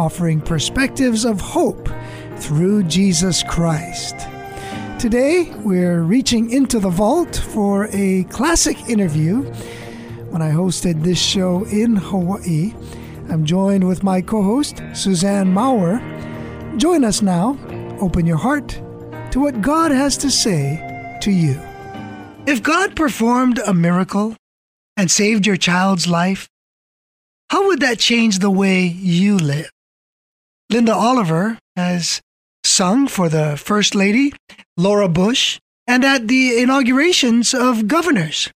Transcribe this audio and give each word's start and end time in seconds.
offering 0.00 0.40
perspectives 0.40 1.26
of 1.26 1.38
hope 1.38 1.86
through 2.36 2.84
Jesus 2.84 3.42
Christ. 3.42 4.16
Today, 4.98 5.52
we're 5.58 6.00
reaching 6.00 6.48
into 6.50 6.78
the 6.78 6.88
vault 6.88 7.36
for 7.36 7.88
a 7.92 8.24
classic 8.30 8.78
interview. 8.88 9.42
When 10.30 10.40
I 10.40 10.52
hosted 10.52 11.02
this 11.02 11.20
show 11.20 11.64
in 11.64 11.96
Hawaii, 11.96 12.72
I'm 13.28 13.44
joined 13.44 13.86
with 13.86 14.02
my 14.02 14.22
co 14.22 14.42
host, 14.42 14.82
Suzanne 14.94 15.52
Maurer. 15.52 15.98
Join 16.78 17.04
us 17.04 17.20
now. 17.20 17.58
Open 18.00 18.24
your 18.24 18.38
heart 18.38 18.68
to 19.32 19.40
what 19.40 19.60
God 19.60 19.90
has 19.90 20.16
to 20.18 20.30
say 20.30 21.18
to 21.20 21.30
you. 21.30 21.60
If 22.46 22.62
God 22.62 22.96
performed 22.96 23.58
a 23.66 23.74
miracle 23.74 24.34
and 24.96 25.10
saved 25.10 25.46
your 25.46 25.58
child's 25.58 26.08
life, 26.08 26.48
how 27.50 27.66
would 27.66 27.80
that 27.80 27.98
change 27.98 28.38
the 28.38 28.50
way 28.50 28.86
you 28.86 29.36
live? 29.36 29.70
Linda 30.70 30.94
Oliver 30.94 31.58
has 31.74 32.20
sung 32.64 33.08
for 33.08 33.28
the 33.28 33.56
First 33.56 33.96
Lady, 33.96 34.32
Laura 34.76 35.08
Bush, 35.08 35.58
and 35.88 36.04
at 36.04 36.28
the 36.28 36.62
inaugurations 36.62 37.52
of 37.52 37.88
governors. 37.88 38.48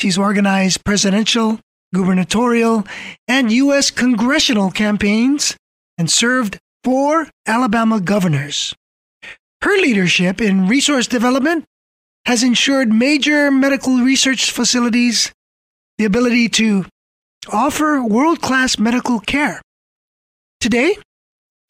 She's 0.00 0.16
organized 0.16 0.84
presidential, 0.84 1.58
gubernatorial, 1.92 2.86
and 3.26 3.50
U.S. 3.50 3.90
congressional 3.90 4.70
campaigns 4.70 5.56
and 5.98 6.08
served 6.08 6.58
four 6.84 7.26
Alabama 7.46 8.00
governors. 8.00 8.72
Her 9.60 9.76
leadership 9.76 10.40
in 10.40 10.68
resource 10.68 11.08
development 11.08 11.64
has 12.26 12.44
ensured 12.44 12.92
major 12.92 13.50
medical 13.50 13.98
research 13.98 14.52
facilities 14.52 15.32
the 15.98 16.04
ability 16.04 16.48
to 16.48 16.86
offer 17.52 18.02
world 18.02 18.40
class 18.40 18.78
medical 18.78 19.18
care. 19.18 19.60
Today, 20.60 20.96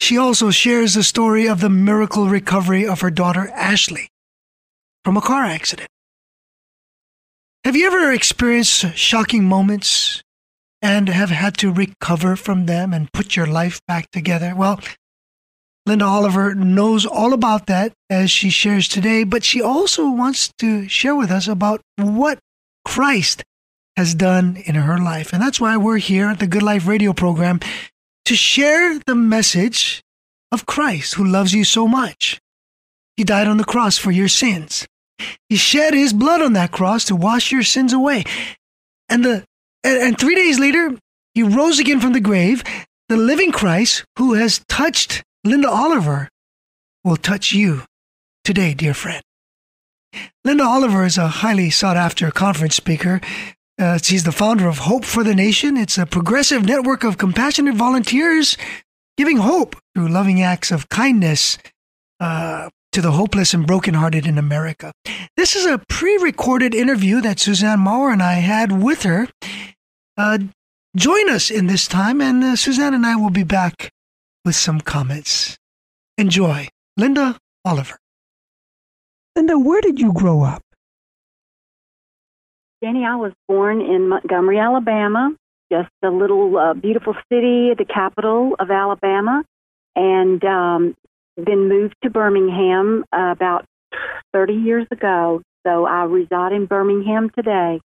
she 0.01 0.17
also 0.17 0.49
shares 0.49 0.95
the 0.95 1.03
story 1.03 1.47
of 1.47 1.61
the 1.61 1.69
miracle 1.69 2.27
recovery 2.27 2.87
of 2.87 3.01
her 3.01 3.11
daughter 3.11 3.49
Ashley 3.49 4.09
from 5.05 5.15
a 5.15 5.21
car 5.21 5.43
accident. 5.43 5.87
Have 7.63 7.75
you 7.75 7.85
ever 7.85 8.11
experienced 8.11 8.95
shocking 8.95 9.43
moments 9.43 10.23
and 10.81 11.07
have 11.07 11.29
had 11.29 11.55
to 11.59 11.71
recover 11.71 12.35
from 12.35 12.65
them 12.65 12.93
and 12.93 13.13
put 13.13 13.35
your 13.35 13.45
life 13.45 13.79
back 13.87 14.09
together? 14.09 14.55
Well, 14.55 14.79
Linda 15.85 16.05
Oliver 16.05 16.55
knows 16.55 17.05
all 17.05 17.31
about 17.31 17.67
that 17.67 17.93
as 18.09 18.31
she 18.31 18.49
shares 18.49 18.87
today, 18.87 19.23
but 19.23 19.43
she 19.43 19.61
also 19.61 20.09
wants 20.09 20.51
to 20.57 20.87
share 20.89 21.15
with 21.15 21.29
us 21.29 21.47
about 21.47 21.81
what 21.97 22.39
Christ 22.83 23.43
has 23.95 24.15
done 24.15 24.57
in 24.65 24.73
her 24.73 24.97
life. 24.97 25.31
And 25.31 25.41
that's 25.41 25.61
why 25.61 25.77
we're 25.77 25.97
here 25.97 26.27
at 26.29 26.39
the 26.39 26.47
Good 26.47 26.63
Life 26.63 26.87
radio 26.87 27.13
program 27.13 27.59
to 28.25 28.35
share 28.35 28.99
the 29.05 29.15
message 29.15 30.01
of 30.51 30.65
Christ 30.65 31.15
who 31.15 31.25
loves 31.25 31.53
you 31.53 31.63
so 31.63 31.87
much. 31.87 32.39
He 33.17 33.23
died 33.23 33.47
on 33.47 33.57
the 33.57 33.63
cross 33.63 33.97
for 33.97 34.11
your 34.11 34.27
sins. 34.27 34.87
He 35.49 35.55
shed 35.55 35.93
his 35.93 36.13
blood 36.13 36.41
on 36.41 36.53
that 36.53 36.71
cross 36.71 37.05
to 37.05 37.15
wash 37.15 37.51
your 37.51 37.63
sins 37.63 37.93
away. 37.93 38.23
And 39.09 39.23
the 39.23 39.43
and, 39.83 39.97
and 40.01 40.19
3 40.19 40.35
days 40.35 40.59
later, 40.59 40.97
he 41.33 41.43
rose 41.43 41.79
again 41.79 41.99
from 41.99 42.13
the 42.13 42.19
grave. 42.19 42.63
The 43.09 43.17
living 43.17 43.51
Christ 43.51 44.05
who 44.17 44.33
has 44.33 44.63
touched 44.69 45.23
Linda 45.43 45.69
Oliver 45.69 46.29
will 47.03 47.17
touch 47.17 47.51
you 47.51 47.83
today, 48.43 48.73
dear 48.73 48.93
friend. 48.93 49.21
Linda 50.43 50.63
Oliver 50.63 51.05
is 51.05 51.17
a 51.17 51.27
highly 51.27 51.69
sought 51.69 51.97
after 51.97 52.31
conference 52.31 52.75
speaker 52.75 53.21
uh, 53.81 53.97
she's 53.97 54.23
the 54.23 54.31
founder 54.31 54.67
of 54.67 54.77
Hope 54.77 55.03
for 55.03 55.23
the 55.23 55.35
Nation. 55.35 55.75
It's 55.75 55.97
a 55.97 56.05
progressive 56.05 56.65
network 56.65 57.03
of 57.03 57.17
compassionate 57.17 57.75
volunteers 57.75 58.55
giving 59.17 59.37
hope 59.37 59.75
through 59.93 60.07
loving 60.07 60.41
acts 60.41 60.71
of 60.71 60.87
kindness 60.89 61.57
uh, 62.19 62.69
to 62.91 63.01
the 63.01 63.11
hopeless 63.11 63.53
and 63.53 63.65
brokenhearted 63.65 64.25
in 64.25 64.37
America. 64.37 64.91
This 65.35 65.55
is 65.55 65.65
a 65.65 65.79
pre 65.89 66.17
recorded 66.17 66.75
interview 66.75 67.21
that 67.21 67.39
Suzanne 67.39 67.79
Maurer 67.79 68.13
and 68.13 68.21
I 68.21 68.33
had 68.33 68.83
with 68.83 69.03
her. 69.03 69.27
Uh, 70.15 70.39
join 70.95 71.29
us 71.29 71.49
in 71.49 71.67
this 71.67 71.87
time, 71.87 72.21
and 72.21 72.43
uh, 72.43 72.55
Suzanne 72.55 72.93
and 72.93 73.05
I 73.05 73.15
will 73.15 73.29
be 73.29 73.43
back 73.43 73.91
with 74.45 74.55
some 74.55 74.81
comments. 74.81 75.57
Enjoy. 76.17 76.67
Linda 76.97 77.37
Oliver. 77.65 77.97
Linda, 79.35 79.57
where 79.57 79.81
did 79.81 79.99
you 79.99 80.13
grow 80.13 80.43
up? 80.43 80.61
Danny, 82.81 83.05
I 83.05 83.15
was 83.15 83.31
born 83.47 83.79
in 83.79 84.09
Montgomery, 84.09 84.57
Alabama, 84.57 85.35
just 85.71 85.91
a 86.03 86.09
little 86.09 86.57
uh, 86.57 86.73
beautiful 86.73 87.13
city, 87.31 87.75
the 87.77 87.85
capital 87.85 88.55
of 88.57 88.71
Alabama, 88.71 89.43
and 89.95 90.43
um, 90.43 90.95
then 91.37 91.69
moved 91.69 91.93
to 92.03 92.09
Birmingham 92.09 93.05
uh, 93.15 93.31
about 93.31 93.65
30 94.33 94.53
years 94.53 94.87
ago. 94.89 95.43
So 95.65 95.85
I 95.85 96.05
reside 96.05 96.53
in 96.53 96.65
Birmingham 96.65 97.29
today. 97.29 97.79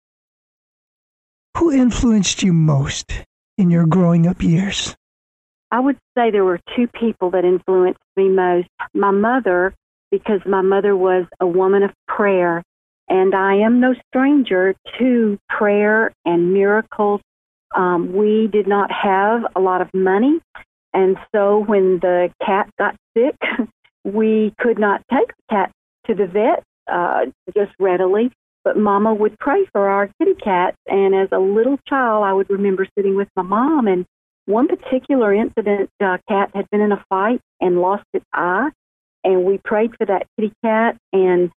Who 1.56 1.72
influenced 1.72 2.44
you 2.44 2.52
most 2.52 3.12
in 3.58 3.70
your 3.70 3.86
growing 3.86 4.28
up 4.28 4.42
years? 4.42 4.94
I 5.72 5.80
would 5.80 5.98
say 6.16 6.30
there 6.30 6.44
were 6.44 6.60
two 6.76 6.86
people 6.86 7.30
that 7.30 7.44
influenced 7.44 7.98
me 8.16 8.28
most. 8.28 8.68
My 8.94 9.10
mother, 9.10 9.74
because 10.12 10.40
my 10.46 10.62
mother 10.62 10.96
was 10.96 11.26
a 11.40 11.46
woman 11.46 11.82
of 11.82 11.90
prayer 12.06 12.62
and 13.08 13.34
I 13.34 13.56
am 13.56 13.80
no 13.80 13.94
stranger 14.08 14.74
to 14.98 15.38
prayer 15.48 16.12
and 16.24 16.52
miracles. 16.52 17.20
Um, 17.74 18.14
we 18.14 18.48
did 18.50 18.66
not 18.66 18.90
have 18.90 19.42
a 19.54 19.60
lot 19.60 19.80
of 19.82 19.88
money. 19.92 20.40
And 20.92 21.16
so 21.34 21.58
when 21.58 21.98
the 21.98 22.32
cat 22.44 22.70
got 22.78 22.96
sick, 23.16 23.36
we 24.04 24.54
could 24.60 24.78
not 24.78 25.02
take 25.12 25.28
the 25.28 25.54
cat 25.54 25.70
to 26.06 26.14
the 26.14 26.26
vet 26.26 26.62
uh, 26.90 27.26
just 27.54 27.72
readily. 27.78 28.30
But 28.62 28.78
Mama 28.78 29.12
would 29.12 29.38
pray 29.38 29.66
for 29.72 29.88
our 29.88 30.08
kitty 30.18 30.34
cats. 30.42 30.76
And 30.86 31.14
as 31.14 31.28
a 31.32 31.38
little 31.38 31.78
child, 31.86 32.24
I 32.24 32.32
would 32.32 32.48
remember 32.48 32.86
sitting 32.96 33.16
with 33.16 33.28
my 33.36 33.42
mom. 33.42 33.86
And 33.86 34.06
one 34.46 34.68
particular 34.68 35.34
incident, 35.34 35.90
uh, 36.02 36.16
cat 36.28 36.50
had 36.54 36.70
been 36.70 36.80
in 36.80 36.92
a 36.92 37.04
fight 37.10 37.40
and 37.60 37.80
lost 37.80 38.04
its 38.14 38.24
eye. 38.32 38.70
And 39.22 39.44
we 39.44 39.58
prayed 39.58 39.90
for 39.98 40.06
that 40.06 40.26
kitty 40.36 40.52
cat. 40.62 40.96
And 41.12 41.50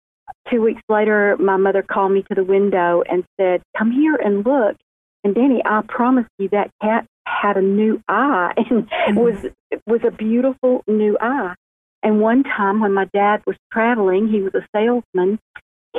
two 0.49 0.61
weeks 0.61 0.81
later, 0.89 1.37
my 1.39 1.57
mother 1.57 1.83
called 1.83 2.11
me 2.11 2.23
to 2.29 2.35
the 2.35 2.43
window 2.43 3.03
and 3.09 3.23
said, 3.39 3.61
Come 3.77 3.91
here 3.91 4.15
and 4.15 4.45
look. 4.45 4.75
And 5.23 5.33
Danny, 5.33 5.61
I 5.65 5.81
promise 5.87 6.27
you 6.37 6.49
that 6.49 6.71
cat 6.81 7.05
had 7.25 7.57
a 7.57 7.61
new 7.61 8.01
eye 8.07 8.53
and 8.57 8.89
mm-hmm. 8.89 9.15
was 9.15 9.45
was 9.87 10.01
a 10.05 10.11
beautiful 10.11 10.83
new 10.87 11.17
eye. 11.19 11.55
And 12.03 12.21
one 12.21 12.43
time 12.43 12.81
when 12.81 12.93
my 12.93 13.05
dad 13.13 13.41
was 13.47 13.55
traveling, 13.71 14.27
he 14.27 14.41
was 14.41 14.53
a 14.53 14.65
salesman, 14.75 15.39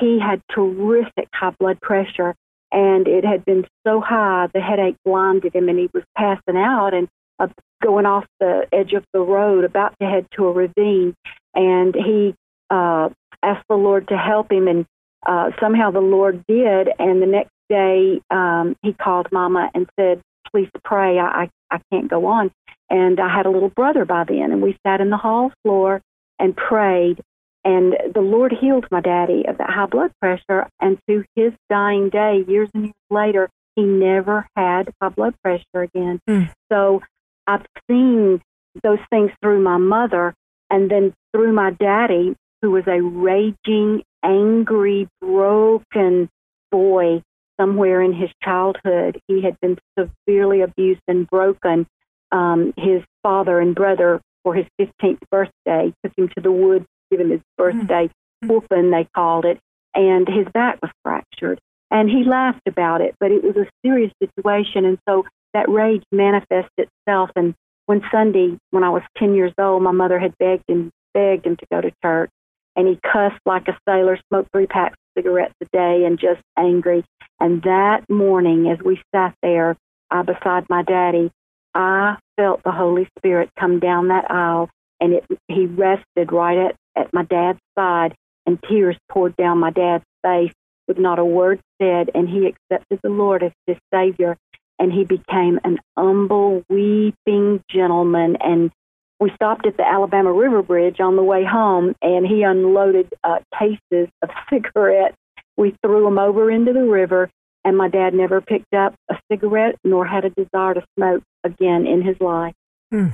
he 0.00 0.20
had 0.20 0.40
terrific 0.54 1.28
high 1.34 1.54
blood 1.58 1.80
pressure 1.80 2.34
and 2.72 3.06
it 3.06 3.24
had 3.24 3.44
been 3.44 3.64
so 3.86 4.00
high 4.00 4.48
the 4.52 4.60
headache 4.60 4.96
blinded 5.04 5.54
him 5.54 5.68
and 5.68 5.78
he 5.78 5.88
was 5.94 6.02
passing 6.16 6.56
out 6.56 6.94
and 6.94 7.08
uh, 7.38 7.46
going 7.82 8.06
off 8.06 8.24
the 8.40 8.66
edge 8.72 8.92
of 8.92 9.04
the 9.12 9.20
road 9.20 9.64
about 9.64 9.94
to 10.00 10.06
head 10.06 10.26
to 10.32 10.46
a 10.46 10.52
ravine 10.52 11.14
and 11.54 11.94
he 11.94 12.34
uh, 12.70 13.08
asked 13.42 13.66
the 13.68 13.76
Lord 13.76 14.08
to 14.08 14.16
help 14.16 14.50
him, 14.50 14.68
and 14.68 14.86
uh, 15.26 15.50
somehow 15.60 15.90
the 15.90 16.00
Lord 16.00 16.44
did. 16.46 16.88
And 16.98 17.22
the 17.22 17.26
next 17.26 17.52
day, 17.68 18.20
um, 18.30 18.76
he 18.82 18.92
called 18.92 19.28
Mama 19.32 19.70
and 19.74 19.88
said, 19.98 20.20
"Please 20.50 20.70
pray. 20.84 21.18
I, 21.18 21.42
I 21.42 21.50
I 21.70 21.80
can't 21.92 22.08
go 22.08 22.26
on." 22.26 22.50
And 22.88 23.18
I 23.18 23.34
had 23.34 23.46
a 23.46 23.50
little 23.50 23.70
brother 23.70 24.04
by 24.04 24.24
then, 24.24 24.52
and 24.52 24.62
we 24.62 24.76
sat 24.86 25.00
in 25.00 25.10
the 25.10 25.16
hall 25.16 25.52
floor 25.62 26.00
and 26.38 26.56
prayed. 26.56 27.20
And 27.64 27.96
the 28.14 28.20
Lord 28.20 28.52
healed 28.52 28.86
my 28.92 29.00
daddy 29.00 29.44
of 29.48 29.58
that 29.58 29.70
high 29.70 29.86
blood 29.86 30.12
pressure. 30.20 30.68
And 30.80 30.98
to 31.08 31.24
his 31.34 31.52
dying 31.68 32.10
day, 32.10 32.44
years 32.46 32.68
and 32.74 32.84
years 32.84 32.94
later, 33.10 33.48
he 33.74 33.82
never 33.82 34.46
had 34.56 34.92
high 35.02 35.08
blood 35.08 35.34
pressure 35.42 35.82
again. 35.82 36.20
Mm. 36.28 36.52
So 36.70 37.02
I've 37.46 37.66
seen 37.90 38.40
those 38.82 39.00
things 39.10 39.32
through 39.42 39.62
my 39.62 39.78
mother 39.78 40.34
and 40.70 40.90
then 40.90 41.14
through 41.32 41.52
my 41.52 41.70
daddy 41.70 42.36
who 42.62 42.70
was 42.70 42.84
a 42.86 43.00
raging, 43.00 44.02
angry, 44.24 45.08
broken 45.20 46.28
boy 46.70 47.22
somewhere 47.60 48.02
in 48.02 48.12
his 48.12 48.30
childhood. 48.42 49.20
He 49.28 49.42
had 49.42 49.58
been 49.60 49.78
severely 49.98 50.62
abused 50.62 51.02
and 51.08 51.26
broken 51.26 51.86
um, 52.32 52.74
his 52.76 53.02
father 53.22 53.60
and 53.60 53.74
brother 53.74 54.20
for 54.42 54.54
his 54.54 54.66
15th 54.80 55.20
birthday, 55.30 55.92
took 56.04 56.12
him 56.16 56.28
to 56.36 56.40
the 56.40 56.52
woods, 56.52 56.86
give 57.10 57.20
him 57.20 57.30
his 57.30 57.40
birthday 57.56 58.08
mm-hmm. 58.44 58.48
whooping, 58.48 58.90
they 58.90 59.08
called 59.14 59.44
it, 59.44 59.58
and 59.94 60.28
his 60.28 60.46
back 60.52 60.78
was 60.82 60.90
fractured. 61.02 61.58
And 61.90 62.10
he 62.10 62.24
laughed 62.24 62.66
about 62.66 63.00
it, 63.00 63.14
but 63.20 63.30
it 63.30 63.42
was 63.42 63.56
a 63.56 63.68
serious 63.84 64.12
situation. 64.22 64.84
And 64.84 64.98
so 65.08 65.24
that 65.54 65.68
rage 65.68 66.02
manifested 66.10 66.88
itself. 67.06 67.30
And 67.36 67.54
one 67.86 68.02
Sunday, 68.10 68.58
when 68.70 68.82
I 68.82 68.90
was 68.90 69.02
10 69.18 69.34
years 69.34 69.52
old, 69.58 69.82
my 69.82 69.92
mother 69.92 70.18
had 70.18 70.36
begged 70.38 70.64
and 70.68 70.90
begged 71.14 71.46
him 71.46 71.56
to 71.56 71.66
go 71.70 71.80
to 71.80 71.92
church. 72.02 72.30
And 72.76 72.86
he 72.86 73.00
cussed 73.02 73.40
like 73.46 73.68
a 73.68 73.78
sailor, 73.88 74.18
smoked 74.28 74.52
three 74.52 74.66
packs 74.66 74.94
of 74.94 75.22
cigarettes 75.22 75.54
a 75.62 75.66
day, 75.72 76.04
and 76.04 76.18
just 76.18 76.42
angry. 76.58 77.04
And 77.40 77.62
that 77.62 78.04
morning, 78.08 78.70
as 78.70 78.78
we 78.84 79.00
sat 79.14 79.34
there 79.42 79.76
uh, 80.10 80.22
beside 80.22 80.66
my 80.68 80.82
daddy, 80.82 81.30
I 81.74 82.16
felt 82.36 82.62
the 82.62 82.72
Holy 82.72 83.08
Spirit 83.18 83.50
come 83.58 83.80
down 83.80 84.08
that 84.08 84.30
aisle, 84.30 84.70
and 85.00 85.14
it, 85.14 85.24
he 85.48 85.66
rested 85.66 86.32
right 86.32 86.58
at, 86.58 86.76
at 86.96 87.12
my 87.12 87.24
dad's 87.24 87.58
side, 87.78 88.14
and 88.46 88.62
tears 88.68 88.96
poured 89.10 89.36
down 89.36 89.58
my 89.58 89.70
dad's 89.70 90.04
face 90.22 90.52
with 90.88 90.98
not 90.98 91.18
a 91.18 91.24
word 91.24 91.60
said, 91.80 92.10
and 92.14 92.28
he 92.28 92.46
accepted 92.46 93.00
the 93.02 93.10
Lord 93.10 93.42
as 93.42 93.52
his 93.66 93.76
Savior, 93.92 94.36
and 94.78 94.92
he 94.92 95.04
became 95.04 95.58
an 95.64 95.78
humble, 95.96 96.62
weeping 96.68 97.62
gentleman. 97.70 98.36
And 98.40 98.70
we 99.18 99.30
stopped 99.34 99.66
at 99.66 99.76
the 99.76 99.86
Alabama 99.86 100.32
River 100.32 100.62
Bridge 100.62 101.00
on 101.00 101.16
the 101.16 101.22
way 101.22 101.44
home, 101.44 101.94
and 102.02 102.26
he 102.26 102.42
unloaded 102.42 103.08
uh, 103.24 103.38
cases 103.58 104.08
of 104.22 104.30
cigarettes. 104.50 105.16
We 105.56 105.74
threw 105.82 106.04
them 106.04 106.18
over 106.18 106.50
into 106.50 106.72
the 106.72 106.84
river, 106.84 107.30
and 107.64 107.76
my 107.76 107.88
dad 107.88 108.12
never 108.12 108.40
picked 108.40 108.74
up 108.74 108.94
a 109.10 109.16
cigarette 109.30 109.76
nor 109.82 110.06
had 110.06 110.24
a 110.24 110.30
desire 110.30 110.74
to 110.74 110.84
smoke 110.96 111.22
again 111.44 111.86
in 111.86 112.02
his 112.02 112.16
life. 112.20 112.54
Hmm. 112.90 113.08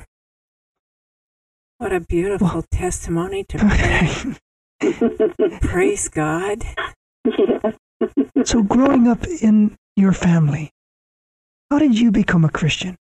What 1.78 1.92
a 1.92 2.00
beautiful 2.00 2.48
well, 2.48 2.64
testimony 2.72 3.44
to 3.44 3.58
pray. 4.80 5.58
Praise 5.60 6.08
God. 6.08 6.64
Yes. 7.24 7.74
so, 8.44 8.62
growing 8.62 9.06
up 9.06 9.24
in 9.26 9.76
your 9.96 10.12
family, 10.12 10.70
how 11.70 11.78
did 11.78 11.98
you 11.98 12.10
become 12.10 12.44
a 12.44 12.50
Christian? 12.50 12.96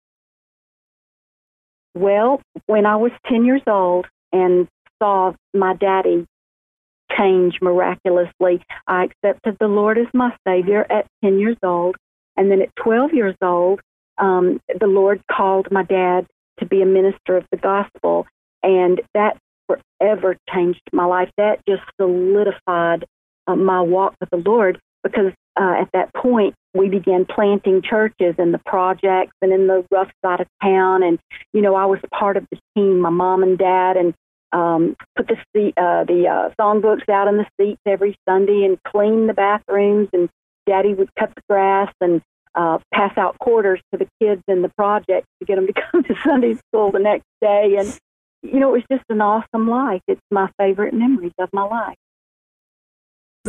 Well, 1.96 2.42
when 2.68 2.86
I 2.86 2.96
was 2.96 3.12
10 3.28 3.46
years 3.46 3.62
old 3.68 4.06
and 4.32 4.68
saw 5.02 5.34
my 5.54 5.74
daddy 5.76 6.28
change 7.18 7.56
miraculously. 7.62 8.62
I 8.88 9.06
accepted 9.06 9.58
the 9.60 9.68
Lord 9.68 9.98
as 9.98 10.08
my 10.14 10.36
Savior 10.48 10.86
at 10.90 11.08
10 11.24 11.40
years 11.40 11.58
old. 11.64 11.96
And 12.38 12.52
then 12.52 12.62
at 12.62 12.76
12 12.76 13.14
years 13.14 13.36
old, 13.42 13.82
um, 14.18 14.60
the 14.80 14.88
Lord 14.88 15.22
called 15.32 15.68
my 15.72 15.84
dad 15.84 16.28
to 16.60 16.66
be 16.66 16.82
a 16.82 16.86
minister 16.86 17.38
of 17.38 17.46
the 17.52 17.58
gospel. 17.58 18.28
And 18.64 19.02
that 19.14 19.38
forever 19.68 20.38
changed 20.54 20.82
my 20.94 21.06
life. 21.06 21.30
That 21.38 21.60
just 21.68 21.84
solidified 22.00 23.06
uh, 23.48 23.56
my 23.56 23.82
walk 23.82 24.16
with 24.20 24.30
the 24.30 24.50
Lord 24.50 24.80
because 25.04 25.34
uh, 25.60 25.76
at 25.82 25.90
that 25.94 26.14
point, 26.14 26.56
we 26.74 26.90
began 26.90 27.26
planting 27.26 27.82
churches 27.82 28.36
in 28.38 28.52
the 28.52 28.62
projects 28.66 29.34
and 29.42 29.52
in 29.52 29.68
the 29.68 29.86
rough 29.92 30.12
side 30.24 30.42
of 30.42 30.48
town. 30.62 31.04
And, 31.04 31.20
you 31.54 31.62
know, 31.62 31.76
I 31.76 31.86
was 31.86 32.00
part 32.14 32.38
of 32.38 32.46
the 32.52 32.60
team, 32.76 33.00
my 33.00 33.10
mom 33.10 33.44
and 33.44 33.58
dad, 33.58 33.98
and 33.98 34.14
um, 34.52 34.96
put 35.16 35.28
the 35.28 35.38
seat, 35.56 35.74
uh, 35.78 36.04
the 36.06 36.28
uh, 36.28 36.54
songbooks 36.60 37.10
out 37.10 37.28
in 37.28 37.38
the 37.38 37.46
seats 37.60 37.82
every 37.86 38.16
Sunday 38.28 38.64
and 38.64 38.78
clean 38.84 39.28
the 39.28 39.34
bathrooms. 39.34 40.10
And 40.14 40.30
Daddy 40.68 40.94
would 40.94 41.10
cut 41.16 41.34
the 41.36 41.42
grass 41.50 41.92
and 42.02 42.22
uh, 42.56 42.80
pass 42.94 43.18
out 43.18 43.38
quarters 43.40 43.82
to 43.92 43.98
the 43.98 44.08
kids 44.22 44.44
in 44.48 44.62
the 44.62 44.70
project 44.70 45.28
to 45.40 45.46
get 45.46 45.56
them 45.56 45.68
to 45.68 45.74
come 45.92 46.04
to 46.04 46.16
Sunday 46.24 46.56
school 46.56 46.92
the 46.92 47.00
next 47.00 47.26
day. 47.42 47.76
And 47.78 47.98
you 48.42 48.60
know, 48.60 48.70
it 48.70 48.78
was 48.90 49.00
just 49.00 49.04
an 49.10 49.22
awesome 49.22 49.68
life. 49.70 50.02
It's 50.08 50.22
my 50.32 50.50
favorite 50.58 50.94
memories 50.94 51.34
of 51.40 51.50
my 51.52 51.64
life. 51.64 51.98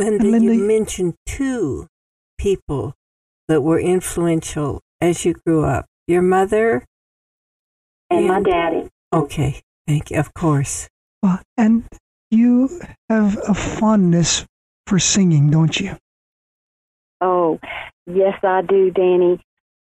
Linda, 0.05 0.23
Linda 0.23 0.55
you 0.55 0.63
mentioned 0.63 1.13
two 1.25 1.87
people 2.37 2.95
that 3.47 3.61
were 3.61 3.79
influential 3.79 4.81
as 4.99 5.25
you 5.25 5.33
grew 5.33 5.63
up 5.63 5.85
your 6.07 6.21
mother 6.21 6.85
and, 8.09 8.19
and 8.19 8.27
my 8.27 8.41
daddy. 8.41 8.89
Okay, 9.13 9.61
thank 9.87 10.11
you. 10.11 10.19
Of 10.19 10.33
course. 10.33 10.89
Well, 11.21 11.39
and 11.57 11.85
you 12.29 12.81
have 13.09 13.37
a 13.47 13.53
fondness 13.53 14.45
for 14.87 14.99
singing, 14.99 15.49
don't 15.51 15.79
you? 15.79 15.97
Oh, 17.19 17.59
yes, 18.07 18.39
I 18.43 18.61
do, 18.61 18.89
Danny. 18.89 19.39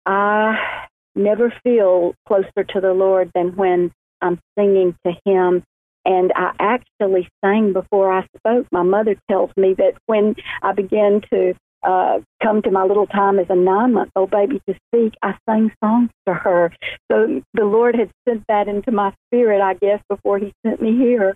I 0.05 0.87
never 1.15 1.53
feel 1.63 2.15
closer 2.27 2.63
to 2.69 2.81
the 2.81 2.93
Lord 2.93 3.31
than 3.35 3.55
when 3.55 3.91
I'm 4.21 4.39
singing 4.57 4.95
to 5.05 5.13
Him. 5.25 5.63
And 6.05 6.31
I 6.35 6.51
actually 6.59 7.29
sang 7.43 7.73
before 7.73 8.11
I 8.11 8.25
spoke. 8.37 8.67
My 8.71 8.83
mother 8.83 9.15
tells 9.29 9.51
me 9.55 9.75
that 9.75 9.93
when 10.07 10.35
I 10.63 10.73
began 10.73 11.21
to 11.31 11.53
uh, 11.83 12.19
come 12.41 12.61
to 12.61 12.71
my 12.71 12.83
little 12.83 13.07
time 13.07 13.39
as 13.39 13.47
a 13.49 13.55
nine 13.55 13.93
month 13.93 14.11
old 14.15 14.31
baby 14.31 14.61
to 14.67 14.75
speak, 14.87 15.13
I 15.21 15.35
sang 15.47 15.71
songs 15.83 16.09
to 16.27 16.33
her. 16.33 16.71
So 17.11 17.41
the 17.53 17.65
Lord 17.65 17.95
had 17.95 18.11
sent 18.27 18.43
that 18.47 18.67
into 18.67 18.91
my 18.91 19.13
spirit, 19.27 19.61
I 19.61 19.73
guess, 19.75 20.01
before 20.09 20.37
He 20.37 20.53
sent 20.65 20.81
me 20.81 20.97
here. 20.97 21.35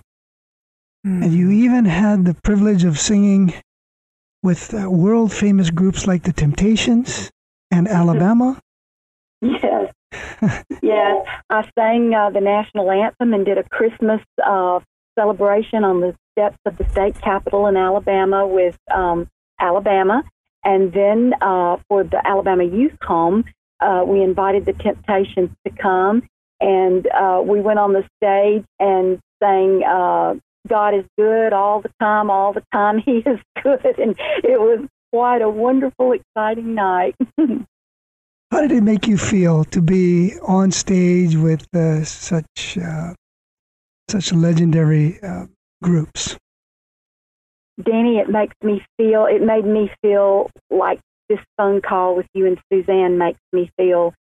And 1.04 1.34
you 1.34 1.52
even 1.52 1.86
had 1.86 2.26
the 2.26 2.34
privilege 2.34 2.84
of 2.84 2.98
singing 2.98 3.54
with 4.42 4.74
uh, 4.74 4.90
world 4.90 5.32
famous 5.32 5.70
groups 5.70 6.08
like 6.08 6.24
the 6.24 6.34
Temptations 6.34 7.32
and 7.72 7.88
Alabama. 8.02 8.60
Yes. 9.42 9.94
Yes. 10.82 11.26
I 11.50 11.70
sang 11.78 12.14
uh, 12.14 12.30
the 12.30 12.42
national 12.42 12.92
anthem 12.92 13.34
and 13.34 13.46
did 13.46 13.58
a 13.58 13.64
Christmas 13.64 14.22
uh, 14.46 14.80
celebration 15.18 15.84
on 15.84 16.02
the 16.02 16.16
steps 16.34 16.58
of 16.66 16.78
the 16.78 16.90
state 16.90 17.20
capitol 17.22 17.68
in 17.68 17.78
Alabama 17.78 18.46
with 18.46 18.78
um, 18.94 19.28
Alabama. 19.60 20.24
And 20.64 20.92
then 20.92 21.34
uh, 21.42 21.78
for 21.88 22.04
the 22.04 22.22
Alabama 22.26 22.64
Youth 22.64 22.98
Home, 23.04 23.46
uh, 23.80 24.04
we 24.06 24.22
invited 24.24 24.66
the 24.66 24.74
Temptations 24.74 25.52
to 25.66 25.72
come, 25.72 26.24
and 26.60 27.06
uh, 27.08 27.42
we 27.46 27.62
went 27.62 27.78
on 27.78 27.94
the 27.94 28.04
stage 28.18 28.66
and 28.80 29.20
sang 29.42 29.84
uh, 29.84 30.36
God 30.68 30.96
is 30.96 31.06
good 31.18 31.54
all 31.54 31.82
the 31.82 31.92
time, 32.00 32.30
all 32.30 32.54
the 32.54 32.64
time. 32.72 33.00
He 33.06 33.18
is 33.18 33.40
good. 33.62 33.86
And 34.00 34.16
it 34.44 34.60
was 34.60 34.88
quite 35.12 35.42
a 35.42 35.50
wonderful, 35.50 36.14
exciting 36.14 36.74
night. 36.76 37.16
How 38.56 38.62
did 38.62 38.72
it 38.72 38.84
make 38.84 39.06
you 39.06 39.18
feel 39.18 39.66
to 39.66 39.82
be 39.82 40.32
on 40.42 40.72
stage 40.72 41.36
with 41.36 41.68
uh, 41.76 42.06
such 42.06 42.78
uh, 42.78 43.14
such 44.08 44.32
legendary 44.32 45.22
uh, 45.22 45.48
groups? 45.84 46.38
Danny, 47.84 48.18
it 48.20 48.30
makes 48.30 48.56
me 48.64 48.82
feel, 48.96 49.26
it 49.26 49.42
made 49.42 49.66
me 49.66 49.92
feel 50.02 50.50
like 50.70 51.02
this 51.28 51.40
phone 51.58 51.82
call 51.82 52.16
with 52.16 52.28
you 52.34 52.46
and 52.46 52.58
Suzanne 52.72 53.18
makes 53.18 53.42
me 53.52 53.70
feel 53.78 54.14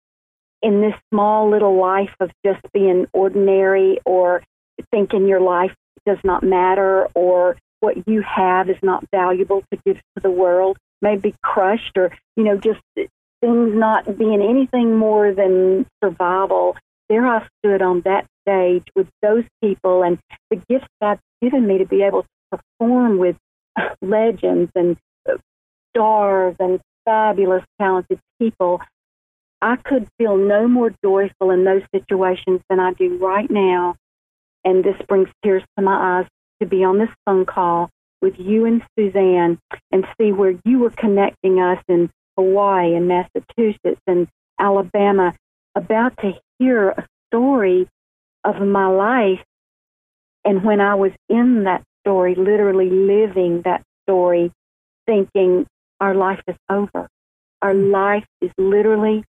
in 0.61 0.81
this 0.81 0.95
small 1.13 1.49
little 1.49 1.79
life 1.79 2.13
of 2.19 2.29
just 2.45 2.59
being 2.73 3.07
ordinary 3.13 3.99
or 4.05 4.43
thinking 4.91 5.27
your 5.27 5.39
life 5.39 5.73
does 6.05 6.19
not 6.25 6.43
matter 6.43 7.07
or 7.15 7.55
what 7.79 8.05
you 8.05 8.21
have 8.21 8.69
is 8.69 8.83
not 8.83 9.05
valuable 9.11 9.63
to 9.71 9.79
give 9.85 9.95
to 9.95 10.21
the 10.21 10.29
world, 10.29 10.77
maybe 11.01 11.33
crushed 11.41 11.93
or, 11.95 12.13
you 12.35 12.43
know, 12.43 12.57
just 12.57 12.81
things 13.41 13.73
not 13.75 14.17
being 14.17 14.41
anything 14.41 14.97
more 14.97 15.33
than 15.33 15.85
survival. 16.03 16.75
There 17.09 17.25
I 17.25 17.47
stood 17.59 17.81
on 17.81 18.01
that 18.01 18.25
stage 18.41 18.85
with 18.95 19.07
those 19.21 19.43
people 19.61 20.03
and 20.03 20.17
the 20.49 20.57
gifts 20.69 20.87
God's 21.01 21.21
given 21.41 21.67
me 21.67 21.77
to 21.79 21.85
be 21.85 22.01
able 22.01 22.23
to 22.23 22.59
perform 22.79 23.17
with 23.17 23.35
legends 24.01 24.71
and 24.75 24.97
stars 25.95 26.55
and 26.59 26.79
fabulous, 27.05 27.63
talented 27.79 28.19
people, 28.39 28.81
I 29.61 29.77
could 29.77 30.07
feel 30.17 30.37
no 30.37 30.67
more 30.67 30.93
joyful 31.03 31.51
in 31.51 31.63
those 31.63 31.83
situations 31.93 32.61
than 32.69 32.79
I 32.79 32.93
do 32.93 33.17
right 33.17 33.49
now. 33.49 33.95
And 34.63 34.83
this 34.83 34.97
brings 35.07 35.29
tears 35.43 35.63
to 35.77 35.83
my 35.83 36.19
eyes 36.19 36.27
to 36.61 36.67
be 36.67 36.83
on 36.83 36.97
this 36.97 37.09
phone 37.25 37.45
call 37.45 37.89
with 38.21 38.39
you 38.39 38.65
and 38.65 38.83
Suzanne 38.97 39.59
and 39.91 40.05
see 40.19 40.31
where 40.31 40.55
you 40.65 40.79
were 40.79 40.89
connecting 40.89 41.59
us 41.59 41.81
in 41.87 42.09
Hawaii 42.37 42.95
and 42.95 43.07
Massachusetts 43.07 44.01
and 44.07 44.27
Alabama, 44.59 45.33
about 45.75 46.17
to 46.19 46.33
hear 46.59 46.89
a 46.89 47.07
story 47.29 47.87
of 48.43 48.61
my 48.61 48.87
life. 48.87 49.43
And 50.43 50.63
when 50.63 50.79
I 50.79 50.95
was 50.95 51.11
in 51.29 51.63
that 51.63 51.83
story, 52.01 52.35
literally 52.35 52.89
living 52.89 53.61
that 53.65 53.83
story, 54.03 54.51
thinking 55.05 55.65
our 55.99 56.15
life 56.15 56.41
is 56.47 56.55
over. 56.69 57.07
Our 57.61 57.73
life 57.73 58.25
is 58.41 58.51
literally 58.57 59.23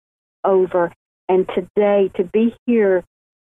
over. 0.43 0.91
And 1.29 1.47
today, 1.55 2.11
to 2.15 2.23
be 2.23 2.55
here, 2.65 3.03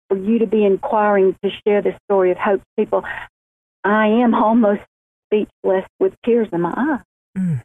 for 0.09 0.17
you 0.17 0.39
to 0.39 0.47
be 0.47 0.63
inquiring 0.63 1.35
to 1.43 1.49
share 1.65 1.81
this 1.81 1.95
story 2.07 2.31
of 2.31 2.37
hope, 2.37 2.61
people, 2.77 3.03
I 3.83 4.07
am 4.07 4.33
almost 4.33 4.81
speechless 5.27 5.85
with 5.99 6.13
tears 6.23 6.47
in 6.53 6.61
my 6.61 6.73
eyes. 6.75 7.01
Mm. 7.37 7.61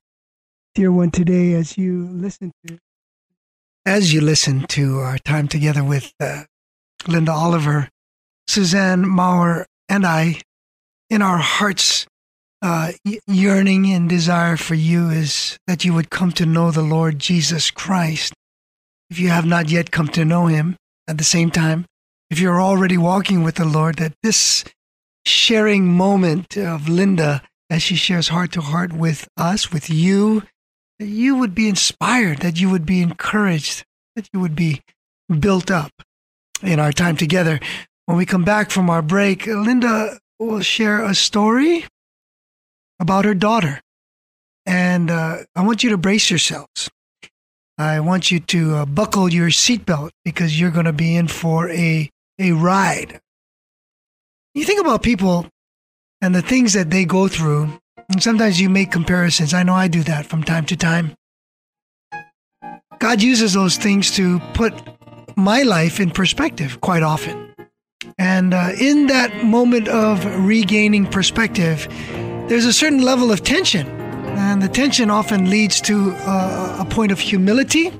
Dear 0.76 0.92
one, 0.92 1.10
today, 1.10 1.54
as 1.54 1.76
you 1.76 2.06
listen 2.12 2.52
to 2.64 2.78
as 3.84 4.14
you 4.14 4.20
listen 4.20 4.66
to 4.68 4.98
our 5.00 5.18
time 5.18 5.48
together 5.48 5.82
with 5.82 6.12
uh, 6.20 6.44
Linda 7.08 7.32
Oliver, 7.32 7.88
Suzanne 8.46 9.08
Maurer, 9.08 9.66
and 9.88 10.06
I, 10.06 10.40
in 11.08 11.22
our 11.22 11.38
hearts, 11.38 12.06
uh, 12.62 12.92
yearning 13.26 13.90
and 13.90 14.08
desire 14.08 14.56
for 14.56 14.76
you 14.76 15.10
is 15.10 15.58
that 15.66 15.84
you 15.84 15.92
would 15.92 16.08
come 16.08 16.30
to 16.32 16.46
know 16.46 16.70
the 16.70 16.82
Lord 16.82 17.18
Jesus 17.18 17.72
Christ. 17.72 18.32
If 19.08 19.18
you 19.18 19.30
have 19.30 19.46
not 19.46 19.70
yet 19.70 19.90
come 19.90 20.06
to 20.08 20.24
know 20.24 20.46
him, 20.46 20.76
at 21.08 21.18
the 21.18 21.24
same 21.24 21.50
time, 21.50 21.84
if 22.30 22.38
you're 22.38 22.62
already 22.62 22.96
walking 22.96 23.42
with 23.42 23.56
the 23.56 23.64
Lord, 23.64 23.96
that 23.96 24.14
this 24.22 24.64
sharing 25.26 25.88
moment 25.88 26.56
of 26.56 26.88
Linda 26.88 27.42
as 27.68 27.82
she 27.82 27.96
shares 27.96 28.28
heart 28.28 28.52
to 28.52 28.60
heart 28.60 28.92
with 28.92 29.28
us, 29.36 29.72
with 29.72 29.90
you, 29.90 30.44
that 31.00 31.06
you 31.06 31.34
would 31.34 31.54
be 31.54 31.66
inspired, 31.66 32.40
that 32.40 32.60
you 32.60 32.68
would 32.68 32.84
be 32.84 33.00
encouraged, 33.00 33.84
that 34.14 34.28
you 34.34 34.38
would 34.38 34.54
be 34.54 34.82
built 35.40 35.70
up 35.70 35.90
in 36.62 36.78
our 36.78 36.92
time 36.92 37.16
together. 37.16 37.58
When 38.04 38.18
we 38.18 38.26
come 38.26 38.44
back 38.44 38.70
from 38.70 38.90
our 38.90 39.00
break, 39.00 39.46
Linda 39.46 40.18
will 40.38 40.60
share 40.60 41.02
a 41.02 41.14
story 41.14 41.86
about 43.00 43.24
her 43.24 43.34
daughter. 43.34 43.80
And 44.66 45.10
uh, 45.10 45.38
I 45.56 45.62
want 45.64 45.82
you 45.82 45.88
to 45.90 45.96
brace 45.96 46.28
yourselves. 46.28 46.90
I 47.78 48.00
want 48.00 48.30
you 48.30 48.38
to 48.38 48.74
uh, 48.76 48.84
buckle 48.84 49.32
your 49.32 49.48
seatbelt 49.48 50.10
because 50.22 50.60
you're 50.60 50.70
going 50.70 50.84
to 50.84 50.92
be 50.92 51.16
in 51.16 51.28
for 51.28 51.70
a, 51.70 52.10
a 52.38 52.52
ride. 52.52 53.20
You 54.54 54.66
think 54.66 54.82
about 54.82 55.02
people 55.02 55.46
and 56.20 56.34
the 56.34 56.42
things 56.42 56.74
that 56.74 56.90
they 56.90 57.06
go 57.06 57.26
through, 57.26 57.80
and 58.10 58.20
sometimes 58.22 58.60
you 58.60 58.68
make 58.68 58.90
comparisons. 58.90 59.54
I 59.54 59.62
know 59.62 59.74
I 59.74 59.88
do 59.88 60.02
that 60.02 60.26
from 60.26 60.42
time 60.42 60.66
to 60.66 60.76
time. 60.76 61.14
God 62.98 63.22
uses 63.22 63.54
those 63.54 63.76
things 63.76 64.10
to 64.16 64.40
put 64.52 64.74
my 65.36 65.62
life 65.62 66.00
in 66.00 66.10
perspective 66.10 66.80
quite 66.80 67.02
often. 67.02 67.54
And 68.18 68.52
uh, 68.52 68.72
in 68.78 69.06
that 69.06 69.44
moment 69.44 69.88
of 69.88 70.24
regaining 70.44 71.06
perspective, 71.06 71.86
there's 72.48 72.66
a 72.66 72.72
certain 72.72 73.02
level 73.02 73.30
of 73.30 73.42
tension. 73.42 73.86
And 74.36 74.60
the 74.60 74.68
tension 74.68 75.10
often 75.10 75.48
leads 75.48 75.80
to 75.82 76.12
uh, 76.18 76.78
a 76.80 76.84
point 76.84 77.12
of 77.12 77.20
humility, 77.20 77.92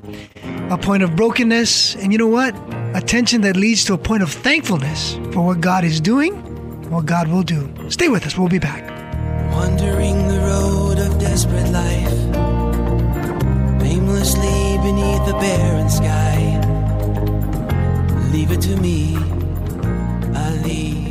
a 0.69 0.77
point 0.77 1.03
of 1.03 1.15
brokenness, 1.15 1.95
and 1.95 2.11
you 2.11 2.17
know 2.17 2.27
what? 2.27 2.53
A 2.93 3.01
tension 3.01 3.41
that 3.41 3.55
leads 3.55 3.85
to 3.85 3.93
a 3.93 3.97
point 3.97 4.23
of 4.23 4.31
thankfulness 4.31 5.15
for 5.31 5.45
what 5.45 5.61
God 5.61 5.83
is 5.83 6.01
doing, 6.01 6.33
what 6.89 7.05
God 7.05 7.29
will 7.29 7.43
do. 7.43 7.71
Stay 7.89 8.09
with 8.09 8.25
us, 8.25 8.37
we'll 8.37 8.49
be 8.49 8.59
back. 8.59 8.90
Wandering 9.51 10.27
the 10.27 10.39
road 10.39 10.99
of 10.99 11.19
desperate 11.19 11.69
life, 11.71 12.13
aimlessly 13.83 14.77
beneath 14.83 15.25
the 15.25 15.33
barren 15.39 15.89
sky. 15.89 16.59
Leave 18.31 18.51
it 18.51 18.61
to 18.61 18.75
me, 18.77 19.17
I 20.33 20.49
leave. 20.63 21.01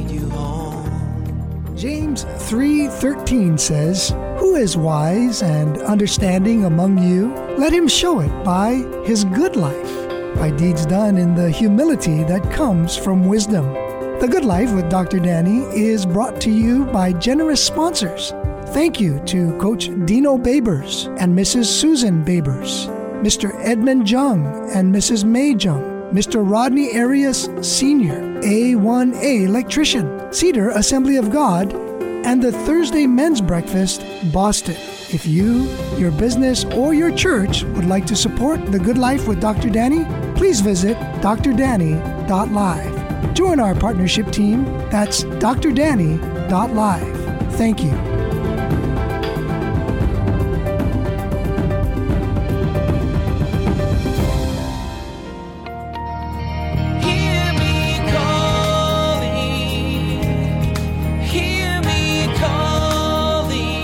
James 1.76 2.26
3:13 2.36 3.56
says, 3.56 4.12
"Who 4.36 4.54
is 4.54 4.76
wise 4.76 5.42
and 5.42 5.78
understanding 5.78 6.66
among 6.66 6.98
you? 6.98 7.32
Let 7.56 7.72
him 7.72 7.88
show 7.88 8.20
it 8.20 8.44
by 8.44 8.84
his 9.06 9.24
good 9.24 9.56
life, 9.56 9.92
by 10.36 10.50
deeds 10.50 10.84
done 10.84 11.16
in 11.16 11.34
the 11.34 11.48
humility 11.48 12.22
that 12.24 12.50
comes 12.50 12.96
from 12.96 13.24
wisdom." 13.24 13.64
The 14.20 14.28
Good 14.28 14.44
Life 14.44 14.72
with 14.74 14.90
Dr. 14.90 15.18
Danny 15.18 15.60
is 15.74 16.04
brought 16.04 16.42
to 16.42 16.50
you 16.50 16.84
by 16.84 17.14
generous 17.14 17.64
sponsors. 17.64 18.34
Thank 18.74 19.00
you 19.00 19.18
to 19.20 19.56
Coach 19.56 19.88
Dino 20.04 20.36
Babers 20.36 21.06
and 21.18 21.34
Mrs. 21.34 21.64
Susan 21.64 22.22
Babers, 22.22 22.86
Mr. 23.22 23.58
Edmund 23.64 24.10
Jung 24.10 24.70
and 24.74 24.94
Mrs. 24.94 25.24
May 25.24 25.54
Jung, 25.54 26.12
Mr. 26.12 26.46
Rodney 26.46 26.98
Arias 26.98 27.48
Sr., 27.62 28.42
A1A 28.42 29.46
electrician, 29.46 30.30
Cedar 30.34 30.68
Assembly 30.68 31.16
of 31.16 31.30
God, 31.30 31.72
and 31.72 32.42
the 32.42 32.52
Thursday 32.52 33.06
Men's 33.06 33.40
Breakfast, 33.40 34.04
Boston. 34.34 34.76
If 35.08 35.24
you, 35.24 35.62
your 35.96 36.10
business, 36.10 36.66
or 36.66 36.92
your 36.92 37.10
church 37.10 37.62
would 37.62 37.86
like 37.86 38.04
to 38.04 38.14
support 38.14 38.70
The 38.70 38.80
Good 38.80 38.98
Life 38.98 39.26
with 39.26 39.40
Dr. 39.40 39.70
Danny, 39.70 40.04
please 40.36 40.60
visit 40.60 40.98
drdanny.live. 41.22 42.99
Join 43.34 43.60
our 43.60 43.74
partnership 43.74 44.30
team. 44.30 44.64
That's 44.90 45.24
drdanny.live. 45.24 47.54
Thank 47.54 47.82
you. 47.82 48.10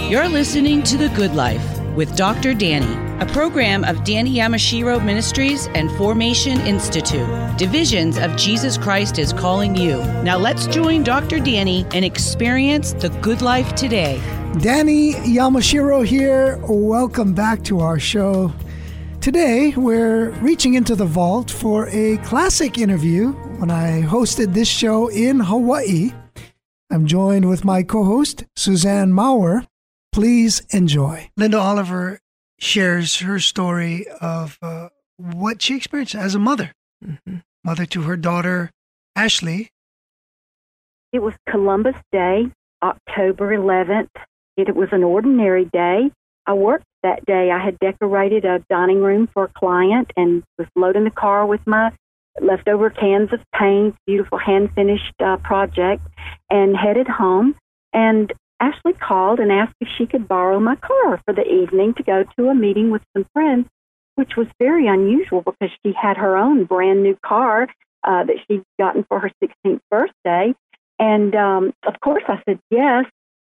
You're 0.09 0.29
listening 0.29 0.85
to 0.85 0.97
The 0.97 1.09
Good 1.11 1.35
Life 1.35 1.81
with 1.97 2.17
Dr. 2.17 2.55
Danny, 2.55 2.95
a 3.19 3.27
program 3.27 3.83
of 3.85 4.05
Danny 4.05 4.35
Yamashiro 4.35 5.03
Ministries 5.03 5.69
and 5.69 5.91
Formation 5.93 6.61
Institute. 6.61 7.27
Divisions 7.57 8.19
of 8.19 8.37
Jesus 8.37 8.77
Christ 8.77 9.19
is 9.19 9.33
calling 9.33 9.75
you. 9.75 9.97
Now 10.23 10.37
let's 10.37 10.67
join 10.67 11.03
Dr. 11.03 11.41
Danny 11.41 11.87
and 11.95 12.05
experience 12.05 12.93
the 12.93 13.09
good 13.23 13.41
life 13.41 13.75
today. 13.75 14.21
Danny 14.59 15.15
Yamashiro 15.15 16.05
here. 16.05 16.59
Welcome 16.69 17.33
back 17.33 17.65
to 17.65 17.81
our 17.81 17.99
show. 17.99 18.53
Today, 19.23 19.73
we're 19.77 20.31
reaching 20.43 20.75
into 20.75 20.95
the 20.95 21.07
vault 21.07 21.51
for 21.51 21.89
a 21.89 22.19
classic 22.19 22.77
interview 22.77 23.31
when 23.59 23.71
I 23.71 24.03
hosted 24.03 24.53
this 24.53 24.69
show 24.69 25.09
in 25.09 25.41
Hawaii. 25.41 26.13
I'm 26.91 27.07
joined 27.07 27.49
with 27.49 27.65
my 27.65 27.83
co 27.83 28.05
host, 28.05 28.45
Suzanne 28.57 29.11
Maurer. 29.11 29.67
Please 30.13 30.61
enjoy. 30.71 31.31
Linda 31.37 31.59
Oliver 31.59 32.21
shares 32.59 33.21
her 33.21 33.39
story 33.39 34.07
of 34.21 34.59
uh, 34.63 34.89
what 35.17 35.63
she 35.63 35.77
experienced 35.77 36.15
as 36.15 36.35
a 36.35 36.39
mother, 36.39 36.73
mm-hmm. 37.05 37.37
mother 37.65 37.87
to 37.87 38.03
her 38.03 38.17
daughter, 38.17 38.71
Ashley. 39.15 39.71
It 41.13 41.21
was 41.21 41.35
Columbus 41.49 41.97
Day, 42.13 42.51
October 42.83 43.57
11th. 43.57 44.11
It, 44.57 44.75
was 44.75 44.89
an 44.93 45.05
ordinary 45.05 45.67
day. 45.67 46.11
I 46.47 46.55
worked 46.55 46.87
that 47.03 47.25
day. 47.27 47.51
I 47.51 47.63
had 47.63 47.79
decorated 47.79 48.45
a 48.45 48.65
dining 48.71 49.03
room 49.03 49.29
for 49.33 49.45
a 49.45 49.49
client 49.49 50.13
and 50.17 50.43
was 50.59 50.69
loading 50.75 51.05
the 51.05 51.11
car 51.11 51.47
with 51.47 51.61
my 51.67 51.93
leftover 52.41 52.91
cans 52.91 53.33
of 53.33 53.41
paint, 53.55 53.95
beautiful 54.07 54.39
hand 54.39 54.71
finished 54.75 55.15
uh, 55.25 55.37
project, 55.39 56.07
and 56.51 56.77
headed 56.77 57.09
home. 57.09 57.55
And 57.93 58.33
Ashley 58.61 58.95
called 58.95 59.41
and 59.41 59.53
asked 59.53 59.75
if 59.81 59.89
she 59.97 60.07
could 60.07 60.27
borrow 60.29 60.59
my 60.59 60.77
car 60.77 61.21
for 61.25 61.35
the 61.35 61.47
evening 61.47 61.95
to 61.95 62.03
go 62.03 62.25
to 62.37 62.49
a 62.49 62.55
meeting 62.55 62.91
with 62.91 63.03
some 63.15 63.27
friends, 63.33 63.69
which 64.15 64.37
was 64.37 64.47
very 64.59 64.87
unusual 64.87 65.43
because 65.43 65.71
she 65.85 65.93
had 65.93 66.17
her 66.17 66.37
own 66.37 66.65
brand 66.65 67.03
new 67.03 67.17
car 67.25 67.69
uh, 68.05 68.25
that 68.25 68.37
she'd 68.47 68.63
gotten 68.79 69.05
for 69.05 69.21
her 69.21 69.31
16th 69.43 69.81
birthday. 69.91 70.55
And 70.99 71.35
um, 71.35 71.75
of 71.87 72.01
course, 72.01 72.23
I 72.29 72.43
said 72.49 72.59
yes, 72.71 73.05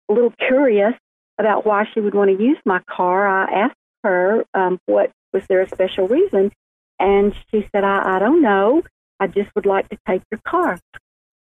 a 0.10 0.14
little 0.14 0.34
curious 0.48 0.94
about 1.38 1.66
why 1.66 1.88
she 1.94 2.00
would 2.00 2.16
want 2.16 2.36
to 2.36 2.44
use 2.44 2.58
my 2.66 2.80
car. 2.90 3.28
I 3.28 3.66
asked 3.66 3.78
her 4.04 4.44
um, 4.54 4.80
what 4.86 5.12
was 5.34 5.44
there 5.48 5.62
a 5.62 5.70
special 5.70 6.08
reason, 6.08 6.52
and 7.00 7.34
she 7.52 7.68
said, 7.72 7.84
I, 7.84 8.16
I 8.16 8.20
don't 8.20 8.42
know. 8.42 8.84
I 9.20 9.28
just 9.28 9.50
would 9.56 9.66
like 9.66 9.90
to 9.90 9.98
take 10.08 10.22
your 10.32 10.42
car. 10.46 10.80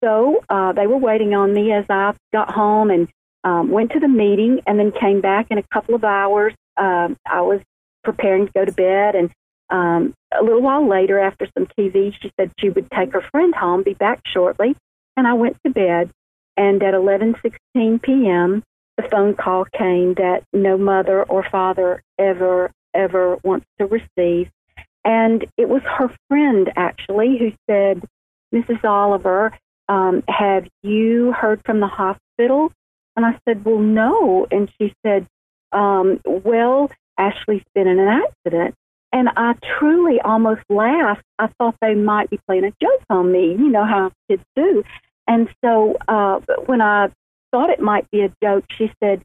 So 0.03 0.43
uh, 0.49 0.73
they 0.73 0.87
were 0.87 0.99
waiting 0.99 1.35
on 1.35 1.55
me 1.55 1.73
as 1.73 1.85
I 1.89 2.15
got 2.33 2.51
home 2.51 2.91
and 2.91 3.09
um, 3.45 3.71
went 3.71 3.93
to 3.93 4.01
the 4.01 4.09
meeting 4.09 4.61
and 4.67 4.79
then 4.79 4.93
came 4.93 5.21
back 5.21 5.49
in 5.51 5.59
a 5.59 5.63
couple 5.63 5.95
of 5.95 6.05
hours. 6.05 6.55
Um, 6.77 7.17
I 7.27 7.43
was 7.43 7.61
preparing 8.05 8.47
to 8.47 8.53
go 8.53 8.65
to 8.65 8.73
bed, 8.73 9.15
and 9.15 9.31
um, 9.71 10.15
a 10.39 10.43
little 10.43 10.63
while 10.63 10.87
later, 10.89 11.19
after 11.19 11.49
some 11.57 11.67
TV, 11.79 12.15
she 12.21 12.33
said 12.39 12.53
she 12.59 12.69
would 12.69 12.91
take 12.91 13.13
her 13.13 13.23
friend 13.33 13.55
home, 13.55 13.83
be 13.83 13.95
back 13.95 14.21
shortly, 14.27 14.77
and 15.17 15.27
I 15.27 15.33
went 15.35 15.57
to 15.65 15.73
bed. 15.73 16.11
And 16.57 16.83
at 16.83 16.95
11:16 16.95 18.03
p.m., 18.03 18.63
the 18.99 19.09
phone 19.11 19.35
call 19.35 19.65
came 19.65 20.15
that 20.15 20.45
no 20.53 20.77
mother 20.77 21.23
or 21.23 21.43
father 21.51 22.03
ever 22.19 22.71
ever 22.95 23.39
wants 23.43 23.67
to 23.79 23.87
receive, 23.87 24.51
and 25.05 25.47
it 25.57 25.69
was 25.69 25.83
her 25.83 26.11
friend 26.29 26.71
actually 26.77 27.39
who 27.39 27.53
said, 27.69 28.05
"Mrs. 28.55 28.85
Oliver, 28.85 29.57
um, 29.89 30.23
have 30.29 30.69
you 30.83 31.33
heard 31.33 31.63
from 31.65 31.81
the 31.81 31.87
hospital?" 31.87 32.71
And 33.17 33.27
I 33.27 33.39
said, 33.47 33.65
Well, 33.65 33.79
no. 33.79 34.47
And 34.51 34.71
she 34.79 34.95
said, 35.05 35.27
um, 35.73 36.21
Well, 36.25 36.91
Ashley's 37.19 37.63
been 37.75 37.87
in 37.87 37.99
an 37.99 38.09
accident. 38.09 38.75
And 39.13 39.29
I 39.37 39.55
truly 39.79 40.21
almost 40.23 40.63
laughed. 40.71 41.25
I 41.39 41.49
thought 41.59 41.77
they 41.83 41.95
might 41.95 42.31
be 42.31 42.41
playing 42.47 42.65
a 42.65 42.73
joke 42.83 43.05
on 43.11 43.31
me. 43.31 43.51
You 43.51 43.69
know 43.69 43.85
how 43.85 44.11
kids 44.29 44.43
do. 44.57 44.83
And 45.29 45.49
so 45.63 45.97
uh, 46.09 46.41
when 46.65 46.81
I 46.81 47.09
thought 47.51 47.71
it 47.71 47.81
might 47.81 48.11
be 48.11 48.23
a 48.23 48.33
joke, 48.43 48.65
she 48.77 48.91
said, 49.03 49.23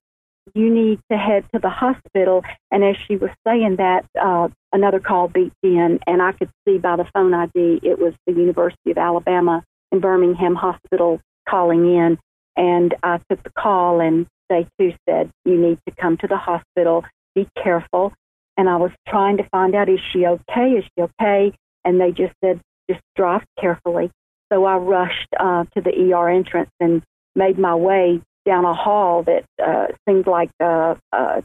You 0.53 0.70
need 0.70 1.00
to 1.10 1.17
head 1.17 1.46
to 1.53 1.60
the 1.60 1.70
hospital. 1.70 2.44
And 2.70 2.84
as 2.84 2.98
she 3.08 3.15
was 3.15 3.32
saying 3.48 3.77
that, 3.77 4.06
uh, 4.22 4.50
another 4.74 5.00
call 5.00 5.29
beeped 5.29 5.51
in, 5.63 6.00
and 6.06 6.22
I 6.22 6.34
could 6.34 6.50
see 6.67 6.77
by 6.77 6.98
the 6.98 7.08
phone 7.13 7.34
ID 7.34 7.79
it 7.82 7.98
was 8.00 8.13
the 8.25 8.34
University 8.34 8.91
of 8.91 8.98
Alabama 8.98 9.63
in 9.91 10.00
Birmingham 10.00 10.56
Hospital 10.56 11.22
calling 11.48 11.86
in, 11.86 12.20
and 12.57 12.95
I 13.03 13.19
took 13.29 13.43
the 13.43 13.51
call, 13.51 14.01
and 14.01 14.25
they 14.49 14.67
too 14.79 14.93
said, 15.07 15.29
You 15.45 15.57
need 15.57 15.79
to 15.87 15.95
come 15.95 16.17
to 16.17 16.27
the 16.27 16.37
hospital, 16.37 17.05
be 17.35 17.47
careful. 17.61 18.13
And 18.57 18.67
I 18.67 18.77
was 18.77 18.91
trying 19.07 19.37
to 19.37 19.43
find 19.49 19.75
out, 19.75 19.87
Is 19.87 19.99
she 20.11 20.25
okay? 20.25 20.71
Is 20.71 20.83
she 20.83 21.03
okay? 21.03 21.53
And 21.85 22.01
they 22.01 22.11
just 22.11 22.33
said, 22.43 22.59
Just 22.89 23.01
drive 23.15 23.43
carefully. 23.59 24.11
So 24.51 24.65
I 24.65 24.77
rushed 24.77 25.27
uh, 25.39 25.65
to 25.75 25.81
the 25.81 26.13
ER 26.13 26.29
entrance 26.29 26.71
and 26.79 27.03
made 27.35 27.59
my 27.59 27.75
way 27.75 28.21
down 28.45 28.65
a 28.65 28.73
hall 28.73 29.23
that 29.23 29.43
uh, 29.63 29.87
seemed 30.07 30.25
like 30.25 30.49
a, 30.59 30.97
a, 31.11 31.43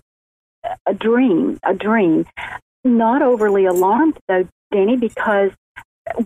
a 0.86 0.94
dream, 0.94 1.58
a 1.64 1.74
dream. 1.74 2.24
Not 2.84 3.22
overly 3.22 3.66
alarmed 3.66 4.18
though, 4.28 4.48
Danny, 4.72 4.96
because 4.96 5.50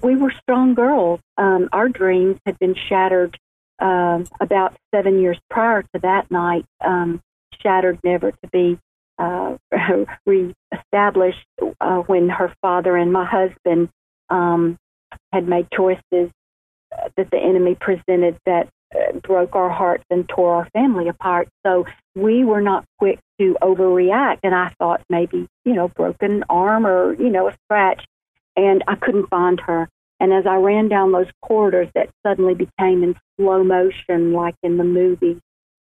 we 0.02 0.16
were 0.16 0.32
strong 0.42 0.74
girls. 0.74 1.20
Um, 1.38 1.68
our 1.72 1.88
dreams 1.88 2.38
had 2.46 2.58
been 2.58 2.74
shattered 2.74 3.36
um, 3.78 4.24
about 4.40 4.76
seven 4.94 5.20
years 5.20 5.38
prior 5.50 5.82
to 5.82 6.00
that 6.02 6.30
night, 6.30 6.64
um, 6.84 7.20
shattered 7.62 7.98
never 8.04 8.32
to 8.32 8.48
be 8.52 8.78
uh, 9.18 9.56
reestablished 10.26 11.46
uh, 11.80 11.98
when 12.00 12.28
her 12.28 12.54
father 12.62 12.96
and 12.96 13.12
my 13.12 13.24
husband 13.24 13.88
um, 14.30 14.78
had 15.32 15.48
made 15.48 15.68
choices 15.70 16.30
that 17.16 17.30
the 17.30 17.38
enemy 17.38 17.74
presented 17.74 18.38
that 18.46 18.68
uh, 18.94 19.12
broke 19.18 19.54
our 19.54 19.68
hearts 19.68 20.04
and 20.10 20.28
tore 20.28 20.54
our 20.54 20.68
family 20.72 21.08
apart. 21.08 21.48
So 21.64 21.86
we 22.14 22.44
were 22.44 22.60
not 22.60 22.84
quick 22.98 23.18
to 23.40 23.56
overreact. 23.62 24.38
And 24.42 24.54
I 24.54 24.72
thought 24.78 25.02
maybe, 25.10 25.46
you 25.64 25.74
know, 25.74 25.88
broken 25.88 26.44
arm 26.48 26.86
or, 26.86 27.14
you 27.14 27.30
know, 27.30 27.48
a 27.48 27.56
scratch. 27.64 28.04
And 28.56 28.82
I 28.88 28.94
couldn't 28.94 29.28
find 29.28 29.60
her. 29.60 29.88
And 30.18 30.32
as 30.32 30.46
I 30.46 30.56
ran 30.56 30.88
down 30.88 31.12
those 31.12 31.30
corridors 31.42 31.88
that 31.94 32.08
suddenly 32.26 32.54
became 32.54 33.02
in 33.02 33.16
slow 33.38 33.62
motion, 33.62 34.32
like 34.32 34.54
in 34.62 34.78
the 34.78 34.84
movie, 34.84 35.38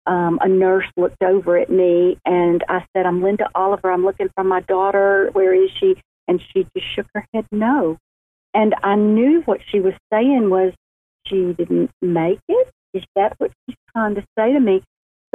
um, 0.06 0.38
a 0.42 0.48
nurse 0.48 0.86
looked 0.96 1.22
over 1.22 1.56
at 1.58 1.70
me 1.70 2.18
and 2.24 2.64
I 2.68 2.84
said, 2.94 3.06
I'm 3.06 3.22
Linda 3.22 3.48
Oliver. 3.54 3.90
I'm 3.90 4.04
looking 4.04 4.30
for 4.34 4.44
my 4.44 4.60
daughter. 4.60 5.30
Where 5.32 5.54
is 5.54 5.70
she? 5.78 5.96
And 6.26 6.42
she 6.52 6.66
just 6.76 6.86
shook 6.94 7.06
her 7.14 7.26
head 7.32 7.46
no. 7.52 7.98
And 8.54 8.74
I 8.82 8.96
knew 8.96 9.42
what 9.42 9.60
she 9.70 9.80
was 9.80 9.94
saying 10.12 10.50
was 10.50 10.72
she 11.26 11.52
didn't 11.52 11.90
make 12.00 12.40
it. 12.48 12.70
Is 12.94 13.04
that 13.16 13.34
what 13.38 13.50
she's 13.66 13.76
trying 13.92 14.14
to 14.14 14.24
say 14.38 14.52
to 14.52 14.60
me? 14.60 14.82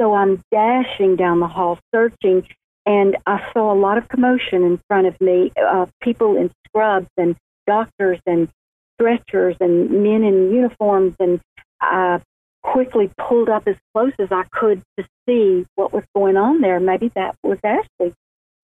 So 0.00 0.14
I'm 0.14 0.42
dashing 0.50 1.16
down 1.16 1.38
the 1.38 1.46
hall 1.46 1.78
searching, 1.94 2.46
and 2.84 3.16
I 3.26 3.48
saw 3.52 3.72
a 3.72 3.78
lot 3.78 3.96
of 3.96 4.08
commotion 4.08 4.64
in 4.64 4.80
front 4.88 5.06
of 5.06 5.20
me 5.20 5.52
uh, 5.56 5.86
people 6.02 6.36
in 6.36 6.50
scrubs 6.66 7.08
and 7.16 7.36
doctors 7.66 8.18
and 8.26 8.48
stretchers 8.94 9.56
and 9.60 9.90
men 9.90 10.24
in 10.24 10.52
uniforms. 10.52 11.14
And 11.18 11.40
I 11.80 12.20
quickly 12.62 13.10
pulled 13.18 13.48
up 13.48 13.64
as 13.66 13.76
close 13.94 14.12
as 14.18 14.32
I 14.32 14.44
could 14.50 14.82
to 14.98 15.04
see 15.28 15.66
what 15.74 15.92
was 15.92 16.04
going 16.14 16.36
on 16.36 16.60
there. 16.60 16.80
Maybe 16.80 17.08
that 17.14 17.36
was 17.42 17.58
Ashley. 17.62 18.14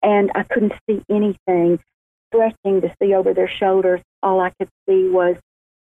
And 0.03 0.31
I 0.35 0.43
couldn't 0.43 0.73
see 0.89 1.03
anything. 1.11 1.79
Stretching 2.29 2.81
to 2.81 2.95
see 3.03 3.13
over 3.13 3.35
their 3.35 3.49
shoulders, 3.49 4.01
all 4.23 4.41
I 4.41 4.51
could 4.51 4.69
see 4.89 5.09
was 5.09 5.37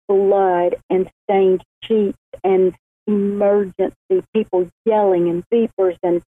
blood 0.08 0.76
and 0.88 1.10
stained 1.24 1.62
sheets 1.82 2.18
and 2.44 2.74
emergency 3.06 4.22
people 4.32 4.68
yelling 4.84 5.28
and 5.28 5.44
beepers 5.52 5.96
and 6.02 6.22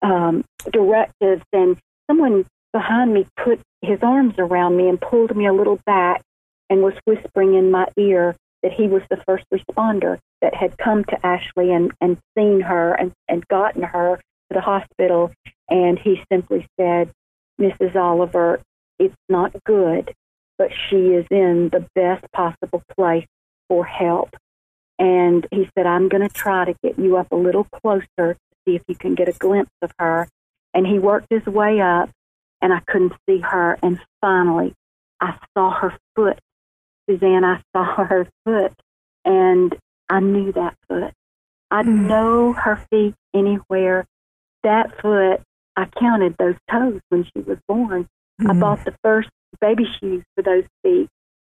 um, 0.00 0.44
directives. 0.70 1.42
And 1.52 1.76
someone 2.08 2.46
behind 2.72 3.12
me 3.12 3.26
put 3.36 3.60
his 3.82 3.98
arms 4.02 4.34
around 4.38 4.76
me 4.76 4.88
and 4.88 5.00
pulled 5.00 5.36
me 5.36 5.46
a 5.46 5.52
little 5.52 5.80
back 5.84 6.22
and 6.70 6.82
was 6.82 6.94
whispering 7.04 7.54
in 7.54 7.70
my 7.70 7.86
ear 7.96 8.34
that 8.62 8.72
he 8.72 8.88
was 8.88 9.02
the 9.10 9.22
first 9.26 9.44
responder 9.52 10.18
that 10.40 10.54
had 10.54 10.78
come 10.78 11.04
to 11.04 11.26
Ashley 11.26 11.72
and, 11.72 11.92
and 12.00 12.18
seen 12.36 12.60
her 12.60 12.94
and, 12.94 13.12
and 13.28 13.46
gotten 13.48 13.82
her 13.82 14.16
to 14.16 14.54
the 14.54 14.60
hospital. 14.60 15.32
And 15.68 15.98
he 15.98 16.22
simply 16.32 16.66
said, 16.78 17.10
Mrs. 17.60 17.94
Oliver, 17.94 18.60
it's 18.98 19.14
not 19.28 19.54
good, 19.64 20.14
but 20.58 20.70
she 20.88 20.96
is 20.96 21.26
in 21.30 21.68
the 21.70 21.86
best 21.94 22.24
possible 22.32 22.82
place 22.96 23.26
for 23.68 23.84
help. 23.84 24.30
And 24.98 25.46
he 25.50 25.68
said, 25.76 25.86
I'm 25.86 26.08
going 26.08 26.26
to 26.26 26.32
try 26.34 26.64
to 26.64 26.74
get 26.82 26.98
you 26.98 27.16
up 27.16 27.32
a 27.32 27.36
little 27.36 27.64
closer 27.64 28.06
to 28.16 28.36
see 28.66 28.76
if 28.76 28.82
you 28.86 28.94
can 28.94 29.14
get 29.14 29.28
a 29.28 29.32
glimpse 29.32 29.72
of 29.82 29.92
her. 29.98 30.28
And 30.72 30.86
he 30.86 30.98
worked 30.98 31.26
his 31.30 31.44
way 31.46 31.80
up, 31.80 32.10
and 32.60 32.72
I 32.72 32.80
couldn't 32.86 33.12
see 33.28 33.40
her. 33.40 33.78
And 33.82 34.00
finally, 34.20 34.74
I 35.20 35.38
saw 35.56 35.70
her 35.70 35.96
foot. 36.14 36.38
Suzanne, 37.08 37.44
I 37.44 37.62
saw 37.74 37.84
her 38.04 38.28
foot, 38.44 38.72
and 39.24 39.74
I 40.08 40.20
knew 40.20 40.52
that 40.52 40.76
foot. 40.88 41.12
I 41.70 41.82
mm. 41.82 42.06
know 42.06 42.52
her 42.52 42.84
feet 42.90 43.14
anywhere. 43.34 44.06
That 44.62 45.00
foot, 45.00 45.40
I 45.76 45.86
counted 45.98 46.36
those 46.38 46.56
toes 46.70 47.00
when 47.08 47.24
she 47.24 47.42
was 47.42 47.58
born. 47.68 48.06
Mm. 48.40 48.50
I 48.50 48.52
hmm. 48.54 48.60
bought 48.60 48.84
the 48.84 48.94
first 49.02 49.28
baby 49.60 49.84
shoes 50.00 50.22
for 50.34 50.42
those 50.42 50.64
feet. 50.82 51.08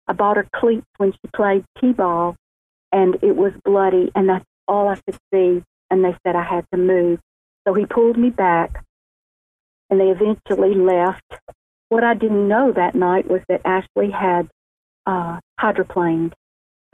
I 0.06 0.12
bought 0.12 0.36
her 0.36 0.46
cleats 0.54 0.86
when 0.98 1.12
she 1.12 1.30
played 1.34 1.64
t-ball 1.80 2.36
and 2.92 3.16
it 3.22 3.36
was 3.36 3.52
bloody, 3.64 4.10
and 4.14 4.28
that's 4.28 4.44
all 4.66 4.88
I 4.88 4.96
could 4.96 5.18
see. 5.32 5.62
And 5.90 6.04
they 6.04 6.14
said 6.24 6.36
I 6.36 6.42
had 6.42 6.66
to 6.72 6.78
move. 6.78 7.20
So 7.66 7.74
he 7.74 7.86
pulled 7.86 8.18
me 8.18 8.30
back, 8.30 8.84
and 9.88 10.00
they 10.00 10.06
eventually 10.06 10.74
left. 10.74 11.24
What 11.88 12.04
I 12.04 12.14
didn't 12.14 12.48
know 12.48 12.72
that 12.72 12.94
night 12.94 13.28
was 13.28 13.42
that 13.48 13.62
Ashley 13.64 14.10
had 14.10 14.48
uh, 15.06 15.38
hydroplaned 15.60 16.32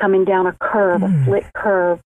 coming 0.01 0.25
down 0.25 0.47
a 0.47 0.53
curve, 0.61 1.01
mm. 1.01 1.23
a 1.23 1.25
slick 1.25 1.53
curve. 1.55 2.01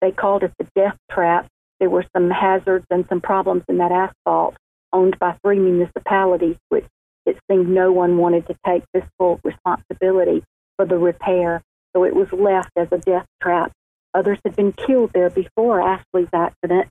They 0.00 0.10
called 0.10 0.42
it 0.42 0.52
the 0.58 0.66
death 0.74 0.96
trap. 1.10 1.46
There 1.80 1.90
were 1.90 2.04
some 2.16 2.30
hazards 2.30 2.86
and 2.90 3.04
some 3.08 3.20
problems 3.20 3.64
in 3.68 3.78
that 3.78 3.92
asphalt 3.92 4.56
owned 4.92 5.18
by 5.18 5.36
three 5.42 5.58
municipalities, 5.58 6.56
which 6.68 6.86
it 7.26 7.38
seemed 7.50 7.68
no 7.68 7.92
one 7.92 8.18
wanted 8.18 8.46
to 8.48 8.56
take 8.66 8.82
fiscal 8.92 9.40
responsibility 9.42 10.42
for 10.76 10.86
the 10.86 10.98
repair 10.98 11.62
so 11.94 12.04
it 12.04 12.14
was 12.14 12.28
left 12.32 12.70
as 12.76 12.88
a 12.90 12.98
death 12.98 13.26
trap. 13.42 13.72
Others 14.14 14.38
had 14.44 14.56
been 14.56 14.72
killed 14.72 15.10
there 15.14 15.30
before 15.30 15.80
Ashley's 15.80 16.28
accident, 16.32 16.88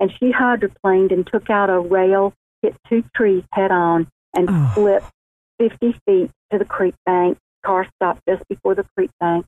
and 0.00 0.10
she 0.18 0.32
hydroplaned 0.32 1.12
and 1.12 1.26
took 1.26 1.50
out 1.50 1.70
a 1.70 1.78
rail, 1.78 2.32
hit 2.62 2.74
two 2.88 3.04
trees 3.14 3.44
head 3.52 3.70
on, 3.70 4.08
and 4.34 4.48
oh. 4.50 4.72
slipped 4.74 5.10
50 5.58 5.98
feet 6.06 6.30
to 6.50 6.58
the 6.58 6.64
creek 6.64 6.94
bank. 7.06 7.38
Car 7.64 7.86
stopped 7.96 8.20
just 8.28 8.46
before 8.48 8.74
the 8.74 8.84
creek 8.96 9.10
bank. 9.20 9.46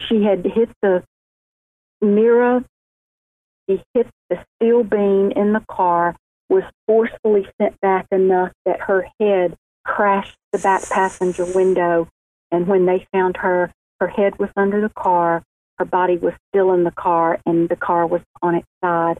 She 0.00 0.22
had 0.24 0.44
hit 0.44 0.70
the 0.82 1.04
mirror. 2.00 2.64
She 3.68 3.82
hit 3.94 4.06
the 4.30 4.44
steel 4.56 4.82
beam 4.82 5.32
in 5.32 5.52
the 5.52 5.64
car, 5.70 6.16
was 6.48 6.64
forcefully 6.86 7.46
sent 7.60 7.78
back 7.80 8.06
enough 8.10 8.52
that 8.64 8.80
her 8.80 9.06
head 9.20 9.56
crashed 9.84 10.36
the 10.52 10.58
back 10.58 10.88
passenger 10.88 11.44
window. 11.44 12.08
And 12.50 12.66
when 12.66 12.86
they 12.86 13.06
found 13.12 13.36
her, 13.38 13.70
her 14.00 14.08
head 14.08 14.38
was 14.38 14.50
under 14.56 14.80
the 14.80 14.88
car. 14.88 15.42
Her 15.78 15.84
body 15.84 16.16
was 16.16 16.32
still 16.48 16.72
in 16.72 16.84
the 16.84 16.90
car, 16.90 17.38
and 17.44 17.68
the 17.68 17.76
car 17.76 18.06
was 18.06 18.22
on 18.42 18.54
its 18.54 18.66
side. 18.82 19.18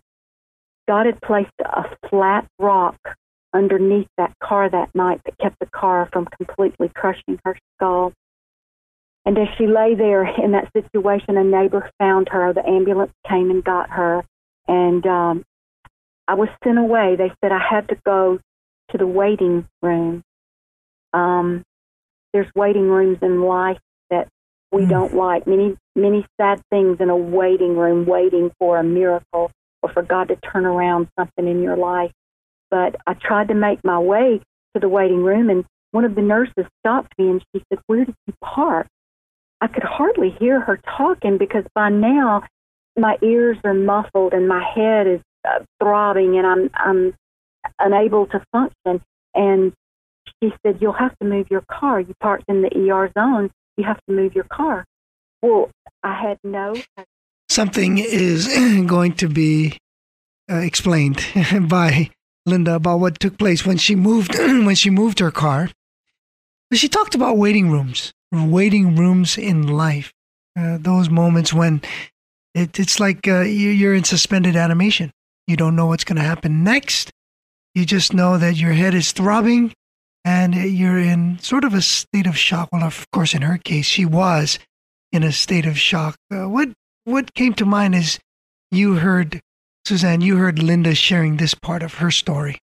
God 0.89 1.07
had 1.07 1.21
placed 1.21 1.53
a 1.61 1.85
flat 2.09 2.47
rock 2.59 2.97
underneath 3.53 4.09
that 4.17 4.33
car 4.43 4.69
that 4.71 4.95
night 4.95 5.21
that 5.25 5.39
kept 5.39 5.59
the 5.61 5.67
car 5.67 6.09
from 6.13 6.27
completely 6.27 6.91
crushing 6.95 7.39
her 7.45 7.57
skull. 7.77 8.13
And 9.29 9.37
as 9.37 9.49
she 9.59 9.67
lay 9.67 9.95
there 9.95 10.25
in 10.25 10.53
that 10.53 10.73
situation, 10.73 11.37
a 11.37 11.45
neighbor 11.45 11.91
found 11.99 12.31
her. 12.31 12.55
The 12.55 12.67
ambulance 12.67 13.13
came 13.29 13.51
and 13.51 13.63
got 13.63 13.91
her. 13.91 14.25
And 14.67 15.07
um, 15.07 15.45
I 16.27 16.33
was 16.33 16.49
sent 16.65 16.79
away. 16.79 17.15
They 17.15 17.31
said 17.43 17.53
I 17.53 17.61
had 17.61 17.91
to 17.91 17.97
go 18.07 18.39
to 18.91 18.97
the 18.97 19.07
waiting 19.07 19.69
room. 19.83 20.25
Um, 21.13 21.63
there's 22.33 22.47
waiting 22.55 22.89
rooms 22.89 23.19
in 23.21 23.43
life 23.43 23.77
that 24.09 24.29
we 24.73 24.85
mm. 24.85 24.89
don't 24.89 25.15
like. 25.15 25.47
Many, 25.47 25.77
many 25.95 26.27
sad 26.41 26.63
things 26.71 26.97
in 26.99 27.11
a 27.11 27.17
waiting 27.17 27.77
room, 27.77 28.07
waiting 28.07 28.51
for 28.59 28.79
a 28.79 28.83
miracle 28.83 29.51
or 29.83 29.93
for 29.93 30.03
God 30.03 30.29
to 30.29 30.37
turn 30.37 30.65
around 30.65 31.09
something 31.19 31.47
in 31.47 31.63
your 31.63 31.77
life. 31.77 32.13
But 32.71 32.97
I 33.07 33.13
tried 33.13 33.49
to 33.49 33.55
make 33.55 33.85
my 33.85 33.99
way 33.99 34.41
to 34.73 34.81
the 34.81 34.89
waiting 34.89 35.23
room, 35.23 35.51
and 35.51 35.67
one 35.91 36.07
of 36.07 36.15
the 36.15 36.23
nurses 36.23 36.65
stopped 36.81 37.13
me 37.19 37.29
and 37.29 37.45
she 37.53 37.63
said, 37.69 37.79
Where 37.89 38.07
did 38.07 38.15
you 38.27 38.33
park? 38.43 38.87
I 39.61 39.67
could 39.67 39.83
hardly 39.83 40.31
hear 40.39 40.61
her 40.61 40.79
talking 40.97 41.39
because 41.39 41.65
by 41.75 41.89
now 41.89 42.43
my 42.97 43.17
ears 43.23 43.59
are 43.65 43.75
muffled 43.75 44.33
and 44.33 44.49
my 44.49 44.63
head 44.63 45.07
is 45.07 45.21
uh, 45.49 45.65
throbbing 45.81 46.39
and 46.39 46.47
I'm, 46.47 46.71
I'm 46.75 47.15
unable 47.79 48.27
to 48.27 48.45
function. 48.53 49.03
And 49.35 49.73
she 50.41 50.53
said, 50.63 50.79
You'll 50.81 50.93
have 50.93 51.17
to 51.19 51.27
move 51.27 51.49
your 51.51 51.65
car. 51.71 52.01
You 52.01 52.15
parked 52.21 52.45
in 52.49 52.63
the 52.63 52.91
ER 52.91 53.11
zone 53.19 53.51
you 53.79 53.85
have 53.85 54.01
to 54.09 54.13
move 54.13 54.35
your 54.35 54.45
car. 54.45 54.85
Well, 55.41 55.71
I 56.03 56.21
had 56.21 56.39
no. 56.45 56.75
Something 57.49 57.99
is 57.99 58.49
going 58.87 59.15
to 59.15 59.29
be 59.29 59.79
uh, 60.51 60.57
explained 60.57 61.25
by 61.69 62.11
Linda 62.45 62.75
about 62.75 62.99
what 62.99 63.21
took 63.21 63.39
place 63.39 63.65
when 63.65 63.79
she 63.79 63.95
moved 63.95 64.35
when 64.39 64.75
she 64.75 64.91
moved 64.91 65.21
her 65.21 65.31
car. 65.31 65.71
But 66.69 66.79
She 66.79 66.89
talked 66.89 67.15
about 67.15 67.39
waiting 67.39 67.71
rooms, 67.71 68.13
waiting 68.33 68.97
rooms 68.97 69.39
in 69.39 69.67
life. 69.67 70.13
Uh, 70.59 70.79
those 70.81 71.09
moments 71.09 71.53
when 71.53 71.81
it, 72.55 72.79
it's 72.79 72.99
like 72.99 73.29
uh, 73.29 73.43
you're 73.43 73.95
in 73.95 74.05
suspended 74.05 74.57
animation. 74.57 75.13
You 75.47 75.57
don't 75.57 75.77
know 75.77 75.87
what's 75.87 76.05
going 76.05 76.17
to 76.17 76.23
happen 76.23 76.65
next. 76.65 77.11
You 77.75 77.85
just 77.85 78.13
know 78.13 78.39
that 78.39 78.57
your 78.57 78.73
head 78.73 78.95
is 78.95 79.13
throbbing 79.13 79.73
and 80.25 80.55
you're 80.55 80.99
in 80.99 81.39
sort 81.39 81.65
of 81.65 81.75
a 81.75 81.83
state 81.83 82.27
of 82.27 82.37
shock. 82.37 82.69
Well, 82.73 82.85
of 82.85 83.07
course, 83.13 83.35
in 83.35 83.43
her 83.43 83.57
case, 83.57 83.87
she 83.87 84.05
was 84.05 84.59
in 85.13 85.23
a 85.23 85.33
state 85.33 85.67
of 85.67 85.79
shock. 85.79 86.17
Uh, 86.31 86.49
what 86.49 86.71
what 87.05 87.35
came 87.35 87.55
to 87.55 87.65
mind 87.65 87.95
is 87.95 88.19
you 88.71 88.97
heard 88.97 89.41
Suzanne, 89.87 90.21
you 90.21 90.37
heard 90.37 90.63
Linda 90.63 90.95
sharing 90.95 91.37
this 91.37 91.55
part 91.55 91.83
of 91.83 91.95
her 91.95 92.11
story. 92.11 92.59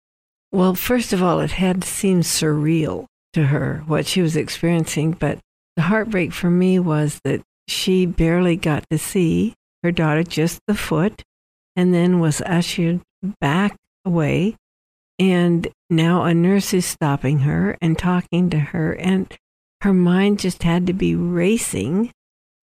Well, 0.52 0.74
first 0.74 1.14
of 1.14 1.22
all, 1.22 1.40
it 1.40 1.52
had 1.52 1.84
seemed 1.84 2.24
surreal 2.24 3.06
to 3.34 3.48
her 3.48 3.84
what 3.86 4.08
she 4.08 4.22
was 4.22 4.36
experiencing, 4.36 5.12
but 5.12 5.40
the 5.82 5.88
heartbreak 5.88 6.32
for 6.32 6.52
me 6.52 6.78
was 6.78 7.20
that 7.24 7.42
she 7.68 8.06
barely 8.06 8.56
got 8.56 8.88
to 8.92 9.00
see 9.00 9.56
her 9.82 9.92
daughter 9.92 10.22
just 10.22 10.60
the 10.68 10.76
foot 10.76 11.24
and 11.76 11.92
then 11.92 12.20
was 12.20 12.40
ushered 12.42 13.02
back 13.40 13.76
away. 14.06 14.56
And 15.18 15.68
now 15.90 16.22
a 16.22 16.36
nurse 16.36 16.72
is 16.72 16.86
stopping 16.86 17.40
her 17.40 17.80
and 17.82 17.98
talking 17.98 18.52
to 18.52 18.60
her, 18.60 18.94
and 18.94 19.36
her 19.82 19.92
mind 19.92 20.38
just 20.38 20.62
had 20.62 20.86
to 20.86 20.94
be 20.94 21.16
racing. 21.16 22.12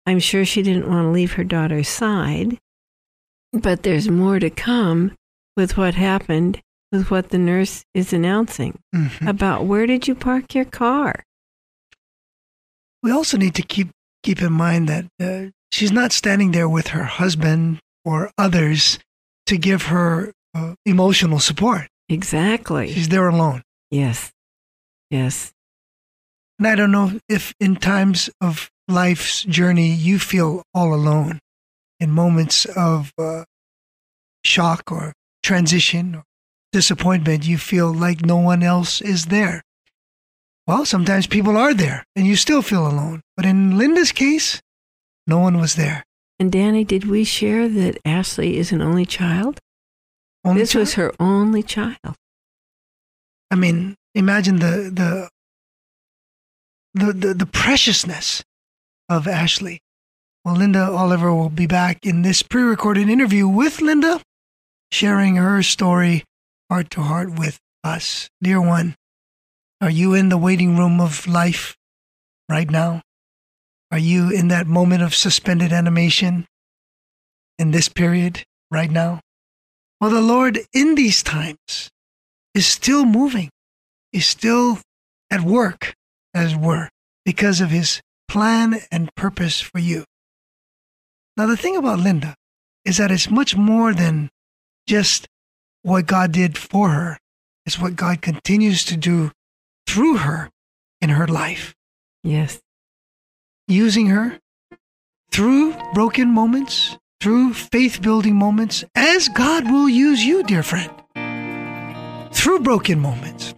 I'm 0.06 0.20
sure 0.20 0.46
she 0.46 0.62
didn't 0.62 0.88
want 0.88 1.06
to 1.06 1.10
leave 1.10 1.34
her 1.34 1.44
daughter's 1.44 1.90
side. 1.90 2.60
But 3.52 3.82
there's 3.82 4.08
more 4.08 4.38
to 4.38 4.52
come 4.52 5.14
with 5.58 5.78
what 5.78 5.96
happened 5.96 6.62
with 6.92 7.10
what 7.10 7.30
the 7.30 7.40
nurse 7.40 7.84
is 7.96 8.14
announcing 8.14 8.78
mm-hmm. 8.94 9.28
about 9.28 9.66
where 9.66 9.88
did 9.88 10.08
you 10.08 10.14
park 10.14 10.54
your 10.54 10.66
car? 10.66 11.24
We 13.04 13.12
also 13.12 13.38
need 13.38 13.56
to 13.56 13.62
keep 13.62 13.90
keep 14.24 14.42
in 14.42 14.52
mind 14.52 14.90
that 14.90 15.06
uh, 15.22 15.52
she's 15.72 15.92
not 15.92 16.12
standing 16.12 16.52
there 16.52 16.68
with 16.68 16.88
her 16.90 17.06
husband 17.06 17.80
or 18.04 18.32
others 18.38 19.00
to 19.46 19.58
give 19.58 19.84
her 19.84 20.34
uh, 20.54 20.76
emotional 20.86 21.40
support. 21.40 21.88
Exactly. 22.10 22.92
She's 22.92 23.10
there 23.10 23.28
alone. 23.28 23.62
Yes. 23.92 24.32
Yes. 25.10 25.52
And 26.58 26.68
I 26.68 26.76
don't 26.76 26.92
know 26.92 27.20
if 27.30 27.54
in 27.60 27.78
times 27.78 28.30
of 28.42 28.70
life's 28.88 29.44
journey 29.44 29.94
you 29.94 30.20
feel 30.20 30.64
all 30.74 30.94
alone 30.94 31.40
in 32.00 32.12
moments 32.12 32.66
of 32.66 33.14
uh, 33.18 33.44
shock 34.44 34.92
or 34.92 35.14
transition 35.44 36.16
or 36.16 36.24
disappointment, 36.72 37.48
you 37.48 37.58
feel 37.58 37.94
like 37.94 38.26
no 38.26 38.38
one 38.38 38.64
else 38.64 39.02
is 39.02 39.28
there. 39.28 39.62
Well, 40.70 40.86
sometimes 40.86 41.26
people 41.26 41.58
are 41.58 41.74
there 41.74 42.04
and 42.16 42.28
you 42.28 42.36
still 42.36 42.62
feel 42.62 42.86
alone. 42.86 43.22
But 43.36 43.48
in 43.48 43.76
Linda's 43.76 44.12
case, 44.12 44.62
no 45.26 45.40
one 45.40 45.60
was 45.60 45.74
there. 45.74 46.04
And 46.40 46.52
Danny, 46.52 46.84
did 46.84 47.06
we 47.10 47.24
share 47.24 47.68
that 47.68 47.98
Ashley 48.06 48.56
is 48.56 48.72
an 48.72 48.80
only 48.80 49.04
child? 49.04 49.58
Only 50.46 50.62
this 50.62 50.74
child? 50.74 50.82
was 50.82 50.94
her 50.94 51.12
only 51.20 51.64
child. 51.64 52.14
I 53.50 53.56
mean, 53.56 53.96
imagine 54.14 54.60
the 54.60 54.92
the 54.94 55.30
the 56.94 57.14
the, 57.14 57.34
the 57.34 57.48
preciousness 57.48 58.44
of 59.10 59.28
Ashley. 59.28 59.80
Well, 60.46 60.56
Linda 60.56 60.84
Oliver 60.84 61.34
will 61.34 61.50
be 61.50 61.66
back 61.66 61.98
in 62.04 62.22
this 62.22 62.44
pre-recorded 62.44 63.10
interview 63.10 63.48
with 63.48 63.82
Linda, 63.82 64.22
sharing 64.92 65.38
her 65.38 65.64
story 65.64 66.26
heart 66.70 66.92
to 66.92 67.02
heart 67.02 67.40
with 67.40 67.58
us. 67.84 68.30
Dear 68.44 68.62
one, 68.62 68.94
are 69.82 69.90
you 69.90 70.14
in 70.14 70.30
the 70.30 70.38
waiting 70.38 70.76
room 70.76 71.00
of 71.00 71.26
life 71.26 71.78
right 72.50 72.70
now? 72.70 73.02
Are 73.92 74.00
you 74.00 74.30
in 74.30 74.50
that 74.50 74.68
moment 74.68 75.02
of 75.02 75.16
suspended 75.16 75.72
animation 75.72 76.46
in 77.58 77.72
this 77.72 77.88
period 77.88 78.44
right 78.70 78.92
now? 78.92 79.22
Well, 80.02 80.10
the 80.10 80.22
Lord 80.22 80.60
in 80.74 80.96
these 80.96 81.24
times 81.24 81.90
is 82.54 82.68
still 82.68 83.06
moving, 83.06 83.50
is 84.12 84.28
still 84.28 84.80
at 85.32 85.42
work, 85.42 85.94
as 86.34 86.54
it 86.54 86.60
were, 86.60 86.90
because 87.24 87.62
of 87.62 87.70
his 87.70 88.02
plan 88.28 88.82
and 88.92 89.14
purpose 89.16 89.62
for 89.62 89.80
you. 89.80 90.04
Now, 91.38 91.46
the 91.46 91.58
thing 91.58 91.78
about 91.78 92.00
Linda 92.00 92.36
is 92.84 92.98
that 92.98 93.12
it's 93.12 93.30
much 93.30 93.56
more 93.56 93.94
than 93.94 94.30
just 94.88 95.26
what 95.84 96.06
God 96.06 96.34
did 96.34 96.58
for 96.58 96.90
her, 96.90 97.18
it's 97.66 97.80
what 97.80 97.96
God 97.96 98.22
continues 98.22 98.84
to 98.86 98.98
do 98.98 99.32
through 99.90 100.18
her 100.18 100.52
in 101.02 101.10
her 101.10 101.28
life. 101.28 101.74
Yes. 102.24 102.62
Using 103.68 104.08
her 104.08 104.40
through 105.32 105.76
broken 105.96 106.30
moments, 106.30 106.96
through 107.20 107.54
faith 107.56 108.00
building 108.00 108.36
moments, 108.36 108.84
as 108.94 109.30
God 109.30 109.66
will 109.72 109.90
use 109.90 110.24
you, 110.24 110.44
dear 110.44 110.62
friend. 110.62 110.92
Through 112.32 112.60
broken 112.60 113.00
moments, 113.00 113.56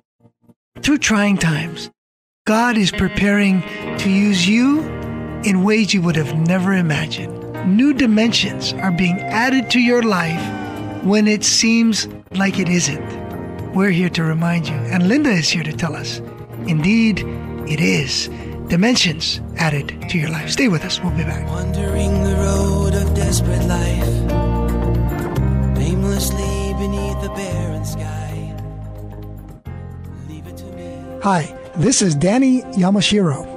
through 0.82 1.00
trying 1.00 1.38
times, 1.38 1.92
God 2.48 2.78
is 2.78 2.92
preparing 2.92 3.62
to 3.98 4.10
use 4.10 4.48
you 4.48 4.80
in 5.44 5.64
ways 5.64 5.94
you 5.94 6.02
would 6.02 6.16
have 6.16 6.34
never 6.48 6.74
imagined. 6.74 7.38
New 7.68 7.94
dimensions 7.94 8.72
are 8.74 8.92
being 8.92 9.20
added 9.20 9.70
to 9.72 9.82
your 9.82 10.02
life 10.02 11.04
when 11.04 11.28
it 11.28 11.44
seems 11.44 12.08
like 12.32 12.58
it 12.58 12.70
isn't. 12.70 13.21
We're 13.74 13.92
here 13.92 14.10
to 14.10 14.24
remind 14.24 14.68
you, 14.68 14.76
and 14.76 15.08
Linda 15.08 15.30
is 15.30 15.50
here 15.50 15.64
to 15.64 15.72
tell 15.72 15.96
us 15.96 16.20
indeed, 16.68 17.20
it 17.70 17.80
is. 17.80 18.28
Dimensions 18.68 19.40
added 19.56 20.10
to 20.10 20.18
your 20.18 20.30
life. 20.30 20.50
Stay 20.50 20.68
with 20.68 20.84
us. 20.84 21.00
We'll 21.02 21.16
be 21.16 21.24
back. 21.24 21.48
Wandering 21.48 22.22
the 22.24 22.36
road 22.36 22.94
of 22.96 23.16
desperate 23.16 23.66
life, 23.68 24.08
aimlessly 25.80 26.74
beneath 26.80 27.22
the 27.22 27.32
barren 27.34 27.86
sky. 27.86 28.54
Leave 30.28 30.48
it 30.48 30.58
to 30.58 30.66
me. 30.66 31.20
Hi, 31.24 31.58
this 31.78 32.02
is 32.02 32.14
Danny 32.14 32.64
Yamashiro. 32.74 33.48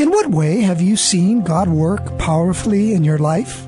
In 0.00 0.10
what 0.10 0.26
way 0.26 0.60
have 0.62 0.80
you 0.82 0.96
seen 0.96 1.44
God 1.44 1.68
work 1.68 2.18
powerfully 2.18 2.94
in 2.94 3.04
your 3.04 3.18
life? 3.18 3.64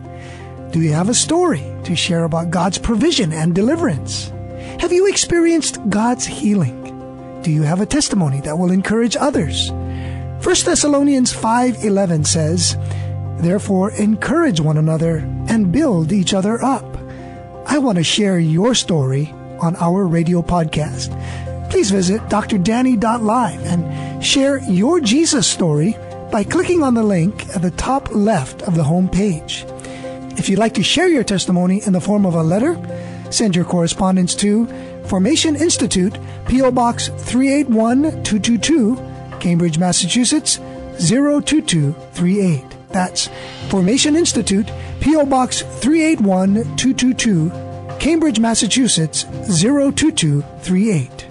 Do 0.73 0.81
you 0.81 0.93
have 0.93 1.09
a 1.09 1.15
story 1.15 1.63
to 1.85 1.95
share 1.95 2.25
about 2.25 2.51
God's 2.51 2.79
provision 2.79 3.33
and 3.33 3.55
deliverance? 3.55 4.33
Have 4.81 4.93
you 4.93 5.07
experienced 5.07 5.79
God's 5.89 6.27
healing? 6.27 7.41
Do 7.43 7.51
you 7.51 7.63
have 7.63 7.81
a 7.81 7.87
testimony 7.87 8.41
that 8.43 8.59
will 8.59 8.71
encourage 8.71 9.17
others? 9.17 9.71
1 10.43 10.65
Thessalonians 10.65 11.33
5:11 11.33 12.25
says, 12.25 12.77
"Therefore 13.39 13.91
encourage 13.93 14.61
one 14.61 14.77
another 14.77 15.25
and 15.49 15.73
build 15.73 16.13
each 16.13 16.35
other 16.35 16.63
up." 16.63 16.99
I 17.67 17.79
want 17.79 17.97
to 17.97 18.05
share 18.05 18.39
your 18.39 18.75
story 18.75 19.33
on 19.61 19.77
our 19.77 20.07
radio 20.07 20.43
podcast. 20.43 21.11
Please 21.71 21.91
visit 21.91 22.29
drdanny.live 22.29 23.65
and 23.65 24.23
share 24.23 24.59
your 24.69 25.01
Jesus 25.01 25.47
story 25.47 25.97
by 26.31 26.45
clicking 26.45 26.83
on 26.83 26.95
the 26.95 27.03
link 27.03 27.47
at 27.55 27.63
the 27.63 27.71
top 27.71 28.09
left 28.13 28.63
of 28.63 28.75
the 28.75 28.85
home 28.85 29.09
page. 29.09 29.65
If 30.37 30.49
you'd 30.49 30.59
like 30.59 30.75
to 30.75 30.83
share 30.83 31.09
your 31.09 31.25
testimony 31.25 31.81
in 31.87 31.93
the 31.93 32.01
form 32.01 32.27
of 32.27 32.35
a 32.35 32.43
letter, 32.43 32.77
Send 33.35 33.57
your 33.57 33.65
correspondence 33.65 34.37
to 34.37 34.67
Formation 35.07 35.57
Institute, 35.57 36.17
P.O. 36.47 36.71
Box 36.71 37.09
381222, 37.09 38.97
Cambridge, 39.41 39.77
Massachusetts 39.77 40.61
02238. 41.01 42.65
That's 42.91 43.29
Formation 43.71 44.15
Institute, 44.15 44.71
P.O. 45.01 45.27
Box 45.27 45.63
381222, 45.63 47.51
Cambridge, 47.99 48.39
Massachusetts 48.39 49.25
02238. 49.25 51.27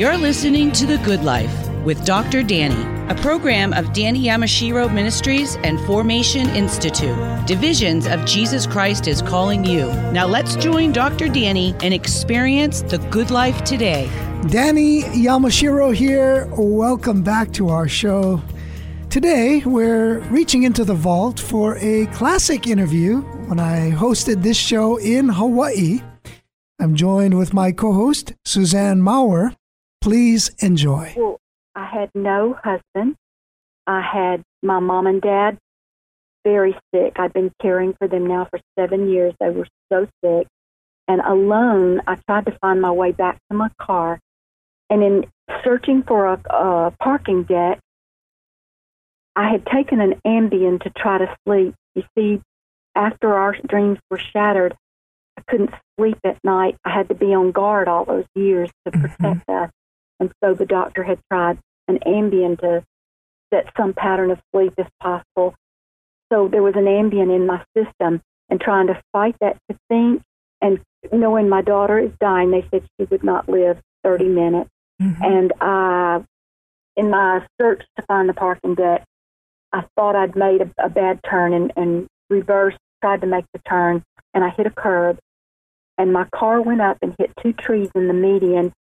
You're 0.00 0.16
listening 0.16 0.72
to 0.72 0.86
The 0.86 0.96
Good 1.04 1.22
Life 1.22 1.67
with 1.88 2.04
Dr. 2.04 2.42
Danny, 2.42 2.84
a 3.10 3.14
program 3.22 3.72
of 3.72 3.94
Danny 3.94 4.24
Yamashiro 4.24 4.92
Ministries 4.92 5.56
and 5.64 5.80
Formation 5.86 6.46
Institute. 6.50 7.16
Divisions 7.46 8.06
of 8.06 8.26
Jesus 8.26 8.66
Christ 8.66 9.08
is 9.08 9.22
calling 9.22 9.64
you. 9.64 9.86
Now 10.12 10.26
let's 10.26 10.54
join 10.54 10.92
Dr. 10.92 11.28
Danny 11.28 11.74
and 11.80 11.94
experience 11.94 12.82
the 12.82 12.98
good 13.08 13.30
life 13.30 13.64
today. 13.64 14.06
Danny 14.50 15.00
Yamashiro 15.04 15.94
here. 15.94 16.46
Welcome 16.58 17.22
back 17.22 17.54
to 17.54 17.70
our 17.70 17.88
show. 17.88 18.42
Today, 19.08 19.62
we're 19.64 20.18
reaching 20.28 20.64
into 20.64 20.84
the 20.84 20.92
vault 20.92 21.40
for 21.40 21.78
a 21.78 22.04
classic 22.08 22.66
interview 22.66 23.22
when 23.48 23.58
I 23.58 23.92
hosted 23.92 24.42
this 24.42 24.58
show 24.58 24.98
in 24.98 25.30
Hawaii. 25.30 26.02
I'm 26.78 26.94
joined 26.94 27.38
with 27.38 27.54
my 27.54 27.72
co 27.72 27.94
host, 27.94 28.34
Suzanne 28.44 29.00
Maurer. 29.00 29.54
Please 30.02 30.50
enjoy. 30.58 31.14
Well, 31.16 31.40
I 31.78 31.86
had 31.86 32.10
no 32.12 32.58
husband. 32.64 33.14
I 33.86 34.00
had 34.00 34.42
my 34.64 34.80
mom 34.80 35.06
and 35.06 35.22
dad 35.22 35.58
very 36.44 36.76
sick. 36.92 37.12
I've 37.16 37.32
been 37.32 37.52
caring 37.62 37.94
for 37.98 38.08
them 38.08 38.26
now 38.26 38.48
for 38.50 38.58
seven 38.76 39.08
years. 39.08 39.32
They 39.38 39.50
were 39.50 39.68
so 39.92 40.08
sick. 40.24 40.48
And 41.06 41.20
alone, 41.20 42.00
I 42.06 42.16
tried 42.16 42.46
to 42.46 42.58
find 42.60 42.80
my 42.82 42.90
way 42.90 43.12
back 43.12 43.38
to 43.48 43.56
my 43.56 43.68
car. 43.80 44.18
And 44.90 45.04
in 45.04 45.26
searching 45.62 46.02
for 46.02 46.26
a, 46.26 46.40
a 46.50 46.94
parking 47.00 47.44
deck, 47.44 47.78
I 49.36 49.48
had 49.48 49.64
taken 49.66 50.00
an 50.00 50.20
Ambien 50.26 50.82
to 50.82 50.90
try 50.90 51.18
to 51.18 51.36
sleep. 51.46 51.74
You 51.94 52.02
see, 52.16 52.40
after 52.96 53.34
our 53.34 53.56
dreams 53.68 53.98
were 54.10 54.20
shattered, 54.32 54.74
I 55.36 55.42
couldn't 55.48 55.70
sleep 55.96 56.18
at 56.24 56.42
night. 56.42 56.76
I 56.84 56.90
had 56.90 57.08
to 57.10 57.14
be 57.14 57.32
on 57.34 57.52
guard 57.52 57.86
all 57.86 58.04
those 58.04 58.26
years 58.34 58.68
to 58.84 58.90
mm-hmm. 58.90 59.02
protect 59.02 59.46
mm-hmm. 59.46 59.64
us. 59.64 59.70
And 60.18 60.32
so 60.42 60.54
the 60.54 60.66
doctor 60.66 61.04
had 61.04 61.20
tried 61.30 61.58
an 61.88 61.98
Ambien 62.06 62.58
to 62.60 62.84
set 63.52 63.72
some 63.76 63.94
pattern 63.94 64.30
of 64.30 64.40
sleep 64.52 64.74
if 64.78 64.86
possible. 65.00 65.54
So 66.32 66.48
there 66.48 66.62
was 66.62 66.74
an 66.76 66.84
Ambien 66.84 67.34
in 67.34 67.46
my 67.46 67.64
system 67.76 68.20
and 68.50 68.60
trying 68.60 68.86
to 68.88 69.02
fight 69.12 69.36
that 69.40 69.58
to 69.70 69.78
think 69.88 70.22
and 70.60 70.80
knowing 71.12 71.48
my 71.48 71.62
daughter 71.62 71.98
is 71.98 72.10
dying, 72.20 72.50
they 72.50 72.66
said 72.70 72.88
she 72.98 73.06
would 73.10 73.24
not 73.24 73.48
live 73.48 73.78
30 74.04 74.28
minutes. 74.28 74.70
Mm-hmm. 75.00 75.22
And 75.22 75.52
I, 75.60 76.24
in 76.96 77.10
my 77.10 77.46
search 77.60 77.84
to 77.96 78.02
find 78.06 78.28
the 78.28 78.34
parking 78.34 78.74
deck, 78.74 79.04
I 79.72 79.84
thought 79.94 80.16
I'd 80.16 80.34
made 80.34 80.62
a, 80.62 80.70
a 80.84 80.88
bad 80.88 81.20
turn 81.28 81.52
and, 81.52 81.72
and 81.76 82.06
reversed, 82.30 82.78
tried 83.02 83.20
to 83.20 83.26
make 83.26 83.44
the 83.52 83.60
turn, 83.68 84.02
and 84.34 84.42
I 84.42 84.50
hit 84.50 84.66
a 84.66 84.70
curb. 84.70 85.18
And 85.96 86.12
my 86.12 86.26
car 86.34 86.60
went 86.60 86.80
up 86.80 86.98
and 87.02 87.14
hit 87.18 87.32
two 87.42 87.52
trees 87.52 87.90
in 87.94 88.08
the 88.08 88.14
median. 88.14 88.72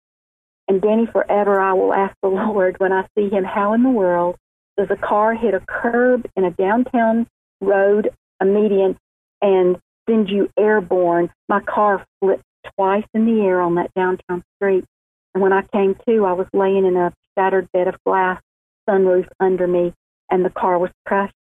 And 0.68 0.82
Danny, 0.82 1.06
forever 1.06 1.60
I 1.60 1.74
will 1.74 1.94
ask 1.94 2.16
the 2.22 2.28
Lord 2.30 2.76
when 2.80 2.92
I 2.94 3.08
see 3.18 3.30
him, 3.30 3.44
how 3.44 3.74
in 3.74 3.84
the 3.84 3.90
world 3.90 4.36
does 4.78 4.88
a 4.92 4.96
car 4.96 5.34
hit 5.34 5.54
a 5.54 5.62
curb 5.68 6.28
in 6.36 6.44
a 6.44 6.52
downtown 6.52 7.28
road, 7.62 8.10
a 8.40 8.46
median, 8.46 8.98
and 9.42 9.78
send 10.10 10.30
you 10.30 10.50
airborne? 10.58 11.30
My 11.50 11.62
car 11.62 12.06
flipped 12.20 12.44
twice 12.76 13.06
in 13.14 13.26
the 13.26 13.42
air 13.42 13.62
on 13.62 13.76
that 13.76 13.94
downtown 13.96 14.44
street. 14.56 14.86
And 15.34 15.42
when 15.42 15.54
I 15.54 15.62
came 15.74 15.96
to, 16.08 16.26
I 16.26 16.34
was 16.34 16.48
laying 16.54 16.86
in 16.86 16.96
a 16.96 17.14
shattered 17.38 17.72
bed 17.72 17.88
of 17.88 17.96
glass, 18.06 18.42
sunroof 18.90 19.28
under 19.40 19.68
me, 19.68 19.94
and 20.30 20.44
the 20.44 20.50
car 20.50 20.78
was 20.78 20.92
crushed. 21.06 21.34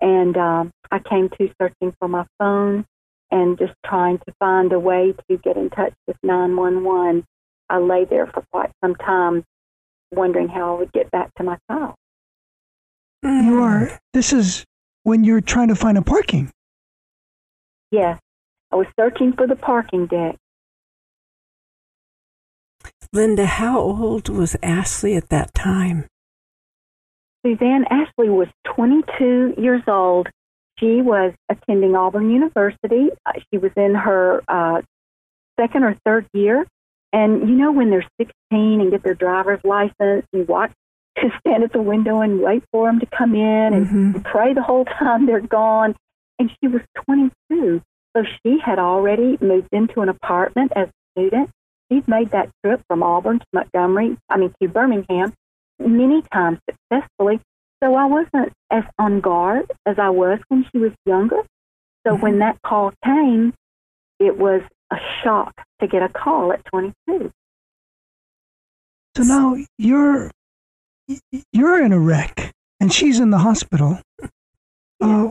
And 0.00 0.36
um, 0.36 0.70
I 0.90 0.98
came 0.98 1.28
to 1.28 1.50
searching 1.60 1.94
for 1.98 2.08
my 2.08 2.26
phone 2.38 2.84
and 3.30 3.58
just 3.58 3.72
trying 3.86 4.18
to 4.18 4.34
find 4.38 4.72
a 4.72 4.78
way 4.78 5.14
to 5.28 5.36
get 5.38 5.56
in 5.56 5.70
touch 5.70 5.94
with 6.06 6.16
911. 6.22 7.24
I 7.72 7.78
lay 7.78 8.04
there 8.04 8.26
for 8.26 8.44
quite 8.52 8.70
some 8.84 8.94
time, 8.96 9.44
wondering 10.12 10.46
how 10.46 10.74
I 10.74 10.78
would 10.78 10.92
get 10.92 11.10
back 11.10 11.34
to 11.36 11.42
my 11.42 11.56
child. 11.70 11.94
You 13.22 13.62
are, 13.62 13.98
this 14.12 14.34
is 14.34 14.66
when 15.04 15.24
you're 15.24 15.40
trying 15.40 15.68
to 15.68 15.74
find 15.74 15.96
a 15.96 16.02
parking. 16.02 16.50
Yes. 17.90 18.20
I 18.70 18.76
was 18.76 18.86
searching 19.00 19.32
for 19.32 19.46
the 19.46 19.56
parking 19.56 20.06
deck. 20.06 20.36
Linda, 23.10 23.46
how 23.46 23.78
old 23.78 24.28
was 24.28 24.54
Ashley 24.62 25.16
at 25.16 25.30
that 25.30 25.54
time? 25.54 26.04
Suzanne 27.44 27.86
Ashley 27.90 28.28
was 28.28 28.48
22 28.64 29.54
years 29.56 29.82
old. 29.86 30.28
She 30.78 31.00
was 31.00 31.32
attending 31.48 31.94
Auburn 31.94 32.30
University. 32.30 33.08
Uh, 33.24 33.32
she 33.50 33.56
was 33.56 33.72
in 33.76 33.94
her 33.94 34.42
uh, 34.46 34.82
second 35.58 35.84
or 35.84 35.96
third 36.04 36.26
year. 36.34 36.66
And 37.12 37.48
you 37.48 37.54
know, 37.54 37.72
when 37.72 37.90
they're 37.90 38.06
16 38.18 38.32
and 38.50 38.90
get 38.90 39.02
their 39.02 39.14
driver's 39.14 39.60
license, 39.64 40.26
you 40.32 40.44
watch, 40.48 40.72
to 41.18 41.28
stand 41.40 41.62
at 41.62 41.72
the 41.72 41.82
window 41.82 42.20
and 42.20 42.40
wait 42.40 42.64
for 42.72 42.86
them 42.86 42.98
to 43.00 43.06
come 43.06 43.34
in 43.34 43.74
and 43.74 43.86
mm-hmm. 43.86 44.20
pray 44.22 44.54
the 44.54 44.62
whole 44.62 44.84
time 44.84 45.26
they're 45.26 45.40
gone. 45.40 45.94
And 46.38 46.50
she 46.60 46.68
was 46.68 46.80
22. 47.04 47.82
So 48.16 48.24
she 48.42 48.58
had 48.58 48.78
already 48.78 49.38
moved 49.40 49.68
into 49.72 50.00
an 50.00 50.08
apartment 50.08 50.72
as 50.74 50.88
a 50.88 51.20
student. 51.20 51.50
She'd 51.90 52.08
made 52.08 52.30
that 52.30 52.50
trip 52.64 52.82
from 52.88 53.02
Auburn 53.02 53.40
to 53.40 53.46
Montgomery, 53.52 54.16
I 54.30 54.38
mean, 54.38 54.54
to 54.62 54.68
Birmingham 54.68 55.34
many 55.78 56.22
times 56.32 56.58
successfully. 56.68 57.40
So 57.82 57.94
I 57.94 58.06
wasn't 58.06 58.52
as 58.70 58.84
on 58.98 59.20
guard 59.20 59.70
as 59.86 59.98
I 59.98 60.10
was 60.10 60.38
when 60.48 60.64
she 60.72 60.78
was 60.78 60.92
younger. 61.04 61.42
So 62.06 62.14
mm-hmm. 62.14 62.22
when 62.22 62.38
that 62.38 62.58
call 62.62 62.92
came, 63.04 63.52
it 64.18 64.38
was 64.38 64.62
a 64.92 64.96
shock 65.22 65.54
to 65.80 65.86
get 65.86 66.02
a 66.02 66.08
call 66.08 66.52
at 66.52 66.64
22. 66.66 67.32
So 69.16 69.22
now 69.22 69.56
you're 69.78 70.30
you're 71.52 71.84
in 71.84 71.92
a 71.92 71.98
wreck 71.98 72.52
and 72.80 72.92
she's 72.92 73.18
in 73.20 73.30
the 73.30 73.38
hospital. 73.38 73.98
Uh, 75.00 75.30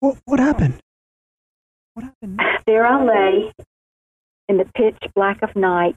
what 0.00 0.18
what 0.24 0.40
happened? 0.40 0.80
What 1.94 2.04
happened? 2.04 2.40
There 2.66 2.86
I 2.86 3.04
lay 3.04 3.52
in 4.48 4.58
the 4.58 4.64
pitch 4.76 4.98
black 5.14 5.42
of 5.42 5.54
night, 5.56 5.94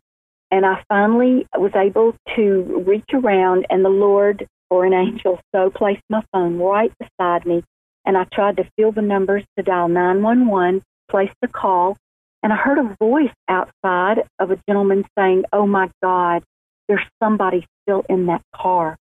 and 0.52 0.66
I 0.66 0.84
finally 0.88 1.48
was 1.58 1.72
able 1.76 2.16
to 2.36 2.84
reach 2.86 3.10
around, 3.14 3.66
and 3.70 3.84
the 3.84 3.90
Lord 3.90 4.48
or 4.70 4.86
an 4.86 4.94
angel 4.94 5.40
so 5.54 5.70
placed 5.70 6.04
my 6.10 6.24
phone 6.32 6.60
right 6.60 6.92
beside 7.00 7.46
me, 7.46 7.64
and 8.06 8.18
I 8.18 8.26
tried 8.34 8.58
to 8.58 8.70
feel 8.76 8.92
the 8.92 9.02
numbers 9.02 9.44
to 9.58 9.64
dial 9.64 9.88
911, 9.88 10.82
place 11.10 11.32
the 11.42 11.48
call, 11.48 11.98
and 12.44 12.54
I 12.54 12.56
heard 12.56 12.78
a 12.78 12.96
voice 13.00 13.34
outside 13.48 14.24
of 14.40 14.52
a 14.52 14.60
gentleman 14.68 15.06
saying, 15.18 15.44
Oh 15.52 15.68
my 15.68 15.90
God, 16.02 16.44
there's 16.88 17.06
somebody 17.22 17.66
still 17.84 18.04
in 18.10 18.28
that 18.28 18.42
car. 18.56 18.98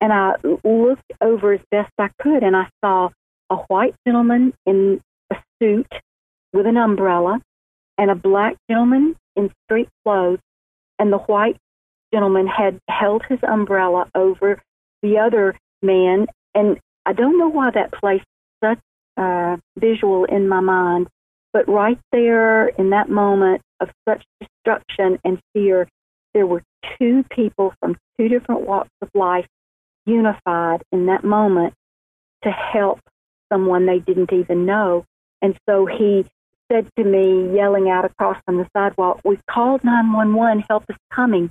And 0.00 0.12
I 0.12 0.34
looked 0.64 1.12
over 1.20 1.54
as 1.54 1.60
best 1.70 1.92
I 1.98 2.08
could, 2.20 2.42
and 2.42 2.56
I 2.56 2.68
saw 2.82 3.10
a 3.50 3.56
white 3.56 3.94
gentleman 4.06 4.54
in 4.66 5.00
a 5.30 5.36
suit 5.60 5.92
with 6.52 6.66
an 6.66 6.76
umbrella 6.76 7.40
and 7.98 8.10
a 8.10 8.14
black 8.14 8.56
gentleman 8.68 9.14
in 9.36 9.50
street 9.64 9.88
clothes 10.04 10.40
and 10.98 11.12
the 11.12 11.18
white 11.18 11.56
gentleman 12.12 12.46
had 12.46 12.78
held 12.88 13.22
his 13.28 13.38
umbrella 13.42 14.08
over 14.14 14.60
the 15.02 15.18
other 15.18 15.56
man. 15.82 16.26
And 16.54 16.78
I 17.06 17.12
don't 17.12 17.38
know 17.38 17.48
why 17.48 17.70
that 17.70 17.92
placed 17.92 18.24
such 18.62 18.78
a 19.16 19.58
visual 19.78 20.24
in 20.24 20.48
my 20.48 20.60
mind, 20.60 21.08
but 21.52 21.68
right 21.68 21.98
there 22.12 22.68
in 22.68 22.90
that 22.90 23.08
moment 23.08 23.62
of 23.80 23.90
such 24.08 24.24
destruction 24.40 25.18
and 25.24 25.40
fear, 25.52 25.88
there 26.34 26.46
were 26.46 26.62
two 26.98 27.24
people 27.30 27.74
from 27.80 27.96
two 28.18 28.28
different 28.28 28.62
walks 28.62 28.90
of 29.02 29.08
life 29.14 29.46
unified 30.06 30.82
in 30.92 31.06
that 31.06 31.24
moment 31.24 31.74
to 32.42 32.50
help 32.50 33.00
someone 33.52 33.86
they 33.86 33.98
didn't 33.98 34.32
even 34.32 34.64
know. 34.64 35.04
And 35.42 35.58
so 35.68 35.86
he 35.86 36.24
said 36.70 36.88
to 36.96 37.04
me, 37.04 37.54
yelling 37.54 37.90
out 37.90 38.04
across 38.04 38.38
from 38.44 38.58
the 38.58 38.68
sidewalk, 38.76 39.20
We've 39.24 39.44
called 39.46 39.82
911, 39.84 40.64
help 40.68 40.84
is 40.88 40.96
coming. 41.12 41.50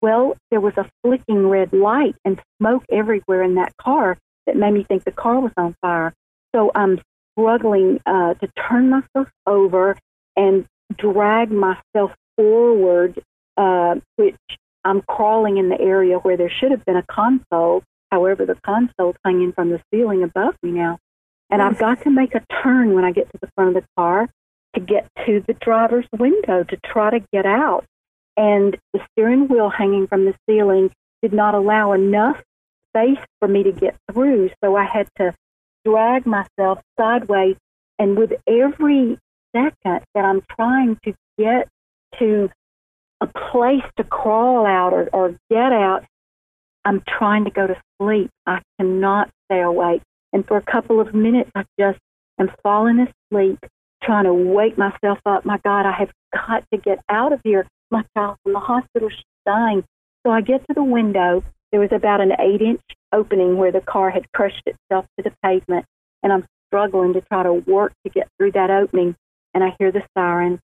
Well, 0.00 0.36
there 0.50 0.60
was 0.60 0.74
a 0.76 0.88
flicking 1.02 1.48
red 1.48 1.72
light 1.72 2.14
and 2.24 2.40
smoke 2.58 2.84
everywhere 2.90 3.42
in 3.42 3.56
that 3.56 3.76
car 3.78 4.16
that 4.46 4.56
made 4.56 4.72
me 4.72 4.84
think 4.84 5.04
the 5.04 5.10
car 5.10 5.40
was 5.40 5.52
on 5.56 5.74
fire. 5.80 6.12
So 6.54 6.70
I'm 6.74 7.00
struggling 7.38 8.00
uh, 8.06 8.34
to 8.34 8.48
turn 8.68 8.90
myself 8.90 9.28
over 9.46 9.96
and 10.36 10.66
drag 10.96 11.50
myself 11.50 12.12
forward, 12.36 13.20
uh, 13.56 13.96
which 14.16 14.36
I'm 14.84 15.02
crawling 15.02 15.58
in 15.58 15.68
the 15.68 15.80
area 15.80 16.16
where 16.18 16.36
there 16.36 16.50
should 16.50 16.70
have 16.70 16.84
been 16.84 16.96
a 16.96 17.04
console. 17.10 17.82
However, 18.10 18.46
the 18.46 18.56
console's 18.64 19.16
hanging 19.24 19.52
from 19.52 19.70
the 19.70 19.80
ceiling 19.92 20.22
above 20.22 20.54
me 20.62 20.70
now. 20.70 20.98
And 21.50 21.62
I've 21.62 21.78
got 21.78 22.02
to 22.02 22.10
make 22.10 22.34
a 22.34 22.42
turn 22.62 22.94
when 22.94 23.04
I 23.04 23.12
get 23.12 23.30
to 23.32 23.38
the 23.40 23.48
front 23.54 23.76
of 23.76 23.82
the 23.82 23.88
car 23.96 24.28
to 24.74 24.80
get 24.80 25.08
to 25.26 25.42
the 25.46 25.54
driver's 25.54 26.06
window 26.18 26.62
to 26.62 26.76
try 26.84 27.10
to 27.10 27.24
get 27.32 27.46
out. 27.46 27.84
And 28.36 28.76
the 28.92 29.00
steering 29.10 29.48
wheel 29.48 29.68
hanging 29.68 30.06
from 30.06 30.24
the 30.24 30.34
ceiling 30.48 30.90
did 31.22 31.32
not 31.32 31.54
allow 31.54 31.92
enough 31.92 32.42
space 32.90 33.18
for 33.40 33.48
me 33.48 33.62
to 33.64 33.72
get 33.72 33.96
through. 34.12 34.50
So 34.62 34.76
I 34.76 34.84
had 34.84 35.08
to 35.16 35.34
drag 35.84 36.26
myself 36.26 36.80
sideways. 36.98 37.56
And 37.98 38.16
with 38.16 38.32
every 38.46 39.18
second 39.54 40.00
that 40.14 40.24
I'm 40.24 40.42
trying 40.54 40.98
to 41.04 41.14
get 41.38 41.68
to 42.18 42.50
a 43.20 43.26
place 43.26 43.84
to 43.96 44.04
crawl 44.04 44.66
out 44.66 44.92
or, 44.92 45.08
or 45.12 45.30
get 45.50 45.72
out, 45.72 46.04
I'm 46.84 47.02
trying 47.18 47.44
to 47.44 47.50
go 47.50 47.66
to 47.66 47.76
sleep. 48.00 48.30
I 48.46 48.60
cannot 48.78 49.30
stay 49.46 49.60
awake. 49.60 50.02
And 50.32 50.46
for 50.46 50.56
a 50.56 50.62
couple 50.62 51.00
of 51.00 51.14
minutes, 51.14 51.50
I 51.54 51.64
just 51.78 51.98
am 52.38 52.50
falling 52.62 53.06
asleep 53.32 53.58
trying 54.02 54.24
to 54.24 54.34
wake 54.34 54.78
myself 54.78 55.18
up. 55.26 55.44
My 55.44 55.58
God, 55.64 55.86
I 55.86 55.92
have 55.92 56.10
got 56.32 56.64
to 56.72 56.78
get 56.78 56.98
out 57.08 57.32
of 57.32 57.40
here. 57.44 57.66
My 57.90 58.04
child's 58.16 58.38
in 58.46 58.52
the 58.52 58.60
hospital. 58.60 59.08
She's 59.08 59.24
dying. 59.44 59.84
So 60.24 60.32
I 60.32 60.40
get 60.40 60.60
to 60.68 60.74
the 60.74 60.84
window. 60.84 61.42
There 61.70 61.80
was 61.80 61.92
about 61.92 62.20
an 62.20 62.32
eight 62.40 62.62
inch 62.62 62.80
opening 63.12 63.56
where 63.56 63.72
the 63.72 63.80
car 63.80 64.10
had 64.10 64.30
crushed 64.32 64.62
itself 64.66 65.06
to 65.16 65.22
the 65.22 65.32
pavement. 65.42 65.86
And 66.22 66.32
I'm 66.32 66.46
struggling 66.68 67.14
to 67.14 67.20
try 67.20 67.42
to 67.42 67.52
work 67.52 67.92
to 68.04 68.10
get 68.10 68.28
through 68.36 68.52
that 68.52 68.70
opening. 68.70 69.16
And 69.54 69.62
I 69.62 69.74
hear 69.78 69.92
the 69.92 70.02
siren. 70.16 70.60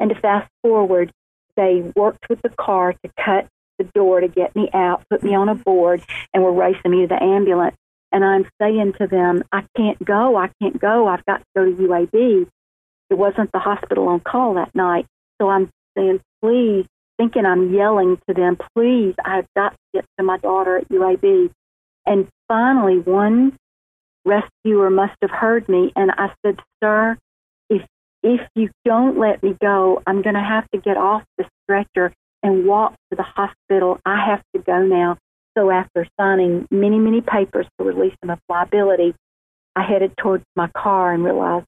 And 0.00 0.10
to 0.10 0.20
fast 0.20 0.50
forward, 0.62 1.12
they 1.56 1.92
worked 1.94 2.28
with 2.28 2.42
the 2.42 2.50
car 2.50 2.92
to 2.92 3.10
cut 3.18 3.46
the 3.78 3.84
door 3.84 4.20
to 4.20 4.28
get 4.28 4.54
me 4.56 4.68
out, 4.72 5.02
put 5.10 5.22
me 5.22 5.34
on 5.34 5.48
a 5.48 5.54
board, 5.54 6.02
and 6.32 6.42
were 6.42 6.52
racing 6.52 6.90
me 6.90 7.02
to 7.02 7.06
the 7.06 7.22
ambulance 7.22 7.76
and 8.16 8.24
I'm 8.24 8.46
saying 8.60 8.94
to 8.94 9.06
them, 9.06 9.42
I 9.52 9.64
can't 9.76 10.02
go, 10.02 10.36
I 10.36 10.50
can't 10.60 10.80
go, 10.80 11.06
I've 11.06 11.24
got 11.26 11.38
to 11.38 11.44
go 11.54 11.64
to 11.66 11.70
UAB. 11.70 12.48
it 13.10 13.14
wasn't 13.14 13.52
the 13.52 13.58
hospital 13.58 14.08
on 14.08 14.20
call 14.20 14.54
that 14.54 14.74
night. 14.74 15.06
So 15.38 15.50
I'm 15.50 15.68
saying, 15.96 16.20
please, 16.40 16.86
thinking 17.18 17.46
I'm 17.46 17.72
yelling 17.74 18.18
to 18.28 18.34
them, 18.34 18.58
please, 18.74 19.14
I've 19.24 19.46
got 19.56 19.72
to 19.72 19.78
get 19.94 20.04
to 20.18 20.24
my 20.24 20.38
daughter 20.38 20.78
at 20.78 20.88
UAB. 20.88 21.50
And 22.06 22.28
finally, 22.48 22.98
one 22.98 23.56
rescuer 24.24 24.90
must 24.90 25.16
have 25.22 25.30
heard 25.30 25.68
me, 25.68 25.92
and 25.96 26.10
I 26.12 26.32
said, 26.44 26.60
sir, 26.82 27.16
if 27.70 27.82
if 28.22 28.40
you 28.54 28.70
don't 28.84 29.18
let 29.18 29.42
me 29.42 29.56
go, 29.60 30.02
I'm 30.06 30.22
going 30.22 30.34
to 30.34 30.40
have 30.40 30.68
to 30.72 30.80
get 30.80 30.96
off 30.96 31.22
the 31.38 31.44
stretcher 31.62 32.12
and 32.42 32.66
walk 32.66 32.94
to 33.10 33.16
the 33.16 33.22
hospital. 33.22 33.98
I 34.04 34.24
have 34.26 34.42
to 34.54 34.62
go 34.62 34.82
now. 34.82 35.18
So 35.56 35.70
after 35.70 36.06
signing 36.18 36.66
many, 36.70 36.98
many 36.98 37.20
papers 37.20 37.66
to 37.78 37.84
release 37.84 38.14
him 38.22 38.30
of 38.30 38.38
liability, 38.48 39.14
I 39.74 39.82
headed 39.82 40.12
towards 40.16 40.44
my 40.54 40.68
car 40.68 41.12
and 41.12 41.24
realized 41.24 41.66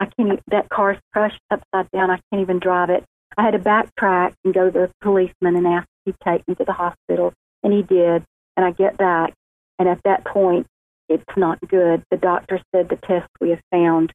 I 0.00 0.06
can't. 0.06 0.40
That 0.50 0.68
car's 0.68 0.98
crushed 1.12 1.40
upside 1.50 1.90
down. 1.92 2.10
I 2.10 2.18
can't 2.30 2.42
even 2.42 2.58
drive 2.58 2.90
it. 2.90 3.04
I 3.36 3.42
had 3.42 3.52
to 3.52 3.58
backtrack 3.58 4.34
and 4.44 4.54
go 4.54 4.70
to 4.70 4.70
the 4.70 4.90
policeman 5.00 5.56
and 5.56 5.66
ask 5.66 5.86
if 6.04 6.14
he'd 6.14 6.30
take 6.30 6.46
me 6.46 6.54
to 6.56 6.64
the 6.64 6.72
hospital, 6.72 7.32
and 7.62 7.72
he 7.72 7.82
did. 7.82 8.24
And 8.56 8.64
I 8.64 8.70
get 8.70 8.96
back, 8.96 9.34
and 9.78 9.88
at 9.88 10.02
that 10.04 10.24
point, 10.24 10.66
it's 11.08 11.36
not 11.36 11.58
good. 11.68 12.02
The 12.10 12.16
doctor 12.16 12.60
said 12.72 12.88
the 12.88 12.96
tests 12.96 13.28
we 13.40 13.50
have 13.50 13.60
found 13.70 14.12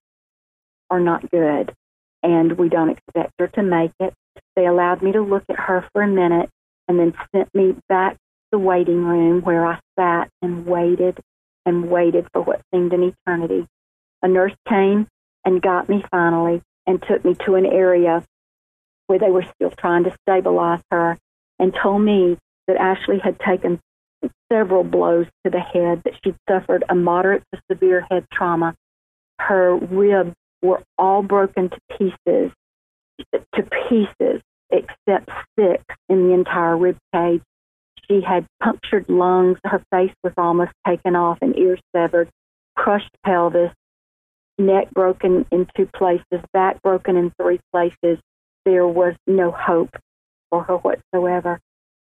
are 0.89 0.99
not 0.99 1.29
good, 1.29 1.73
and 2.23 2.53
we 2.53 2.69
don't 2.69 2.89
expect 2.89 3.33
her 3.39 3.47
to 3.47 3.63
make 3.63 3.91
it. 3.99 4.13
They 4.55 4.65
allowed 4.65 5.01
me 5.01 5.11
to 5.11 5.21
look 5.21 5.43
at 5.49 5.59
her 5.59 5.85
for 5.93 6.01
a 6.01 6.07
minute 6.07 6.49
and 6.87 6.99
then 6.99 7.13
sent 7.33 7.53
me 7.53 7.75
back 7.87 8.13
to 8.13 8.19
the 8.53 8.59
waiting 8.59 9.05
room 9.05 9.41
where 9.41 9.65
I 9.65 9.79
sat 9.97 10.29
and 10.41 10.65
waited 10.65 11.19
and 11.65 11.89
waited 11.89 12.27
for 12.33 12.41
what 12.41 12.61
seemed 12.73 12.93
an 12.93 13.03
eternity. 13.03 13.67
A 14.23 14.27
nurse 14.27 14.55
came 14.67 15.07
and 15.45 15.61
got 15.61 15.87
me 15.87 16.03
finally 16.09 16.61
and 16.87 17.01
took 17.01 17.23
me 17.23 17.35
to 17.45 17.55
an 17.55 17.65
area 17.65 18.23
where 19.09 19.17
they 19.17 19.31
were 19.31 19.45
still 19.55 19.71
trying 19.71 20.03
to 20.03 20.15
stabilize 20.21 20.81
her 20.91 21.17
and 21.57 21.73
told 21.73 22.03
me 22.03 22.37
that 22.67 22.77
Ashley 22.77 23.17
had 23.17 23.39
taken 23.39 23.79
several 24.51 24.83
blows 24.83 25.25
to 25.43 25.49
the 25.49 25.59
head, 25.59 26.03
that 26.05 26.13
she'd 26.23 26.35
suffered 26.47 26.83
a 26.87 26.93
moderate 26.93 27.41
to 27.51 27.59
severe 27.71 28.05
head 28.11 28.25
trauma. 28.31 28.75
Her 29.39 29.75
ribs 29.75 30.35
were 30.61 30.83
all 30.95 31.23
broken 31.23 31.69
to 31.69 31.79
pieces, 31.97 32.51
to 33.33 33.63
pieces, 33.89 34.41
except 34.69 35.31
six 35.57 35.83
in 36.07 36.27
the 36.27 36.33
entire 36.35 36.77
rib 36.77 36.97
cage. 37.11 37.41
She 38.07 38.21
had 38.21 38.45
punctured 38.61 39.09
lungs. 39.09 39.57
Her 39.63 39.81
face 39.91 40.13
was 40.23 40.33
almost 40.37 40.71
taken 40.85 41.15
off 41.15 41.39
and 41.41 41.57
ears 41.57 41.79
severed, 41.95 42.29
crushed 42.75 43.09
pelvis, 43.25 43.71
neck 44.59 44.91
broken 44.91 45.47
in 45.51 45.67
two 45.75 45.87
places, 45.87 46.43
back 46.53 46.79
broken 46.83 47.17
in 47.17 47.31
three 47.41 47.59
places. 47.73 48.19
There 48.65 48.87
was 48.87 49.15
no 49.27 49.51
hope 49.51 49.95
for 50.49 50.63
her 50.63 50.77
whatsoever. 50.77 51.59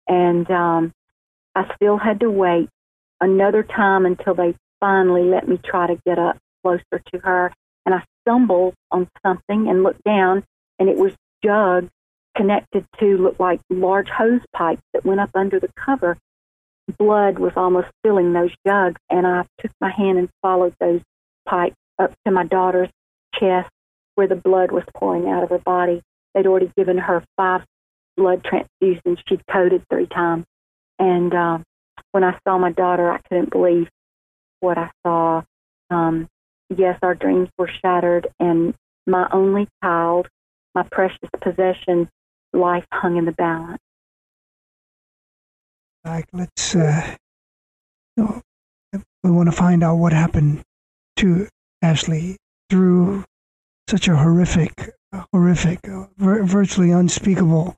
And 0.07 0.49
um, 0.49 0.93
I 1.55 1.73
still 1.75 1.97
had 1.97 2.19
to 2.21 2.29
wait 2.29 2.69
another 3.19 3.63
time 3.63 4.05
until 4.05 4.33
they 4.33 4.55
finally 4.79 5.23
let 5.23 5.47
me 5.47 5.59
try 5.63 5.87
to 5.87 5.99
get 6.05 6.19
up 6.19 6.37
closer 6.63 7.01
to 7.13 7.19
her. 7.19 7.51
And 7.85 7.95
I 7.95 8.03
stumbled 8.21 8.73
on 8.91 9.07
something 9.25 9.67
and 9.69 9.83
looked 9.83 10.03
down, 10.03 10.43
and 10.79 10.89
it 10.89 10.97
was 10.97 11.13
jugs 11.43 11.89
connected 12.35 12.85
to 12.99 13.17
look 13.17 13.39
like 13.39 13.59
large 13.69 14.09
hose 14.09 14.41
pipes 14.53 14.81
that 14.93 15.05
went 15.05 15.19
up 15.19 15.31
under 15.33 15.59
the 15.59 15.69
cover. 15.75 16.17
Blood 16.97 17.39
was 17.39 17.53
almost 17.55 17.87
filling 18.03 18.31
those 18.31 18.51
jugs, 18.65 19.01
and 19.09 19.25
I 19.25 19.45
took 19.59 19.71
my 19.81 19.89
hand 19.89 20.19
and 20.19 20.29
followed 20.41 20.75
those 20.79 21.01
pipes 21.47 21.75
up 21.99 22.13
to 22.25 22.31
my 22.31 22.45
daughter's 22.45 22.89
chest 23.33 23.69
where 24.15 24.27
the 24.27 24.35
blood 24.35 24.71
was 24.71 24.83
pouring 24.95 25.27
out 25.27 25.43
of 25.43 25.49
her 25.49 25.59
body. 25.59 26.01
They'd 26.37 26.45
already 26.45 26.71
given 26.77 26.99
her 26.99 27.23
five 27.35 27.63
blood 28.15 28.43
transfusions. 28.43 29.17
She'd 29.27 29.41
coded 29.51 29.83
three 29.91 30.05
times. 30.05 30.45
And 30.99 31.33
um, 31.33 31.63
when 32.11 32.23
I 32.23 32.37
saw 32.47 32.59
my 32.59 32.71
daughter, 32.71 33.11
I 33.11 33.17
couldn't 33.27 33.49
believe 33.49 33.87
what 34.59 34.77
I 34.77 34.91
saw. 35.03 35.41
Um, 35.89 36.27
yes, 36.69 36.99
our 37.01 37.15
dreams 37.15 37.49
were 37.57 37.69
shattered, 37.81 38.27
and 38.39 38.75
my 39.07 39.27
only 39.31 39.67
child, 39.83 40.27
my 40.75 40.83
precious 40.91 41.29
possession, 41.41 42.07
life 42.53 42.85
hung 42.93 43.17
in 43.17 43.25
the 43.25 43.31
balance. 43.31 43.81
Like, 46.05 46.25
let's, 46.33 46.75
uh, 46.75 47.15
we 48.15 49.31
want 49.31 49.49
to 49.49 49.55
find 49.55 49.83
out 49.83 49.95
what 49.95 50.13
happened 50.13 50.61
to 51.17 51.47
Ashley 51.81 52.37
through 52.69 53.23
such 53.89 54.07
a 54.07 54.15
horrific, 54.15 54.91
horrific, 55.31 55.79
virtually 56.17 56.91
unspeakable 56.91 57.75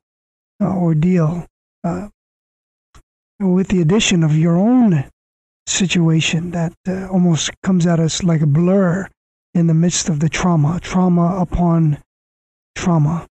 uh, 0.60 0.76
ordeal. 0.76 1.46
Uh, 1.82 2.08
with 3.38 3.68
the 3.68 3.80
addition 3.80 4.22
of 4.22 4.36
your 4.36 4.56
own 4.56 5.04
situation 5.66 6.50
that 6.50 6.74
uh, 6.86 7.08
almost 7.08 7.50
comes 7.62 7.86
at 7.86 7.98
us 7.98 8.22
like 8.22 8.42
a 8.42 8.46
blur 8.46 9.08
in 9.54 9.66
the 9.66 9.74
midst 9.74 10.08
of 10.08 10.20
the 10.20 10.28
trauma, 10.28 10.78
trauma 10.82 11.38
upon 11.40 11.98
trauma. 12.74 13.26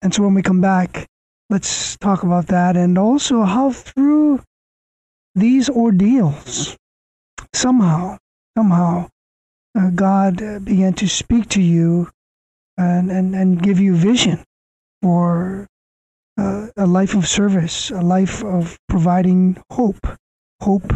And 0.00 0.14
so 0.14 0.22
when 0.22 0.34
we 0.34 0.42
come 0.42 0.60
back, 0.60 1.06
let's 1.50 1.96
talk 1.98 2.22
about 2.22 2.46
that 2.46 2.76
and 2.76 2.96
also 2.96 3.42
how 3.42 3.70
through 3.70 4.42
these 5.34 5.68
ordeals, 5.68 6.76
somehow, 7.52 8.16
somehow, 8.56 9.08
uh, 9.76 9.90
God 9.90 10.64
began 10.64 10.94
to 10.94 11.08
speak 11.08 11.48
to 11.50 11.60
you 11.60 12.08
and, 12.76 13.10
and, 13.10 13.34
and 13.34 13.62
give 13.62 13.78
you 13.78 13.94
vision 13.94 14.42
for 15.02 15.66
uh, 16.38 16.68
a 16.76 16.86
life 16.86 17.14
of 17.14 17.26
service, 17.26 17.90
a 17.90 18.00
life 18.00 18.42
of 18.44 18.78
providing 18.88 19.56
hope, 19.70 20.06
hope 20.60 20.92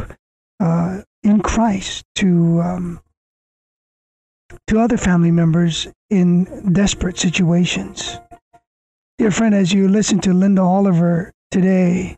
uh, 0.60 1.02
in 1.22 1.40
Christ 1.40 2.04
to 2.16 2.60
um, 2.60 3.00
to 4.66 4.80
other 4.80 4.96
family 4.96 5.30
members 5.30 5.88
in 6.10 6.72
desperate 6.72 7.18
situations. 7.18 8.18
Dear 9.18 9.30
friend, 9.30 9.54
as 9.54 9.72
you 9.72 9.88
listen 9.88 10.20
to 10.20 10.32
Linda 10.32 10.62
Oliver 10.62 11.32
today, 11.50 12.16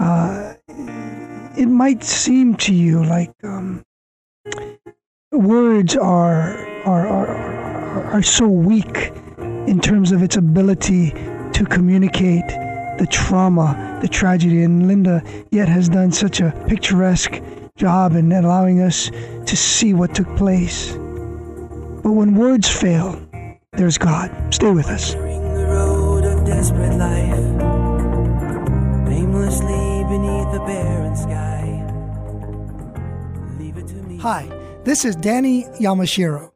uh, 0.00 0.54
it 1.56 1.66
might 1.66 2.02
seem 2.02 2.56
to 2.56 2.74
you 2.74 3.04
like 3.04 3.32
um, 3.44 3.82
words 5.30 5.96
are, 5.96 6.56
are, 6.84 7.06
are, 7.06 7.63
are 8.02 8.22
so 8.22 8.46
weak 8.46 9.12
in 9.38 9.80
terms 9.80 10.12
of 10.12 10.22
its 10.22 10.36
ability 10.36 11.10
to 11.52 11.64
communicate 11.68 12.46
the 12.98 13.06
trauma, 13.10 13.98
the 14.02 14.08
tragedy. 14.08 14.62
And 14.62 14.88
Linda 14.88 15.22
yet 15.50 15.68
has 15.68 15.88
done 15.88 16.12
such 16.12 16.40
a 16.40 16.52
picturesque 16.68 17.40
job 17.76 18.14
in 18.14 18.32
allowing 18.32 18.80
us 18.80 19.10
to 19.10 19.56
see 19.56 19.94
what 19.94 20.14
took 20.14 20.28
place. 20.36 20.92
But 20.92 22.12
when 22.12 22.34
words 22.34 22.68
fail, 22.68 23.20
there's 23.72 23.98
God. 23.98 24.30
Stay 24.54 24.70
with 24.70 24.86
us. 24.86 25.14
Hi, 34.20 34.48
this 34.84 35.04
is 35.04 35.16
Danny 35.16 35.64
Yamashiro. 35.80 36.53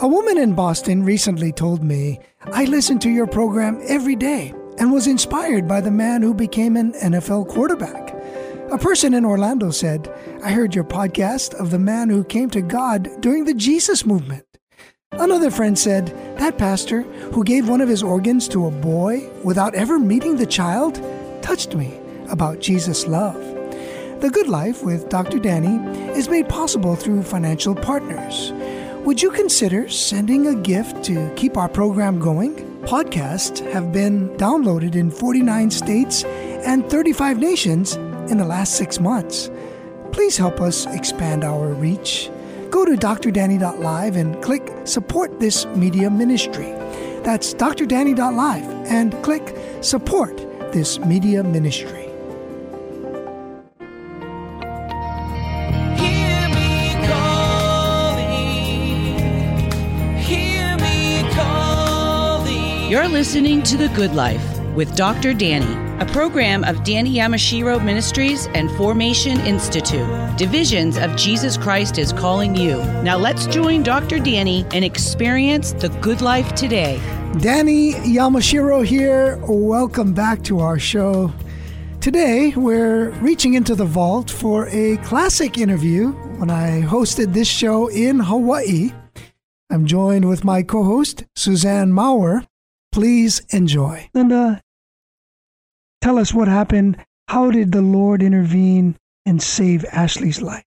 A 0.00 0.06
woman 0.06 0.36
in 0.36 0.52
Boston 0.52 1.02
recently 1.02 1.52
told 1.52 1.82
me, 1.82 2.20
I 2.52 2.64
listen 2.66 2.98
to 2.98 3.08
your 3.08 3.26
program 3.26 3.80
every 3.88 4.14
day 4.14 4.52
and 4.78 4.92
was 4.92 5.06
inspired 5.06 5.66
by 5.66 5.80
the 5.80 5.90
man 5.90 6.20
who 6.20 6.34
became 6.34 6.76
an 6.76 6.92
NFL 6.92 7.48
quarterback. 7.48 8.14
A 8.70 8.76
person 8.76 9.14
in 9.14 9.24
Orlando 9.24 9.70
said, 9.70 10.12
I 10.44 10.50
heard 10.50 10.74
your 10.74 10.84
podcast 10.84 11.54
of 11.54 11.70
the 11.70 11.78
man 11.78 12.10
who 12.10 12.24
came 12.24 12.50
to 12.50 12.60
God 12.60 13.08
during 13.22 13.44
the 13.44 13.54
Jesus 13.54 14.04
movement. 14.04 14.44
Another 15.12 15.50
friend 15.50 15.78
said, 15.78 16.08
That 16.36 16.58
pastor 16.58 17.00
who 17.32 17.42
gave 17.42 17.66
one 17.66 17.80
of 17.80 17.88
his 17.88 18.02
organs 18.02 18.48
to 18.48 18.66
a 18.66 18.70
boy 18.70 19.30
without 19.44 19.74
ever 19.74 19.98
meeting 19.98 20.36
the 20.36 20.44
child 20.44 21.02
touched 21.40 21.74
me 21.74 21.98
about 22.28 22.60
Jesus' 22.60 23.06
love. 23.06 23.40
The 24.20 24.30
Good 24.30 24.48
Life 24.48 24.82
with 24.82 25.08
Dr. 25.08 25.38
Danny 25.38 25.78
is 26.10 26.28
made 26.28 26.50
possible 26.50 26.96
through 26.96 27.22
financial 27.22 27.74
partners. 27.74 28.52
Would 29.06 29.22
you 29.22 29.30
consider 29.30 29.88
sending 29.88 30.48
a 30.48 30.54
gift 30.56 31.04
to 31.04 31.32
keep 31.36 31.56
our 31.56 31.68
program 31.68 32.18
going? 32.18 32.56
Podcasts 32.82 33.60
have 33.70 33.92
been 33.92 34.30
downloaded 34.30 34.96
in 34.96 35.12
49 35.12 35.70
states 35.70 36.24
and 36.24 36.84
35 36.90 37.38
nations 37.38 37.94
in 38.28 38.36
the 38.36 38.44
last 38.44 38.74
six 38.74 38.98
months. 38.98 39.48
Please 40.10 40.36
help 40.36 40.60
us 40.60 40.86
expand 40.86 41.44
our 41.44 41.68
reach. 41.68 42.32
Go 42.68 42.84
to 42.84 42.96
drdanny.live 42.96 44.16
and 44.16 44.42
click 44.42 44.72
Support 44.82 45.38
This 45.38 45.66
Media 45.66 46.10
Ministry. 46.10 46.72
That's 47.22 47.54
drdanny.live 47.54 48.68
and 48.90 49.12
click 49.22 49.56
Support 49.82 50.36
This 50.72 50.98
Media 50.98 51.44
Ministry. 51.44 52.05
You're 62.88 63.08
listening 63.08 63.64
to 63.64 63.76
The 63.76 63.88
Good 63.88 64.14
Life 64.14 64.60
with 64.76 64.94
Dr. 64.94 65.34
Danny, 65.34 65.74
a 66.00 66.06
program 66.06 66.62
of 66.62 66.84
Danny 66.84 67.14
Yamashiro 67.14 67.84
Ministries 67.84 68.46
and 68.54 68.70
Formation 68.76 69.40
Institute. 69.40 70.06
Divisions 70.36 70.96
of 70.96 71.16
Jesus 71.16 71.56
Christ 71.56 71.98
is 71.98 72.12
calling 72.12 72.54
you. 72.54 72.76
Now 73.02 73.16
let's 73.16 73.48
join 73.48 73.82
Dr. 73.82 74.20
Danny 74.20 74.64
and 74.72 74.84
experience 74.84 75.72
the 75.72 75.88
good 76.00 76.20
life 76.20 76.54
today. 76.54 77.00
Danny 77.40 77.94
Yamashiro 77.94 78.86
here. 78.86 79.36
Welcome 79.48 80.14
back 80.14 80.44
to 80.44 80.60
our 80.60 80.78
show. 80.78 81.32
Today, 82.00 82.52
we're 82.54 83.10
reaching 83.18 83.54
into 83.54 83.74
the 83.74 83.84
vault 83.84 84.30
for 84.30 84.68
a 84.68 84.96
classic 84.98 85.58
interview 85.58 86.10
when 86.38 86.50
I 86.50 86.82
hosted 86.82 87.32
this 87.32 87.48
show 87.48 87.88
in 87.88 88.20
Hawaii. 88.20 88.92
I'm 89.70 89.86
joined 89.86 90.28
with 90.28 90.44
my 90.44 90.62
co 90.62 90.84
host, 90.84 91.24
Suzanne 91.34 91.90
Maurer. 91.90 92.44
Please 92.96 93.42
enjoy. 93.50 94.08
Linda, 94.14 94.62
tell 96.00 96.16
us 96.16 96.32
what 96.32 96.48
happened. 96.48 96.96
How 97.28 97.50
did 97.50 97.70
the 97.70 97.82
Lord 97.82 98.22
intervene 98.22 98.96
and 99.26 99.42
save 99.42 99.84
Ashley's 99.92 100.40
life? 100.40 100.64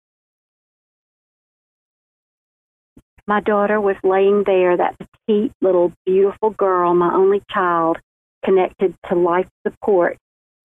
My 3.26 3.40
daughter 3.40 3.80
was 3.80 3.96
laying 4.04 4.44
there, 4.46 4.76
that 4.76 4.94
petite 5.00 5.50
little 5.60 5.90
beautiful 6.06 6.50
girl, 6.50 6.94
my 6.94 7.12
only 7.12 7.42
child, 7.50 7.98
connected 8.44 8.94
to 9.08 9.16
life 9.16 9.48
support. 9.66 10.16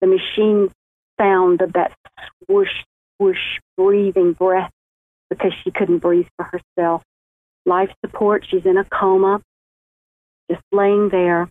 The 0.01 0.07
machine 0.07 0.71
sound 1.21 1.61
of 1.61 1.73
that 1.73 1.95
swoosh, 2.47 2.83
swoosh, 3.17 3.59
breathing 3.77 4.33
breath 4.33 4.71
because 5.29 5.53
she 5.63 5.69
couldn't 5.69 5.99
breathe 5.99 6.29
for 6.35 6.45
herself. 6.45 7.03
Life 7.67 7.91
support, 8.03 8.43
she's 8.49 8.65
in 8.65 8.77
a 8.77 8.85
coma, 8.85 9.39
just 10.49 10.63
laying 10.71 11.09
there. 11.09 11.49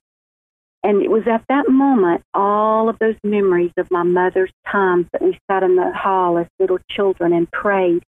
And 0.84 1.00
it 1.00 1.10
was 1.10 1.22
at 1.28 1.44
that 1.48 1.68
moment, 1.68 2.22
all 2.34 2.88
of 2.88 2.98
those 2.98 3.14
memories 3.22 3.72
of 3.76 3.90
my 3.90 4.02
mother's 4.02 4.50
times 4.66 5.06
that 5.12 5.22
we 5.22 5.38
sat 5.50 5.62
in 5.62 5.76
the 5.76 5.92
hall 5.92 6.38
as 6.38 6.46
little 6.58 6.78
children 6.90 7.32
and 7.32 7.50
prayed. 7.50 8.02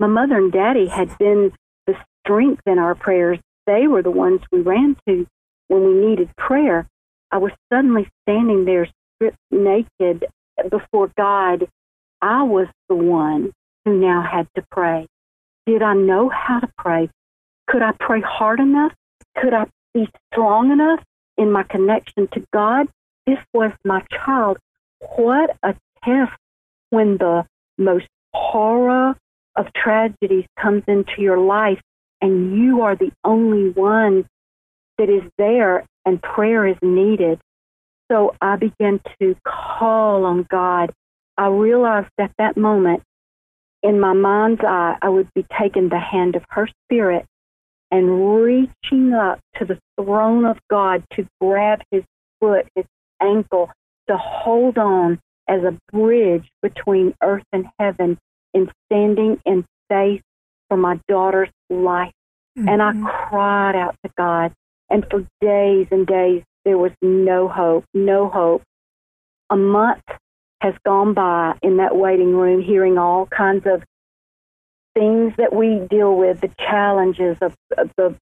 My 0.00 0.08
mother 0.08 0.36
and 0.36 0.50
daddy 0.50 0.88
had 0.88 1.16
been 1.18 1.52
the 1.86 1.94
strength 2.24 2.62
in 2.66 2.78
our 2.78 2.94
prayers. 2.94 3.38
They 3.66 3.86
were 3.86 4.02
the 4.02 4.10
ones 4.10 4.40
we 4.50 4.60
ran 4.60 4.96
to 5.06 5.26
when 5.68 5.84
we 5.84 6.08
needed 6.08 6.34
prayer. 6.36 6.88
I 7.30 7.38
was 7.38 7.52
suddenly 7.72 8.08
standing 8.22 8.64
there 8.64 8.88
stripped 9.14 9.38
naked 9.52 10.24
before 10.68 11.12
God. 11.16 11.68
I 12.20 12.42
was 12.42 12.66
the 12.88 12.96
one 12.96 13.52
who 13.84 13.98
now 13.98 14.22
had 14.22 14.48
to 14.56 14.64
pray. 14.70 15.06
Did 15.66 15.82
I 15.82 15.94
know 15.94 16.28
how 16.28 16.58
to 16.58 16.68
pray? 16.76 17.08
Could 17.68 17.82
I 17.82 17.92
pray 18.00 18.20
hard 18.20 18.58
enough? 18.58 18.92
Could 19.36 19.54
I 19.54 19.66
be 19.94 20.08
strong 20.32 20.72
enough 20.72 21.00
in 21.36 21.50
my 21.52 21.62
connection 21.64 22.28
to 22.32 22.44
God? 22.52 22.88
This 23.26 23.38
was 23.52 23.72
my 23.84 24.02
child. 24.10 24.58
What 25.16 25.56
a 25.62 25.74
test 26.04 26.32
when 26.90 27.16
the 27.16 27.46
most 27.78 28.06
horror 28.32 29.16
of 29.56 29.72
tragedies 29.74 30.46
comes 30.60 30.82
into 30.86 31.20
your 31.20 31.38
life 31.38 31.80
and 32.20 32.56
you 32.56 32.82
are 32.82 32.96
the 32.96 33.12
only 33.24 33.70
one 33.70 34.26
that 34.98 35.08
is 35.08 35.22
there 35.38 35.84
and 36.04 36.22
prayer 36.22 36.66
is 36.66 36.76
needed. 36.82 37.40
So 38.10 38.34
I 38.40 38.56
began 38.56 39.00
to 39.20 39.36
call 39.46 40.24
on 40.24 40.46
God. 40.50 40.92
I 41.36 41.46
realized 41.48 42.10
at 42.18 42.32
that 42.38 42.56
moment, 42.56 43.02
in 43.82 43.98
my 43.98 44.12
mind's 44.12 44.60
eye, 44.62 44.96
I 45.00 45.08
would 45.08 45.32
be 45.34 45.46
taking 45.58 45.88
the 45.88 45.98
hand 45.98 46.36
of 46.36 46.44
her 46.50 46.68
spirit 46.84 47.24
and 47.90 48.42
reaching 48.42 49.12
up 49.12 49.40
to 49.56 49.64
the 49.64 49.78
throne 49.96 50.44
of 50.44 50.58
God 50.68 51.02
to 51.14 51.26
grab 51.40 51.80
his 51.90 52.04
foot, 52.40 52.66
his 52.74 52.84
ankle, 53.20 53.70
to 54.08 54.16
hold 54.16 54.78
on 54.78 55.18
as 55.48 55.62
a 55.64 55.76
bridge 55.92 56.48
between 56.62 57.14
earth 57.22 57.44
and 57.52 57.66
heaven 57.78 58.18
in 58.54 58.70
standing 58.86 59.40
in 59.44 59.64
faith 59.88 60.22
for 60.68 60.76
my 60.76 60.98
daughter's 61.08 61.50
life. 61.68 62.12
Mm-hmm. 62.56 62.68
And 62.68 62.82
I 62.82 62.92
mm-hmm. 62.92 63.06
cried 63.06 63.76
out 63.76 63.96
to 64.04 64.10
God. 64.16 64.52
And 64.88 65.04
for 65.10 65.26
days 65.40 65.86
and 65.90 66.06
days, 66.06 66.42
there 66.64 66.78
was 66.78 66.92
no 67.02 67.48
hope, 67.48 67.84
no 67.94 68.28
hope. 68.28 68.62
A 69.50 69.56
month 69.56 70.02
has 70.60 70.74
gone 70.84 71.14
by 71.14 71.56
in 71.62 71.78
that 71.78 71.96
waiting 71.96 72.34
room, 72.34 72.62
hearing 72.62 72.98
all 72.98 73.26
kinds 73.26 73.66
of 73.66 73.82
things 75.00 75.32
that 75.38 75.52
we 75.52 75.80
deal 75.88 76.14
with, 76.14 76.42
the 76.42 76.50
challenges 76.58 77.38
of, 77.40 77.56
of 77.78 77.90
the 77.96 78.14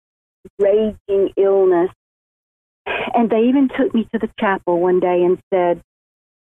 raging 0.61 1.33
illness. 1.37 1.91
And 2.87 3.29
they 3.29 3.49
even 3.49 3.68
took 3.68 3.93
me 3.93 4.09
to 4.12 4.18
the 4.18 4.31
chapel 4.39 4.81
one 4.81 5.01
day 5.01 5.24
and 5.24 5.39
said, 5.53 5.83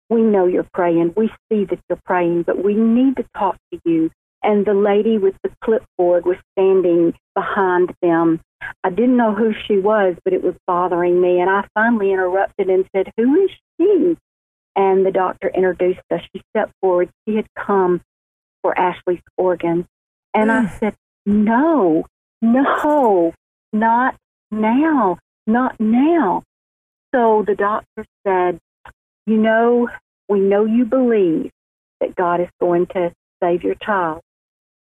We 0.09 0.21
know 0.21 0.45
you're 0.45 0.67
praying. 0.73 1.13
We 1.17 1.29
see 1.51 1.65
that 1.65 1.79
you're 1.89 1.99
praying, 2.05 2.43
but 2.43 2.63
we 2.63 2.75
need 2.75 3.17
to 3.17 3.25
talk 3.35 3.57
to 3.73 3.79
you. 3.83 4.11
And 4.43 4.65
the 4.65 4.73
lady 4.73 5.17
with 5.17 5.35
the 5.43 5.51
clipboard 5.63 6.25
was 6.25 6.37
standing 6.53 7.13
behind 7.35 7.93
them. 8.01 8.39
I 8.83 8.89
didn't 8.89 9.17
know 9.17 9.33
who 9.33 9.53
she 9.67 9.77
was, 9.79 10.15
but 10.23 10.33
it 10.33 10.43
was 10.43 10.55
bothering 10.67 11.19
me. 11.19 11.41
And 11.41 11.49
I 11.49 11.65
finally 11.73 12.13
interrupted 12.13 12.69
and 12.69 12.85
said, 12.95 13.11
Who 13.17 13.43
is 13.43 13.49
she? 13.79 14.15
And 14.75 15.05
the 15.05 15.11
doctor 15.11 15.49
introduced 15.49 15.99
us. 16.11 16.21
She 16.33 16.41
stepped 16.51 16.73
forward. 16.81 17.09
She 17.27 17.35
had 17.35 17.47
come 17.57 18.01
for 18.61 18.77
Ashley's 18.77 19.21
organs. 19.37 19.85
And 20.33 20.51
I 20.51 20.65
mm. 20.65 20.79
said, 20.79 20.95
no, 21.25 22.05
no, 22.41 23.33
not 23.73 24.15
now, 24.51 25.17
not 25.47 25.79
now. 25.79 26.43
So 27.13 27.43
the 27.45 27.55
doctor 27.55 28.05
said, 28.25 28.59
you 29.25 29.37
know, 29.37 29.89
we 30.27 30.39
know 30.39 30.65
you 30.65 30.85
believe 30.85 31.51
that 31.99 32.15
God 32.15 32.41
is 32.41 32.49
going 32.59 32.87
to 32.87 33.11
save 33.41 33.63
your 33.63 33.75
child. 33.75 34.21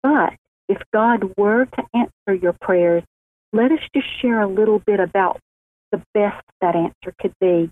But 0.03 0.35
if 0.69 0.79
God 0.93 1.35
were 1.37 1.67
to 1.67 1.83
answer 1.95 2.35
your 2.35 2.55
prayers, 2.61 3.05
let 3.53 3.71
us 3.73 3.81
just 3.95 4.07
share 4.21 4.41
a 4.41 4.49
little 4.49 4.79
bit 4.79 5.01
about 5.01 5.41
the 5.93 6.03
best 6.15 6.45
that 6.61 6.75
answer 6.75 7.15
could 7.21 7.35
be. 7.41 7.71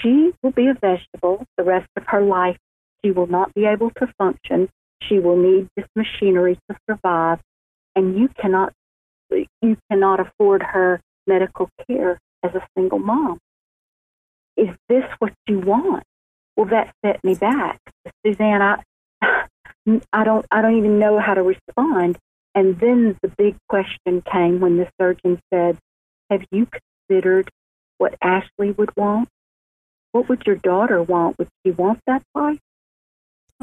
She 0.00 0.32
will 0.42 0.52
be 0.52 0.66
a 0.66 0.74
vegetable 0.74 1.46
the 1.56 1.64
rest 1.64 1.88
of 1.96 2.04
her 2.08 2.22
life. 2.22 2.58
She 3.04 3.10
will 3.10 3.26
not 3.26 3.54
be 3.54 3.64
able 3.64 3.90
to 3.98 4.12
function. 4.18 4.68
She 5.02 5.18
will 5.18 5.36
need 5.36 5.68
this 5.76 5.86
machinery 5.96 6.58
to 6.68 6.76
survive, 6.88 7.40
and 7.96 8.18
you 8.18 8.28
cannot 8.28 8.72
you 9.30 9.76
cannot 9.90 10.20
afford 10.20 10.62
her 10.62 11.00
medical 11.26 11.68
care 11.86 12.18
as 12.42 12.54
a 12.54 12.66
single 12.76 12.98
mom. 12.98 13.38
Is 14.56 14.68
this 14.88 15.04
what 15.18 15.32
you 15.46 15.60
want? 15.60 16.04
Well, 16.56 16.66
that 16.66 16.94
set 17.04 17.22
me 17.24 17.34
back, 17.34 17.80
Suzanne. 18.24 18.62
I 18.62 18.82
I 20.12 20.24
don't 20.24 20.46
I 20.50 20.62
don't 20.62 20.78
even 20.78 20.98
know 20.98 21.18
how 21.18 21.34
to 21.34 21.42
respond. 21.42 22.18
And 22.54 22.78
then 22.80 23.16
the 23.22 23.28
big 23.28 23.56
question 23.68 24.22
came 24.22 24.60
when 24.60 24.76
the 24.76 24.90
surgeon 25.00 25.40
said, 25.52 25.78
"Have 26.30 26.44
you 26.50 26.66
considered 26.66 27.48
what 27.98 28.16
Ashley 28.20 28.72
would 28.72 28.94
want? 28.96 29.28
What 30.12 30.28
would 30.28 30.46
your 30.46 30.56
daughter 30.56 31.02
want? 31.02 31.38
Would 31.38 31.48
she 31.64 31.70
want 31.70 32.00
that 32.06 32.22
life?" 32.34 32.58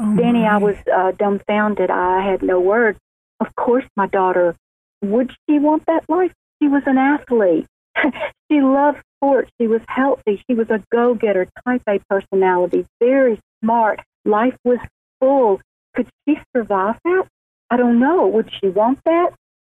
Oh 0.00 0.16
Danny, 0.16 0.46
I 0.46 0.58
was 0.58 0.76
uh, 0.94 1.10
dumbfounded. 1.12 1.90
I 1.90 2.22
had 2.22 2.42
no 2.42 2.60
words. 2.60 2.98
Of 3.40 3.54
course, 3.56 3.84
my 3.96 4.06
daughter, 4.06 4.54
would 5.02 5.32
she 5.48 5.58
want 5.58 5.86
that 5.86 6.04
life? 6.08 6.32
She 6.62 6.68
was 6.68 6.82
an 6.86 6.98
athlete. 6.98 7.66
she 8.50 8.60
loved 8.60 9.02
sports. 9.16 9.50
She 9.60 9.66
was 9.66 9.80
healthy. 9.88 10.42
She 10.48 10.54
was 10.54 10.70
a 10.70 10.82
go 10.92 11.14
getter, 11.14 11.48
type 11.64 11.82
A 11.88 11.98
personality, 12.08 12.86
very 13.00 13.40
smart. 13.62 14.00
Life 14.24 14.56
was 14.64 14.78
full. 15.20 15.60
Could 15.94 16.08
she 16.26 16.38
survive 16.54 16.96
that? 17.04 17.26
I 17.70 17.76
don't 17.76 17.98
know. 17.98 18.28
Would 18.28 18.50
she 18.60 18.68
want 18.68 19.00
that? 19.04 19.32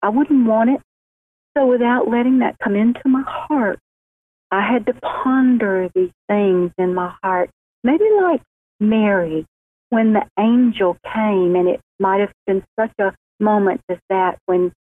I 0.02 0.08
wouldn't 0.08 0.46
want 0.46 0.70
it. 0.70 0.80
So, 1.56 1.66
without 1.66 2.08
letting 2.08 2.40
that 2.40 2.56
come 2.62 2.76
into 2.76 3.08
my 3.08 3.22
heart, 3.26 3.78
I 4.50 4.66
had 4.66 4.86
to 4.86 4.94
ponder 4.94 5.88
these 5.94 6.12
things 6.28 6.72
in 6.78 6.94
my 6.94 7.14
heart. 7.22 7.50
Maybe 7.84 8.04
like 8.20 8.42
Mary, 8.80 9.46
when 9.90 10.12
the 10.12 10.26
angel 10.38 10.96
came, 11.04 11.56
and 11.56 11.68
it 11.68 11.80
might 11.98 12.20
have 12.20 12.32
been 12.46 12.64
such 12.78 12.92
a 12.98 13.14
moment 13.40 13.80
as 13.88 13.98
that 14.10 14.38
when 14.46 14.72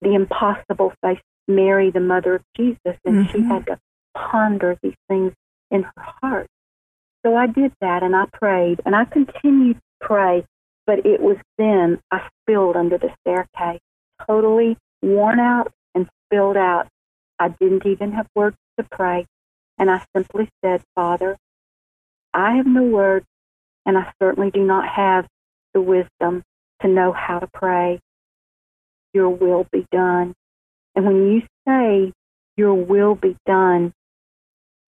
the 0.00 0.14
impossible 0.14 0.92
faced 1.02 1.22
Mary, 1.48 1.90
the 1.90 2.00
mother 2.00 2.36
of 2.36 2.42
Jesus, 2.56 2.98
and 3.04 3.26
mm-hmm. 3.26 3.32
she 3.32 3.42
had 3.42 3.66
to 3.66 3.78
ponder 4.14 4.76
these 4.82 4.94
things 5.08 5.32
in 5.70 5.82
her 5.82 5.92
heart. 5.96 6.46
So 7.24 7.34
I 7.34 7.46
did 7.46 7.72
that 7.80 8.02
and 8.02 8.14
I 8.14 8.26
prayed 8.32 8.80
and 8.84 8.94
I 8.94 9.04
continued 9.04 9.76
to 9.76 10.06
pray, 10.06 10.44
but 10.86 11.06
it 11.06 11.20
was 11.20 11.38
then 11.58 12.00
I 12.10 12.28
spilled 12.42 12.76
under 12.76 12.98
the 12.98 13.14
staircase, 13.20 13.80
totally 14.26 14.76
worn 15.02 15.40
out 15.40 15.72
and 15.94 16.08
spilled 16.26 16.56
out. 16.56 16.86
I 17.38 17.48
didn't 17.48 17.86
even 17.86 18.12
have 18.12 18.26
words 18.34 18.56
to 18.78 18.86
pray. 18.90 19.26
And 19.78 19.90
I 19.90 20.04
simply 20.14 20.48
said, 20.62 20.82
Father, 20.94 21.36
I 22.32 22.56
have 22.56 22.66
no 22.66 22.82
words 22.84 23.26
and 23.86 23.98
I 23.98 24.12
certainly 24.22 24.50
do 24.50 24.64
not 24.64 24.88
have 24.88 25.26
the 25.72 25.80
wisdom 25.80 26.42
to 26.82 26.88
know 26.88 27.12
how 27.12 27.38
to 27.38 27.48
pray. 27.52 28.00
Your 29.12 29.30
will 29.30 29.66
be 29.70 29.86
done. 29.92 30.34
And 30.94 31.04
when 31.06 31.32
you 31.32 31.42
say 31.66 32.12
your 32.56 32.74
will 32.74 33.14
be 33.14 33.36
done. 33.46 33.92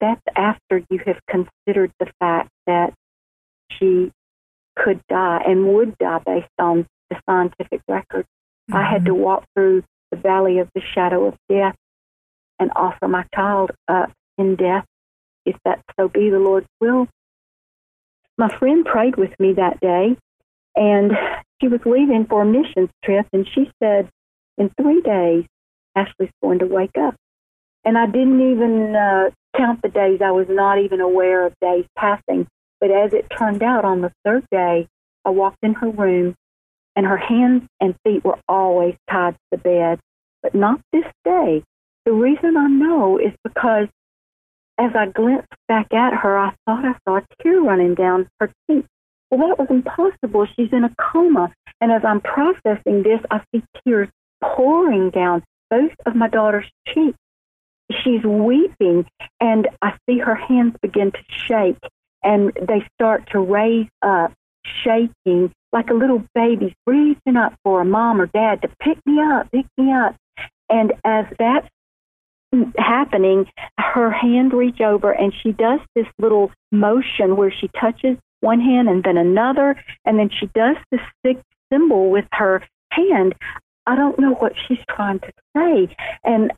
That's 0.01 0.22
after 0.36 0.82
you 0.90 1.01
have 1.07 1.18
considered 1.28 1.92
the 1.99 2.11
fact 2.20 2.51
that 2.66 2.92
she 3.72 4.12
could 4.76 5.01
die 5.09 5.42
and 5.47 5.74
would 5.74 5.97
die 5.99 6.20
based 6.24 6.49
on 6.59 6.86
the 7.11 7.16
scientific 7.28 7.80
record. 7.88 8.26
Mm-hmm. 8.70 8.76
I 8.76 8.90
had 8.90 9.07
to 9.07 9.12
mm-hmm. 9.12 9.22
walk 9.22 9.44
through 9.55 9.84
the 10.11 10.18
valley 10.18 10.59
of 10.59 10.68
the 10.74 10.82
shadow 10.94 11.26
of 11.26 11.34
death 11.49 11.76
and 12.59 12.70
offer 12.76 13.09
my 13.09 13.24
child 13.34 13.70
up 13.88 14.12
in 14.38 14.57
death, 14.57 14.84
if 15.44 15.57
that 15.64 15.82
so 15.99 16.09
be 16.09 16.30
the 16.30 16.38
Lord's 16.38 16.68
will. 16.80 17.09
My 18.39 18.55
friend 18.59 18.84
prayed 18.84 19.16
with 19.16 19.32
me 19.41 19.55
that 19.55 19.80
day, 19.80 20.16
and 20.74 21.12
she 21.61 21.68
was 21.68 21.80
leaving 21.87 22.26
for 22.26 22.43
a 22.43 22.47
missions 22.47 22.91
trip, 23.05 23.26
and 23.32 23.47
she 23.55 23.70
said, 23.82 24.11
in 24.59 24.70
three 24.80 25.01
days, 25.01 25.45
Ashley's 25.95 26.30
going 26.43 26.59
to 26.59 26.66
wake 26.66 26.97
up. 26.99 27.14
And 27.84 27.97
I 27.97 28.07
didn't 28.07 28.41
even 28.53 28.95
uh, 28.95 29.30
count 29.57 29.80
the 29.82 29.89
days. 29.89 30.20
I 30.22 30.32
was 30.32 30.47
not 30.49 30.78
even 30.78 31.01
aware 31.01 31.47
of 31.47 31.55
days 31.61 31.87
passing. 31.97 32.47
But 32.80 32.91
as 32.91 33.12
it 33.12 33.26
turned 33.39 33.62
out, 33.62 33.84
on 33.84 34.03
the 34.03 34.12
third 34.24 34.45
day, 34.51 34.87
I 35.24 35.30
walked 35.30 35.59
in 35.62 35.74
her 35.74 35.89
room, 35.89 36.34
and 36.95 37.07
her 37.07 37.16
hands 37.16 37.62
and 37.80 37.95
feet 38.05 38.24
were 38.24 38.39
always 38.49 38.97
tied 39.11 39.34
to 39.34 39.41
the 39.53 39.59
bed, 39.59 39.99
but 40.43 40.55
not 40.55 40.80
this 40.93 41.07
day. 41.24 41.62
The 42.05 42.12
reason 42.12 42.57
I 42.57 42.68
know 42.68 43.18
is 43.18 43.32
because 43.43 43.89
as 44.79 44.93
I 44.95 45.07
glanced 45.07 45.49
back 45.68 45.93
at 45.93 46.14
her, 46.14 46.39
I 46.39 46.55
thought 46.66 46.85
I 46.85 46.95
saw 47.05 47.16
a 47.16 47.27
tear 47.43 47.61
running 47.61 47.95
down 47.95 48.29
her 48.41 48.53
cheek. 48.68 48.85
Well, 49.31 49.49
that 49.49 49.59
was 49.59 49.68
impossible. 49.70 50.47
She's 50.57 50.72
in 50.72 50.85
a 50.85 50.95
coma. 50.99 51.53
And 51.81 51.93
as 51.93 52.05
I'm 52.05 52.20
processing 52.20 53.03
this, 53.03 53.20
I 53.31 53.43
see 53.53 53.62
tears 53.85 54.09
pouring 54.43 55.11
down 55.11 55.43
both 55.70 55.93
of 56.05 56.14
my 56.14 56.29
daughter's 56.29 56.70
cheeks. 56.89 57.18
She's 58.03 58.22
weeping, 58.24 59.07
and 59.41 59.68
I 59.81 59.97
see 60.09 60.18
her 60.18 60.35
hands 60.35 60.74
begin 60.83 61.12
to 61.12 61.18
shake, 61.29 61.79
and 62.22 62.53
they 62.61 62.87
start 62.95 63.31
to 63.31 63.39
raise 63.39 63.89
up, 64.03 64.33
shaking 64.83 65.53
like 65.72 65.91
a 65.91 65.95
little 65.95 66.24
baby 66.35 66.74
reaching 66.87 67.37
up 67.37 67.55
for 67.62 67.81
a 67.81 67.85
mom 67.85 68.20
or 68.20 68.27
dad 68.27 68.62
to 68.62 68.68
pick 68.81 68.99
me 69.07 69.20
up, 69.20 69.51
pick 69.53 69.66
me 69.77 69.93
up. 69.93 70.16
And 70.68 70.95
as 71.05 71.27
that's 71.39 71.68
happening, 72.78 73.47
her 73.78 74.11
hand 74.11 74.53
reach 74.53 74.80
over 74.80 75.11
and 75.11 75.32
she 75.42 75.53
does 75.53 75.80
this 75.94 76.07
little 76.18 76.51
motion 76.72 77.36
where 77.36 77.53
she 77.53 77.68
touches 77.80 78.16
one 78.40 78.61
hand 78.61 78.88
and 78.88 79.03
then 79.03 79.16
another, 79.16 79.82
and 80.05 80.18
then 80.18 80.30
she 80.30 80.47
does 80.55 80.76
this 80.90 81.01
big 81.22 81.38
symbol 81.72 82.11
with 82.11 82.26
her 82.32 82.62
hand. 82.90 83.34
I 83.86 83.97
don't 83.97 84.18
know 84.18 84.34
what 84.34 84.53
she's 84.66 84.84
trying 84.88 85.20
to 85.20 85.32
say. 85.57 85.94
And 86.24 86.53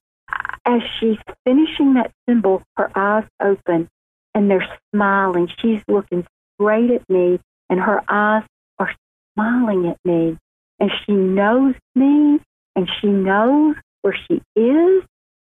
as 0.65 0.83
she's 0.99 1.19
finishing 1.45 1.95
that 1.95 2.13
symbol, 2.29 2.63
her 2.77 2.91
eyes 2.95 3.25
open 3.41 3.89
and 4.35 4.51
they're 4.51 4.67
smiling. 4.95 5.49
She's 5.61 5.83
looking 5.89 6.27
straight 6.55 6.91
at 6.91 7.09
me, 7.09 7.41
and 7.69 7.81
her 7.81 8.03
eyes 8.09 8.45
are 8.79 8.95
smiling 9.35 9.87
at 9.89 9.99
me. 10.05 10.37
And 10.79 10.91
she 11.05 11.13
knows 11.13 11.75
me, 11.95 12.39
and 12.77 12.89
she 13.01 13.09
knows 13.09 13.77
where 14.03 14.17
she 14.29 14.43
is. 14.55 15.03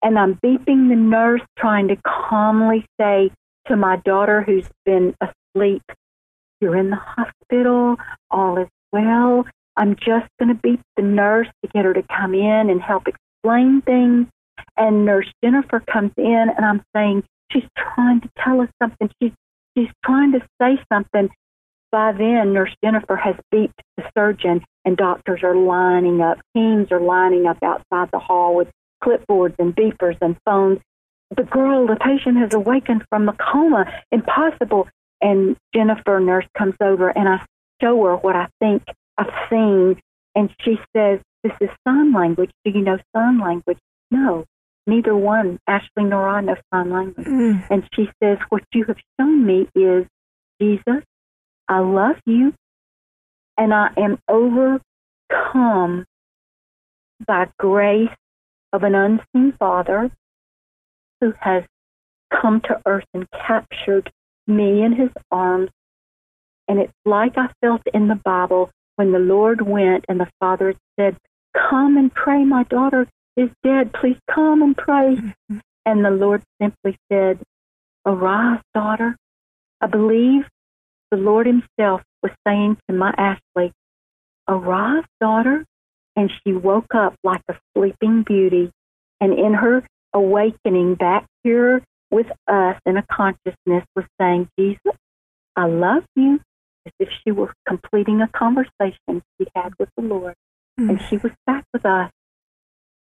And 0.01 0.19
I'm 0.19 0.35
beeping 0.35 0.89
the 0.89 0.95
nurse, 0.95 1.41
trying 1.57 1.87
to 1.87 1.97
calmly 2.05 2.85
say 2.99 3.31
to 3.67 3.75
my 3.75 3.97
daughter 3.97 4.41
who's 4.41 4.69
been 4.85 5.15
asleep, 5.21 5.83
You're 6.61 6.77
in 6.77 6.89
the 6.89 6.97
hospital, 6.97 7.97
all 8.29 8.57
is 8.57 8.67
well. 8.91 9.45
I'm 9.77 9.95
just 9.95 10.29
going 10.39 10.49
to 10.49 10.59
beep 10.61 10.81
the 10.95 11.03
nurse 11.03 11.47
to 11.63 11.69
get 11.73 11.85
her 11.85 11.93
to 11.93 12.03
come 12.03 12.33
in 12.33 12.69
and 12.69 12.81
help 12.81 13.07
explain 13.07 13.81
things. 13.81 14.27
And 14.77 15.05
Nurse 15.05 15.31
Jennifer 15.43 15.81
comes 15.91 16.11
in, 16.17 16.47
and 16.55 16.65
I'm 16.65 16.83
saying, 16.95 17.23
She's 17.51 17.63
trying 17.77 18.21
to 18.21 18.29
tell 18.43 18.61
us 18.61 18.69
something. 18.81 19.09
She's, 19.21 19.31
she's 19.77 19.89
trying 20.03 20.31
to 20.33 20.39
say 20.61 20.79
something. 20.91 21.29
By 21.91 22.11
then, 22.11 22.53
Nurse 22.53 22.75
Jennifer 22.83 23.15
has 23.15 23.35
beeped 23.53 23.79
the 23.97 24.03
surgeon, 24.17 24.65
and 24.83 24.97
doctors 24.97 25.41
are 25.43 25.55
lining 25.55 26.21
up. 26.21 26.39
Teams 26.55 26.91
are 26.91 26.99
lining 26.99 27.45
up 27.45 27.57
outside 27.63 28.09
the 28.11 28.19
hall 28.19 28.55
with 28.55 28.69
clipboards 29.03 29.55
and 29.59 29.75
beepers 29.75 30.17
and 30.21 30.37
phones. 30.45 30.79
The 31.35 31.43
girl, 31.43 31.87
the 31.87 31.95
patient 31.95 32.37
has 32.37 32.53
awakened 32.53 33.03
from 33.09 33.27
a 33.29 33.33
coma. 33.33 33.85
Impossible. 34.11 34.87
And 35.21 35.57
Jennifer, 35.73 36.19
nurse, 36.19 36.45
comes 36.57 36.75
over, 36.81 37.09
and 37.09 37.27
I 37.27 37.45
show 37.81 38.03
her 38.05 38.15
what 38.15 38.35
I 38.35 38.47
think 38.59 38.83
I've 39.17 39.33
seen. 39.49 39.99
And 40.35 40.49
she 40.61 40.77
says, 40.95 41.19
This 41.43 41.53
is 41.61 41.69
sign 41.87 42.13
language. 42.13 42.51
Do 42.63 42.71
you 42.71 42.81
know 42.81 42.97
sign 43.15 43.39
language? 43.39 43.79
No, 44.11 44.45
neither 44.85 45.15
one, 45.15 45.59
Ashley 45.67 46.03
nor 46.03 46.27
I, 46.27 46.41
know 46.41 46.55
sign 46.73 46.91
language. 46.91 47.27
Mm. 47.27 47.67
And 47.69 47.89
she 47.95 48.09
says, 48.21 48.37
What 48.49 48.63
you 48.73 48.85
have 48.85 48.97
shown 49.19 49.45
me 49.45 49.67
is 49.73 50.05
Jesus, 50.61 51.03
I 51.67 51.79
love 51.79 52.17
you, 52.25 52.53
and 53.57 53.73
I 53.73 53.89
am 53.97 54.19
overcome 54.29 56.05
by 57.25 57.47
grace 57.57 58.09
of 58.75 58.83
an 58.83 58.93
unseen 58.93 59.53
Father 59.57 60.11
who 61.21 61.33
has 61.39 61.63
come 62.29 62.59
to 62.61 62.81
earth 62.85 63.05
and 63.13 63.25
captured 63.31 64.11
me 64.47 64.83
in 64.83 64.93
his 64.93 65.09
arms. 65.31 65.69
And 66.67 66.79
it's 66.79 66.93
like 67.05 67.37
I 67.37 67.47
felt 67.61 67.81
in 67.93 68.09
the 68.09 68.19
Bible 68.23 68.69
when 68.97 69.13
the 69.13 69.19
Lord 69.19 69.61
went 69.61 70.05
and 70.09 70.19
the 70.19 70.29
Father 70.41 70.75
said, 70.99 71.15
Come 71.53 71.95
and 71.95 72.13
pray, 72.13 72.43
my 72.43 72.63
daughter 72.63 73.07
is 73.37 73.49
dead. 73.63 73.93
Please 73.93 74.17
come 74.29 74.61
and 74.61 74.75
pray. 74.75 75.15
Mm-hmm. 75.15 75.57
And 75.85 76.03
the 76.03 76.09
Lord 76.09 76.43
simply 76.61 76.97
said, 77.09 77.39
Arise, 78.05 78.59
daughter. 78.73 79.15
I 79.79 79.87
believe 79.87 80.43
the 81.11 81.17
Lord 81.17 81.47
Himself 81.47 82.01
was 82.21 82.31
saying 82.45 82.77
to 82.89 82.95
my 82.95 83.13
Ashley, 83.17 83.71
Arise, 84.49 85.05
daughter. 85.21 85.63
And 86.15 86.31
she 86.43 86.53
woke 86.53 86.95
up 86.95 87.15
like 87.23 87.41
a 87.49 87.55
sleeping 87.75 88.23
beauty. 88.23 88.71
And 89.19 89.37
in 89.37 89.53
her 89.53 89.85
awakening 90.13 90.95
back 90.95 91.25
here 91.43 91.83
with 92.11 92.27
us 92.47 92.77
in 92.85 92.97
a 92.97 93.05
consciousness 93.11 93.83
was 93.95 94.05
saying, 94.19 94.49
Jesus, 94.57 94.95
I 95.55 95.65
love 95.65 96.05
you, 96.15 96.39
as 96.85 96.93
if 96.99 97.09
she 97.23 97.31
were 97.31 97.53
completing 97.67 98.21
a 98.21 98.27
conversation 98.27 99.21
she 99.37 99.47
had 99.55 99.73
with 99.79 99.89
the 99.97 100.03
Lord. 100.03 100.35
Mm-hmm. 100.79 100.89
And 100.89 101.01
she 101.09 101.17
was 101.17 101.31
back 101.45 101.65
with 101.73 101.85
us. 101.85 102.11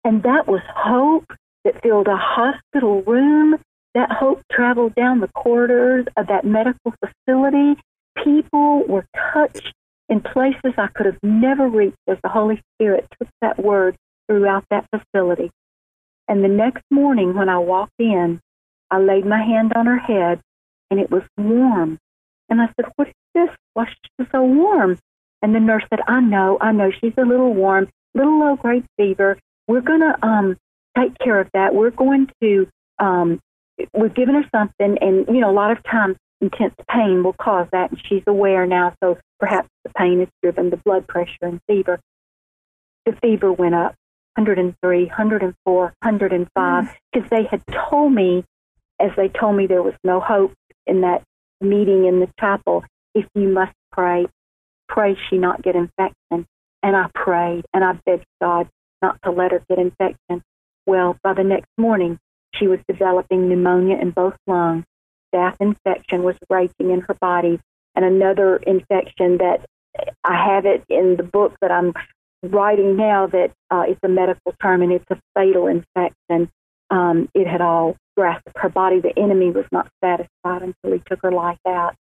And 0.04 0.22
that 0.22 0.46
was 0.46 0.62
hope 0.74 1.32
that 1.64 1.82
filled 1.82 2.08
a 2.08 2.16
hospital 2.16 3.02
room. 3.02 3.56
That 3.94 4.10
hope 4.10 4.42
traveled 4.50 4.94
down 4.96 5.20
the 5.20 5.28
corridors 5.28 6.06
of 6.16 6.26
that 6.26 6.44
medical 6.44 6.92
facility. 7.00 7.80
People 8.22 8.84
were 8.88 9.06
touched 9.32 9.72
in 10.08 10.20
places 10.20 10.74
I 10.76 10.88
could 10.94 11.06
have 11.06 11.18
never 11.22 11.68
reached 11.68 11.96
as 12.08 12.18
the 12.22 12.28
Holy 12.28 12.60
Spirit 12.74 13.06
took 13.18 13.28
that 13.40 13.62
word 13.62 13.96
throughout 14.28 14.64
that 14.70 14.86
facility. 14.94 15.50
And 16.28 16.42
the 16.42 16.48
next 16.48 16.82
morning 16.90 17.34
when 17.34 17.48
I 17.48 17.58
walked 17.58 17.98
in, 17.98 18.40
I 18.90 18.98
laid 18.98 19.26
my 19.26 19.42
hand 19.42 19.72
on 19.74 19.86
her 19.86 19.98
head 19.98 20.40
and 20.90 21.00
it 21.00 21.10
was 21.10 21.22
warm. 21.36 21.98
And 22.48 22.60
I 22.60 22.66
said, 22.76 22.90
What 22.96 23.08
is 23.08 23.14
this? 23.34 23.48
Why 23.72 23.84
is 23.84 23.88
she 24.18 24.26
so 24.30 24.42
warm? 24.42 24.98
And 25.42 25.54
the 25.54 25.60
nurse 25.60 25.84
said, 25.90 26.00
I 26.06 26.20
know, 26.20 26.58
I 26.60 26.72
know, 26.72 26.90
she's 26.90 27.12
a 27.18 27.24
little 27.24 27.52
warm, 27.52 27.88
little 28.14 28.38
low 28.38 28.56
grade 28.56 28.84
fever 28.96 29.38
we're 29.66 29.80
to 29.80 30.14
um, 30.22 30.56
take 30.96 31.16
care 31.18 31.40
of 31.40 31.48
that. 31.54 31.74
We're 31.74 31.90
going 31.90 32.28
to, 32.42 32.68
um, 32.98 33.40
we're 33.92 34.08
giving 34.08 34.34
her 34.34 34.44
something, 34.54 34.98
and, 35.00 35.26
you 35.28 35.40
know, 35.40 35.50
a 35.50 35.52
lot 35.52 35.72
of 35.72 35.82
times 35.84 36.16
intense 36.40 36.74
pain 36.90 37.22
will 37.22 37.34
cause 37.34 37.68
that, 37.72 37.90
and 37.90 38.00
she's 38.08 38.22
aware 38.26 38.66
now, 38.66 38.94
so 39.02 39.18
perhaps 39.38 39.68
the 39.84 39.90
pain 39.96 40.20
has 40.20 40.28
driven 40.42 40.70
the 40.70 40.76
blood 40.76 41.06
pressure 41.06 41.42
and 41.42 41.60
fever. 41.66 42.00
The 43.06 43.16
fever 43.22 43.52
went 43.52 43.74
up 43.74 43.94
103, 44.36 45.06
104, 45.06 45.82
105, 46.02 46.96
because 47.12 47.26
mm. 47.26 47.30
they 47.30 47.44
had 47.44 47.62
told 47.90 48.12
me, 48.12 48.44
as 49.00 49.10
they 49.16 49.28
told 49.28 49.56
me 49.56 49.66
there 49.66 49.82
was 49.82 49.94
no 50.02 50.20
hope 50.20 50.52
in 50.86 51.02
that 51.02 51.22
meeting 51.60 52.06
in 52.06 52.20
the 52.20 52.28
chapel, 52.38 52.84
if 53.14 53.26
you 53.34 53.48
must 53.48 53.72
pray, 53.92 54.26
pray 54.88 55.16
she 55.28 55.38
not 55.38 55.62
get 55.62 55.76
infection. 55.76 56.46
And 56.82 56.96
I 56.96 57.06
prayed 57.14 57.64
and 57.72 57.82
I 57.82 57.92
begged 58.04 58.26
God, 58.42 58.68
not 59.00 59.18
to 59.24 59.30
let 59.30 59.52
her 59.52 59.62
get 59.68 59.78
infection. 59.78 60.42
Well, 60.86 61.16
by 61.22 61.32
the 61.32 61.44
next 61.44 61.70
morning, 61.78 62.18
she 62.54 62.66
was 62.66 62.78
developing 62.88 63.48
pneumonia 63.48 63.96
in 63.96 64.10
both 64.10 64.36
lungs. 64.46 64.84
Staph 65.34 65.56
infection 65.60 66.22
was 66.22 66.36
raging 66.48 66.90
in 66.90 67.00
her 67.00 67.14
body, 67.14 67.60
and 67.94 68.04
another 68.04 68.56
infection 68.56 69.38
that 69.38 69.66
I 70.24 70.34
have 70.34 70.66
it 70.66 70.84
in 70.88 71.16
the 71.16 71.22
book 71.22 71.56
that 71.60 71.70
I'm 71.70 71.92
writing 72.42 72.96
now 72.96 73.26
that 73.28 73.52
uh, 73.70 73.84
it's 73.88 74.00
a 74.02 74.08
medical 74.08 74.54
term 74.60 74.82
and 74.82 74.92
it's 74.92 75.04
a 75.10 75.18
fatal 75.34 75.66
infection. 75.66 76.50
Um, 76.90 77.28
it 77.34 77.46
had 77.46 77.60
all 77.60 77.96
grasped 78.16 78.56
her 78.56 78.68
body. 78.68 79.00
The 79.00 79.18
enemy 79.18 79.50
was 79.50 79.64
not 79.72 79.88
satisfied 80.02 80.62
until 80.62 80.92
he 80.92 81.02
took 81.08 81.20
her 81.22 81.32
life 81.32 81.58
out. 81.66 81.94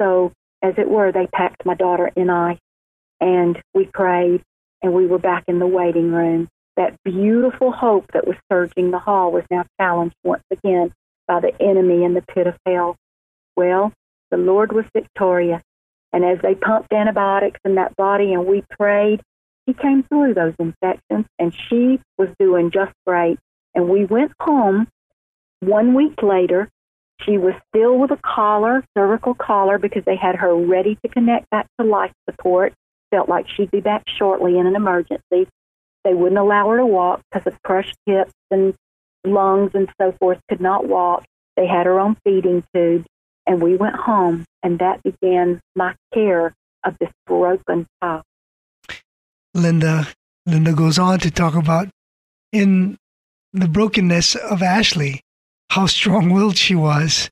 So, 0.00 0.32
as 0.62 0.74
it 0.76 0.88
were, 0.88 1.12
they 1.12 1.26
packed 1.26 1.64
my 1.64 1.74
daughter 1.74 2.10
in 2.16 2.30
ice 2.30 2.58
and 3.20 3.60
we 3.74 3.86
prayed 3.86 4.42
and 4.82 4.92
we 4.92 5.06
were 5.06 5.18
back 5.18 5.44
in 5.48 5.58
the 5.58 5.66
waiting 5.66 6.12
room. 6.12 6.48
that 6.76 6.96
beautiful 7.04 7.72
hope 7.72 8.06
that 8.12 8.26
was 8.26 8.36
surging 8.52 8.92
the 8.92 9.00
hall 9.00 9.32
was 9.32 9.44
now 9.50 9.64
challenged 9.80 10.14
once 10.22 10.44
again 10.52 10.92
by 11.28 11.40
the 11.40 11.52
enemy 11.62 12.02
in 12.02 12.14
the 12.14 12.22
pit 12.22 12.48
of 12.48 12.56
hell. 12.66 12.96
Well, 13.54 13.92
the 14.30 14.38
Lord 14.38 14.72
was 14.72 14.86
victorious. 14.92 15.62
And 16.12 16.24
as 16.24 16.38
they 16.42 16.54
pumped 16.54 16.92
antibiotics 16.92 17.60
in 17.64 17.74
that 17.74 17.94
body 17.96 18.32
and 18.32 18.46
we 18.46 18.64
prayed, 18.78 19.20
he 19.66 19.74
came 19.74 20.02
through 20.02 20.34
those 20.34 20.54
infections 20.58 21.26
and 21.38 21.54
she 21.68 22.00
was 22.16 22.30
doing 22.38 22.70
just 22.70 22.92
great. 23.06 23.38
And 23.74 23.88
we 23.88 24.06
went 24.06 24.32
home 24.40 24.88
one 25.60 25.94
week 25.94 26.22
later. 26.22 26.70
She 27.20 27.36
was 27.36 27.54
still 27.68 27.98
with 27.98 28.10
a 28.10 28.18
collar, 28.24 28.82
cervical 28.96 29.34
collar, 29.34 29.76
because 29.78 30.04
they 30.06 30.16
had 30.16 30.36
her 30.36 30.54
ready 30.56 30.96
to 31.02 31.08
connect 31.08 31.50
back 31.50 31.66
to 31.78 31.86
life 31.86 32.12
support. 32.30 32.72
Felt 33.10 33.28
like 33.28 33.46
she'd 33.48 33.70
be 33.70 33.80
back 33.80 34.04
shortly 34.08 34.58
in 34.58 34.66
an 34.66 34.76
emergency. 34.76 35.48
They 36.04 36.14
wouldn't 36.14 36.38
allow 36.38 36.70
her 36.70 36.78
to 36.78 36.86
walk 36.86 37.20
because 37.30 37.46
of 37.46 37.62
crushed 37.62 37.96
hips 38.06 38.32
and 38.50 38.74
lungs 39.32 39.72
and 39.74 39.88
so 40.00 40.12
forth, 40.12 40.38
could 40.48 40.60
not 40.60 40.86
walk. 40.86 41.24
They 41.56 41.66
had 41.66 41.86
her 41.86 41.98
on 41.98 42.16
feeding 42.24 42.64
tubes. 42.74 43.06
And 43.46 43.62
we 43.62 43.76
went 43.76 43.96
home, 43.96 44.44
and 44.62 44.78
that 44.78 45.02
began 45.02 45.60
my 45.74 45.94
care 46.12 46.54
of 46.84 46.96
this 46.98 47.10
broken 47.26 47.86
child. 48.02 48.22
Linda 49.54 50.06
Linda 50.46 50.72
goes 50.72 50.98
on 50.98 51.18
to 51.20 51.30
talk 51.30 51.54
about 51.54 51.88
in 52.52 52.96
the 53.52 53.68
brokenness 53.68 54.34
of 54.34 54.62
Ashley, 54.62 55.20
how 55.70 55.86
strong-willed 55.86 56.56
she 56.56 56.74
was 56.74 57.30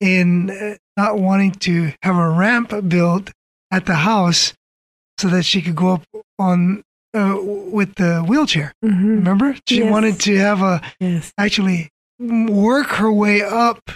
in 0.00 0.50
uh, 0.50 0.76
not 0.96 1.18
wanting 1.18 1.52
to 1.52 1.92
have 2.02 2.16
a 2.16 2.28
ramp 2.28 2.72
built 2.88 3.30
at 3.70 3.86
the 3.86 3.94
house 3.94 4.52
so 5.18 5.28
that 5.28 5.44
she 5.44 5.62
could 5.62 5.76
go 5.76 5.94
up 5.94 6.02
on 6.38 6.82
uh, 7.16 7.36
with 7.42 7.94
the 7.96 8.20
wheelchair. 8.28 8.72
Mhm. 8.84 9.16
Remember, 9.18 9.56
she 9.68 9.78
Yes. 9.78 9.90
wanted 9.90 10.20
to 10.20 10.36
have 10.36 10.60
a 10.62 10.80
Yes, 11.00 11.32
actually 11.38 11.88
work 12.18 12.88
her 13.02 13.10
way 13.12 13.42
up 13.42 13.90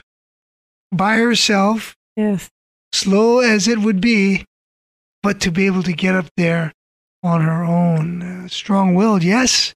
by 0.93 1.17
herself, 1.17 1.97
yes. 2.17 2.49
slow 2.93 3.39
as 3.41 3.69
it 3.69 3.79
would 3.79 4.01
be, 4.01 4.45
but 5.23 5.41
to 5.41 5.51
be 5.51 5.67
able 5.67 5.83
to 5.85 5.93
get 5.93 6.15
up 6.15 6.27
there 6.37 6.73
on 7.23 7.43
her 7.43 7.63
own. 7.65 8.23
Uh, 8.23 8.49
Strong 8.49 8.95
willed, 8.95 9.23
yes, 9.23 9.75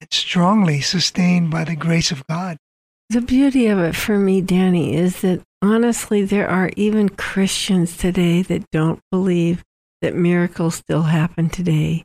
and 0.00 0.08
strongly 0.12 0.80
sustained 0.80 1.50
by 1.50 1.64
the 1.64 1.76
grace 1.76 2.10
of 2.10 2.26
God. 2.26 2.56
The 3.10 3.20
beauty 3.20 3.66
of 3.66 3.78
it 3.78 3.94
for 3.94 4.18
me, 4.18 4.40
Danny, 4.40 4.94
is 4.96 5.20
that 5.20 5.42
honestly, 5.60 6.24
there 6.24 6.48
are 6.48 6.70
even 6.76 7.10
Christians 7.10 7.96
today 7.96 8.40
that 8.42 8.64
don't 8.72 9.00
believe 9.10 9.62
that 10.00 10.14
miracles 10.16 10.76
still 10.76 11.02
happen 11.02 11.48
today. 11.50 12.04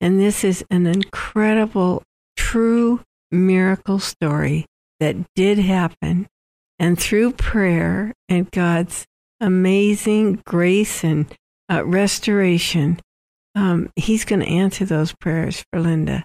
And 0.00 0.20
this 0.20 0.44
is 0.44 0.64
an 0.70 0.86
incredible, 0.86 2.02
true 2.36 3.00
miracle 3.30 3.98
story 3.98 4.66
that 5.00 5.16
did 5.34 5.58
happen. 5.58 6.26
And 6.78 6.98
through 6.98 7.32
prayer 7.32 8.14
and 8.28 8.50
God's 8.50 9.06
amazing 9.40 10.42
grace 10.46 11.02
and 11.02 11.26
uh, 11.70 11.84
restoration, 11.84 13.00
um, 13.54 13.90
He's 13.96 14.24
going 14.24 14.40
to 14.40 14.46
answer 14.46 14.84
those 14.84 15.12
prayers 15.14 15.64
for 15.72 15.80
Linda. 15.80 16.24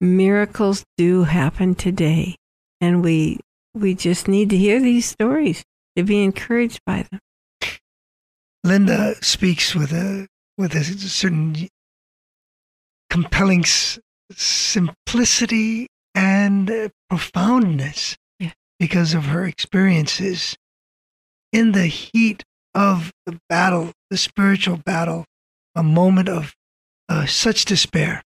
Miracles 0.00 0.84
do 0.96 1.22
happen 1.22 1.76
today. 1.76 2.36
And 2.80 3.04
we 3.04 3.38
we 3.74 3.94
just 3.94 4.28
need 4.28 4.50
to 4.50 4.56
hear 4.56 4.80
these 4.80 5.06
stories 5.06 5.64
to 5.96 6.02
be 6.02 6.22
encouraged 6.22 6.80
by 6.84 7.06
them. 7.10 7.20
Linda 8.64 9.14
speaks 9.22 9.74
with 9.74 9.92
a 9.92 10.26
with 10.58 10.74
a 10.74 10.84
certain 10.84 11.68
compelling 13.12 13.60
s- 13.60 13.98
simplicity 14.32 15.86
and 16.14 16.70
uh, 16.70 16.88
profoundness 17.10 18.16
Yeah. 18.40 18.52
because 18.78 19.12
of 19.12 19.24
her 19.26 19.44
experiences 19.44 20.56
in 21.52 21.72
the 21.72 21.88
heat 21.88 22.42
of 22.74 23.12
the 23.26 23.38
battle, 23.50 23.92
the 24.10 24.16
spiritual 24.16 24.78
battle, 24.78 25.26
a 25.74 25.82
moment 25.82 26.30
of 26.30 26.54
uh, 27.10 27.26
such 27.26 27.66
despair. 27.66 28.22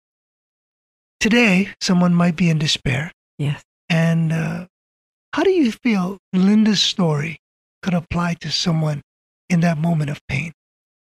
Today, 1.22 1.70
someone 1.80 2.14
might 2.14 2.36
be 2.36 2.50
in 2.50 2.60
despair, 2.60 3.12
Yes. 3.38 3.62
and 3.90 4.34
uh, 4.34 4.66
how 5.34 5.44
do 5.44 5.52
you 5.52 5.72
feel 5.72 6.18
Linda's 6.34 6.82
story 6.82 7.38
could 7.82 7.94
apply 7.94 8.34
to 8.42 8.52
someone 8.52 9.02
in 9.50 9.62
that 9.62 9.78
moment 9.78 10.10
of 10.10 10.20
pain? 10.28 10.52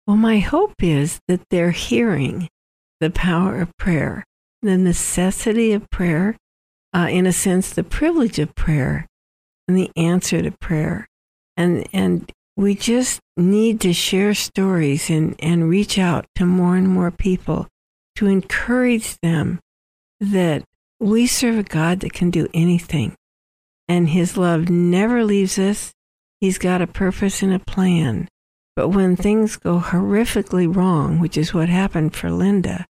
Well, 0.05 0.17
my 0.17 0.41
hope 0.41 0.75
is 0.83 1.21
that 1.29 1.43
they're 1.51 1.71
hearing 1.71 2.49
the 3.01 3.11
power 3.11 3.61
of 3.61 3.77
prayer, 3.77 4.25
the 4.63 4.77
necessity 4.77 5.73
of 5.73 5.89
prayer, 5.91 6.37
uh, 6.95 7.09
in 7.11 7.27
a 7.27 7.33
sense, 7.33 7.71
the 7.71 7.85
privilege 7.85 8.39
of 8.39 8.55
prayer, 8.55 9.07
and 9.67 9.77
the 9.77 9.91
answer 9.97 10.43
to 10.43 10.51
prayer. 10.51 11.07
And, 11.57 11.87
and 11.93 12.31
we 12.57 12.75
just 12.75 13.21
need 13.37 13.81
to 13.83 13.93
share 13.93 14.35
stories 14.35 15.11
and, 15.11 15.37
and 15.39 15.69
reach 15.69 15.99
out 15.99 16.27
to 16.37 16.47
more 16.47 16.77
and 16.77 16.89
more 16.89 17.11
people 17.11 17.69
to 18.17 18.27
encourage 18.27 19.17
them 19.21 19.61
that 20.21 20.65
we 20.99 21.27
serve 21.27 21.59
a 21.59 21.63
God 21.63 22.01
that 22.01 22.13
can 22.13 22.31
do 22.31 22.49
anything. 22.53 23.15
And 23.87 24.09
his 24.09 24.37
love 24.37 24.69
never 24.69 25.25
leaves 25.25 25.59
us. 25.59 25.93
He's 26.41 26.59
got 26.59 26.83
a 26.83 26.87
purpose 26.87 27.43
and 27.43 27.55
a 27.55 27.61
plan. 27.61 28.29
But 28.79 28.91
when 28.91 29.17
things 29.17 29.57
go 29.57 29.81
horrifically 29.81 30.73
wrong, 30.73 31.19
which 31.19 31.37
is 31.37 31.53
what 31.53 31.69
happened 31.69 32.15
for 32.15 32.31
Linda, 32.31 32.87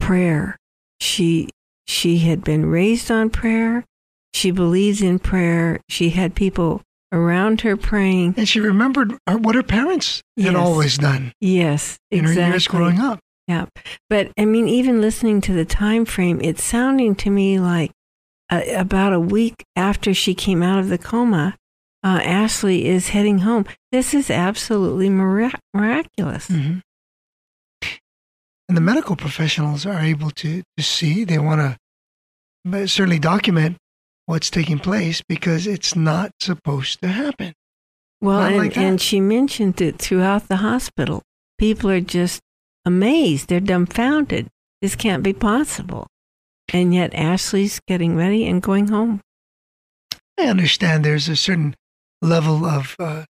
prayer. 0.00 0.56
She 1.00 1.50
she 1.86 2.20
had 2.20 2.42
been 2.42 2.64
raised 2.64 3.10
on 3.10 3.28
prayer. 3.28 3.84
She 4.32 4.50
believes 4.50 5.02
in 5.02 5.18
prayer. 5.18 5.80
She 5.90 6.08
had 6.10 6.34
people 6.34 6.80
around 7.12 7.60
her 7.60 7.76
praying. 7.76 8.36
And 8.38 8.48
she 8.48 8.58
remembered 8.58 9.18
what 9.26 9.54
her 9.54 9.62
parents 9.62 10.22
had 10.38 10.54
Yes. 10.54 10.56
always 10.56 10.96
done 10.96 11.32
Yes, 11.42 11.98
in 12.10 12.20
exactly. 12.20 12.42
her 12.44 12.48
years 12.48 12.66
growing 12.66 13.00
up. 13.00 13.20
Yeah, 13.46 13.66
but 14.08 14.32
I 14.38 14.46
mean, 14.46 14.66
even 14.66 15.02
listening 15.02 15.42
to 15.42 15.52
the 15.52 15.66
time 15.66 16.06
frame, 16.06 16.40
it's 16.40 16.64
sounding 16.64 17.14
to 17.16 17.28
me 17.28 17.60
like 17.60 17.90
uh, 18.48 18.62
about 18.74 19.12
a 19.12 19.20
week 19.20 19.62
after 19.76 20.14
she 20.14 20.34
came 20.34 20.62
out 20.62 20.78
of 20.78 20.88
the 20.88 20.96
coma, 20.96 21.54
uh, 22.04 22.20
Ashley 22.22 22.86
is 22.86 23.08
heading 23.08 23.38
home. 23.40 23.64
This 23.90 24.12
is 24.12 24.30
absolutely 24.30 25.08
mirac- 25.08 25.60
miraculous. 25.72 26.48
Mhm. 26.48 26.82
And 28.68 28.76
the 28.76 28.80
medical 28.80 29.16
professionals 29.16 29.84
are 29.86 30.00
able 30.00 30.30
to, 30.30 30.62
to 30.76 30.82
see, 30.82 31.24
they 31.24 31.38
want 31.38 31.60
to 32.70 32.88
certainly 32.88 33.18
document 33.18 33.76
what's 34.26 34.50
taking 34.50 34.78
place 34.78 35.22
because 35.28 35.66
it's 35.66 35.94
not 35.94 36.30
supposed 36.40 37.00
to 37.02 37.08
happen. 37.08 37.52
Well, 38.20 38.40
and, 38.40 38.56
like 38.56 38.76
and 38.76 39.00
she 39.00 39.20
mentioned 39.20 39.80
it 39.82 39.98
throughout 39.98 40.48
the 40.48 40.56
hospital. 40.56 41.22
People 41.58 41.90
are 41.90 42.00
just 42.00 42.40
amazed. 42.86 43.48
They're 43.48 43.60
dumbfounded. 43.60 44.48
This 44.80 44.96
can't 44.96 45.22
be 45.22 45.34
possible. 45.34 46.06
And 46.72 46.94
yet 46.94 47.14
Ashley's 47.14 47.80
getting 47.86 48.16
ready 48.16 48.46
and 48.46 48.62
going 48.62 48.88
home. 48.88 49.20
I 50.38 50.46
understand 50.46 51.04
there's 51.04 51.28
a 51.28 51.36
certain 51.36 51.74
level 52.24 52.64
of, 52.64 52.96
uh, 52.98 53.24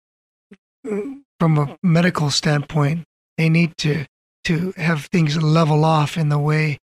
from 0.84 1.58
a 1.58 1.76
medical 1.82 2.30
standpoint, 2.30 3.04
they 3.38 3.48
need 3.48 3.76
to 3.78 4.06
to 4.44 4.72
have 4.76 5.06
things 5.06 5.40
level 5.40 5.84
off 5.84 6.16
in 6.16 6.28
the 6.28 6.38
way 6.38 6.78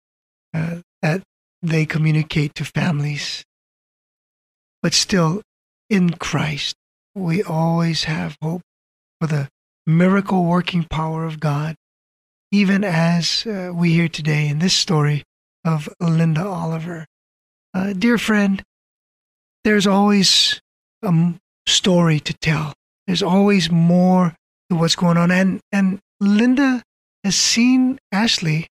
uh, 0.53 0.77
that 1.01 1.21
they 1.61 1.85
communicate 1.85 2.55
to 2.55 2.63
families. 2.63 3.43
But 4.81 4.93
still, 4.93 5.41
in 5.89 6.11
Christ, 6.11 6.75
we 7.13 7.43
always 7.43 8.05
have 8.05 8.37
hope 8.41 8.61
for 9.19 9.27
the 9.27 9.49
miracle 9.85 10.45
working 10.45 10.85
power 10.85 11.25
of 11.25 11.39
God, 11.39 11.75
even 12.51 12.83
as 12.83 13.45
uh, 13.45 13.71
we 13.73 13.93
hear 13.93 14.07
today 14.07 14.47
in 14.47 14.59
this 14.59 14.73
story 14.73 15.23
of 15.65 15.89
Linda 15.99 16.45
Oliver. 16.45 17.05
Uh, 17.73 17.91
dear 17.91 18.17
friend, 18.17 18.63
there's 19.65 19.85
always 19.85 20.61
a 21.03 21.07
m- 21.07 21.39
story 21.69 22.19
to 22.19 22.33
tell. 22.41 22.73
There's 23.07 23.23
always 23.23 23.71
more 23.71 24.35
to 24.69 24.75
what's 24.75 24.95
going 24.95 25.17
on. 25.17 25.31
And, 25.31 25.61
and 25.71 25.99
Linda 26.19 26.83
has 27.23 27.35
seen 27.35 27.99
Ashley 28.11 28.67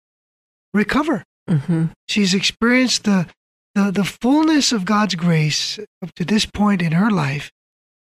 recover. 0.73 1.23
hmm 1.49 1.87
She's 2.09 2.35
experienced 2.35 3.05
the, 3.05 3.27
the, 3.75 3.91
the 3.91 4.05
fullness 4.05 4.73
of 4.73 4.85
God's 4.85 5.15
grace 5.15 5.79
up 6.03 6.13
to 6.15 6.25
this 6.25 6.47
point 6.47 6.83
in 6.83 6.93
her 6.93 7.11
life 7.11 7.51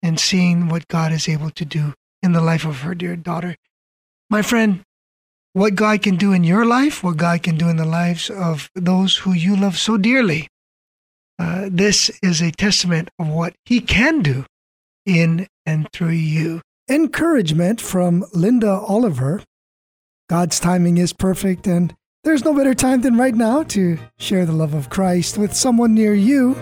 and 0.03 0.19
seeing 0.19 0.69
what 0.69 0.89
God 0.89 1.13
is 1.13 1.29
able 1.29 1.51
to 1.51 1.65
do 1.65 1.95
in 2.23 2.33
the 2.33 2.41
life 2.41 2.65
of 2.65 2.81
her 2.81 2.95
dear 2.95 3.17
daughter. 3.17 3.57
My 4.29 4.43
friend, 4.43 4.83
what 5.53 5.75
God 5.75 6.03
can 6.03 6.17
do 6.17 6.33
in 6.33 6.45
your 6.45 6.65
life, 6.65 7.03
what 7.03 7.17
God 7.17 7.43
can 7.43 7.57
do 7.57 7.69
in 7.69 7.77
the 7.77 7.85
lives 7.85 8.31
of 8.31 8.71
those 8.75 9.19
who 9.19 9.33
you 9.33 9.57
love 9.57 9.77
so 9.79 9.97
dearly, 9.97 10.47
uh, 11.39 11.69
this 11.71 12.11
is 12.23 12.41
a 12.41 12.53
testament 12.53 13.09
of 13.19 13.29
what 13.29 13.55
He 13.65 13.81
can 13.81 14.23
do 14.23 14.45
in 15.07 15.47
and 15.67 15.89
through 15.93 16.09
you. 16.11 16.61
Encouragement 16.89 17.81
from 17.81 18.25
Linda 18.33 18.71
Oliver. 18.71 19.43
God's 20.29 20.61
timing 20.61 20.99
is 20.99 21.13
perfect, 21.13 21.67
and 21.67 21.95
There's 22.23 22.45
no 22.45 22.53
better 22.53 22.75
time 22.75 23.01
than 23.01 23.17
right 23.17 23.35
now 23.35 23.63
to 23.63 23.99
share 24.19 24.45
the 24.45 24.53
love 24.53 24.75
of 24.75 24.91
Christ 24.91 25.39
with 25.39 25.55
someone 25.55 25.95
near 25.95 26.13
you. 26.13 26.55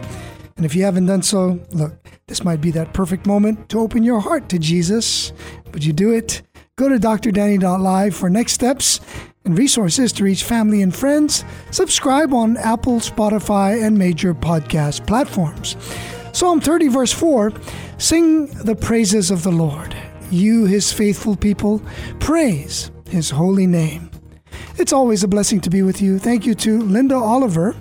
And 0.56 0.64
if 0.64 0.72
you 0.74 0.84
haven't 0.84 1.06
done 1.06 1.22
so, 1.22 1.58
look, 1.72 1.94
this 2.28 2.44
might 2.44 2.60
be 2.60 2.70
that 2.72 2.92
perfect 2.94 3.26
moment 3.26 3.68
to 3.70 3.80
open 3.80 4.04
your 4.04 4.20
heart 4.20 4.48
to 4.50 4.58
Jesus. 4.60 5.32
Would 5.72 5.84
you 5.84 5.92
do 5.92 6.12
it? 6.12 6.42
Go 6.76 6.88
to 6.88 6.96
drdanny.live 6.96 8.14
for 8.14 8.30
next 8.30 8.52
steps 8.52 9.00
and 9.44 9.58
resources 9.58 10.12
to 10.12 10.22
reach 10.24 10.44
family 10.44 10.80
and 10.80 10.94
friends. 10.94 11.44
Subscribe 11.72 12.32
on 12.32 12.56
Apple, 12.58 13.00
Spotify, 13.00 13.84
and 13.84 13.98
major 13.98 14.34
podcast 14.34 15.08
platforms. 15.08 15.76
Psalm 16.32 16.60
30, 16.60 16.88
verse 16.88 17.12
4 17.12 17.52
Sing 17.98 18.46
the 18.46 18.76
praises 18.76 19.30
of 19.30 19.42
the 19.42 19.50
Lord. 19.50 19.96
You, 20.30 20.66
his 20.66 20.92
faithful 20.92 21.36
people, 21.36 21.82
praise 22.20 22.90
his 23.08 23.30
holy 23.30 23.66
name. 23.66 24.10
It's 24.76 24.92
always 24.92 25.24
a 25.24 25.28
blessing 25.28 25.60
to 25.62 25.70
be 25.70 25.82
with 25.82 26.00
you. 26.00 26.18
Thank 26.18 26.46
you 26.46 26.54
to 26.56 26.80
Linda 26.82 27.16
Oliver. 27.16 27.74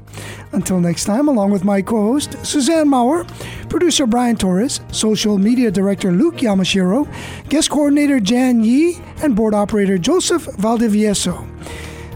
Until 0.54 0.80
next 0.80 1.04
time, 1.06 1.28
along 1.28 1.52
with 1.52 1.64
my 1.64 1.82
co 1.82 2.14
host, 2.14 2.44
Suzanne 2.46 2.88
Maurer, 2.88 3.26
producer 3.70 4.08
Brian 4.08 4.36
Torres, 4.36 4.80
social 4.92 5.38
media 5.38 5.70
director 5.70 6.12
Luke 6.12 6.38
Yamashiro, 6.38 7.08
guest 7.50 7.70
coordinator 7.70 8.20
Jan 8.20 8.64
Yi, 8.64 9.00
and 9.22 9.36
board 9.36 9.54
operator 9.54 9.98
Joseph 9.98 10.46
Valdivieso. 10.46 11.48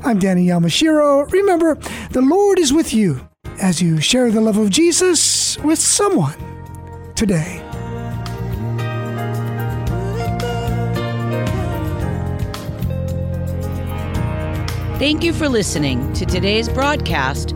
I'm 0.04 0.18
Danny 0.18 0.48
Yamashiro. 0.48 1.32
Remember, 1.32 1.76
the 2.12 2.22
Lord 2.22 2.58
is 2.58 2.74
with 2.74 2.94
you 2.94 3.28
as 3.62 3.82
you 3.82 4.02
share 4.02 4.32
the 4.32 4.42
love 4.42 4.58
of 4.58 4.72
Jesus 4.72 5.22
with 5.60 5.80
someone 5.80 6.38
today. 7.16 7.62
Thank 14.99 15.24
you 15.24 15.34
for 15.34 15.49
listening 15.49 16.14
to 16.14 16.26
today's 16.26 16.70
broadcast 16.70 17.56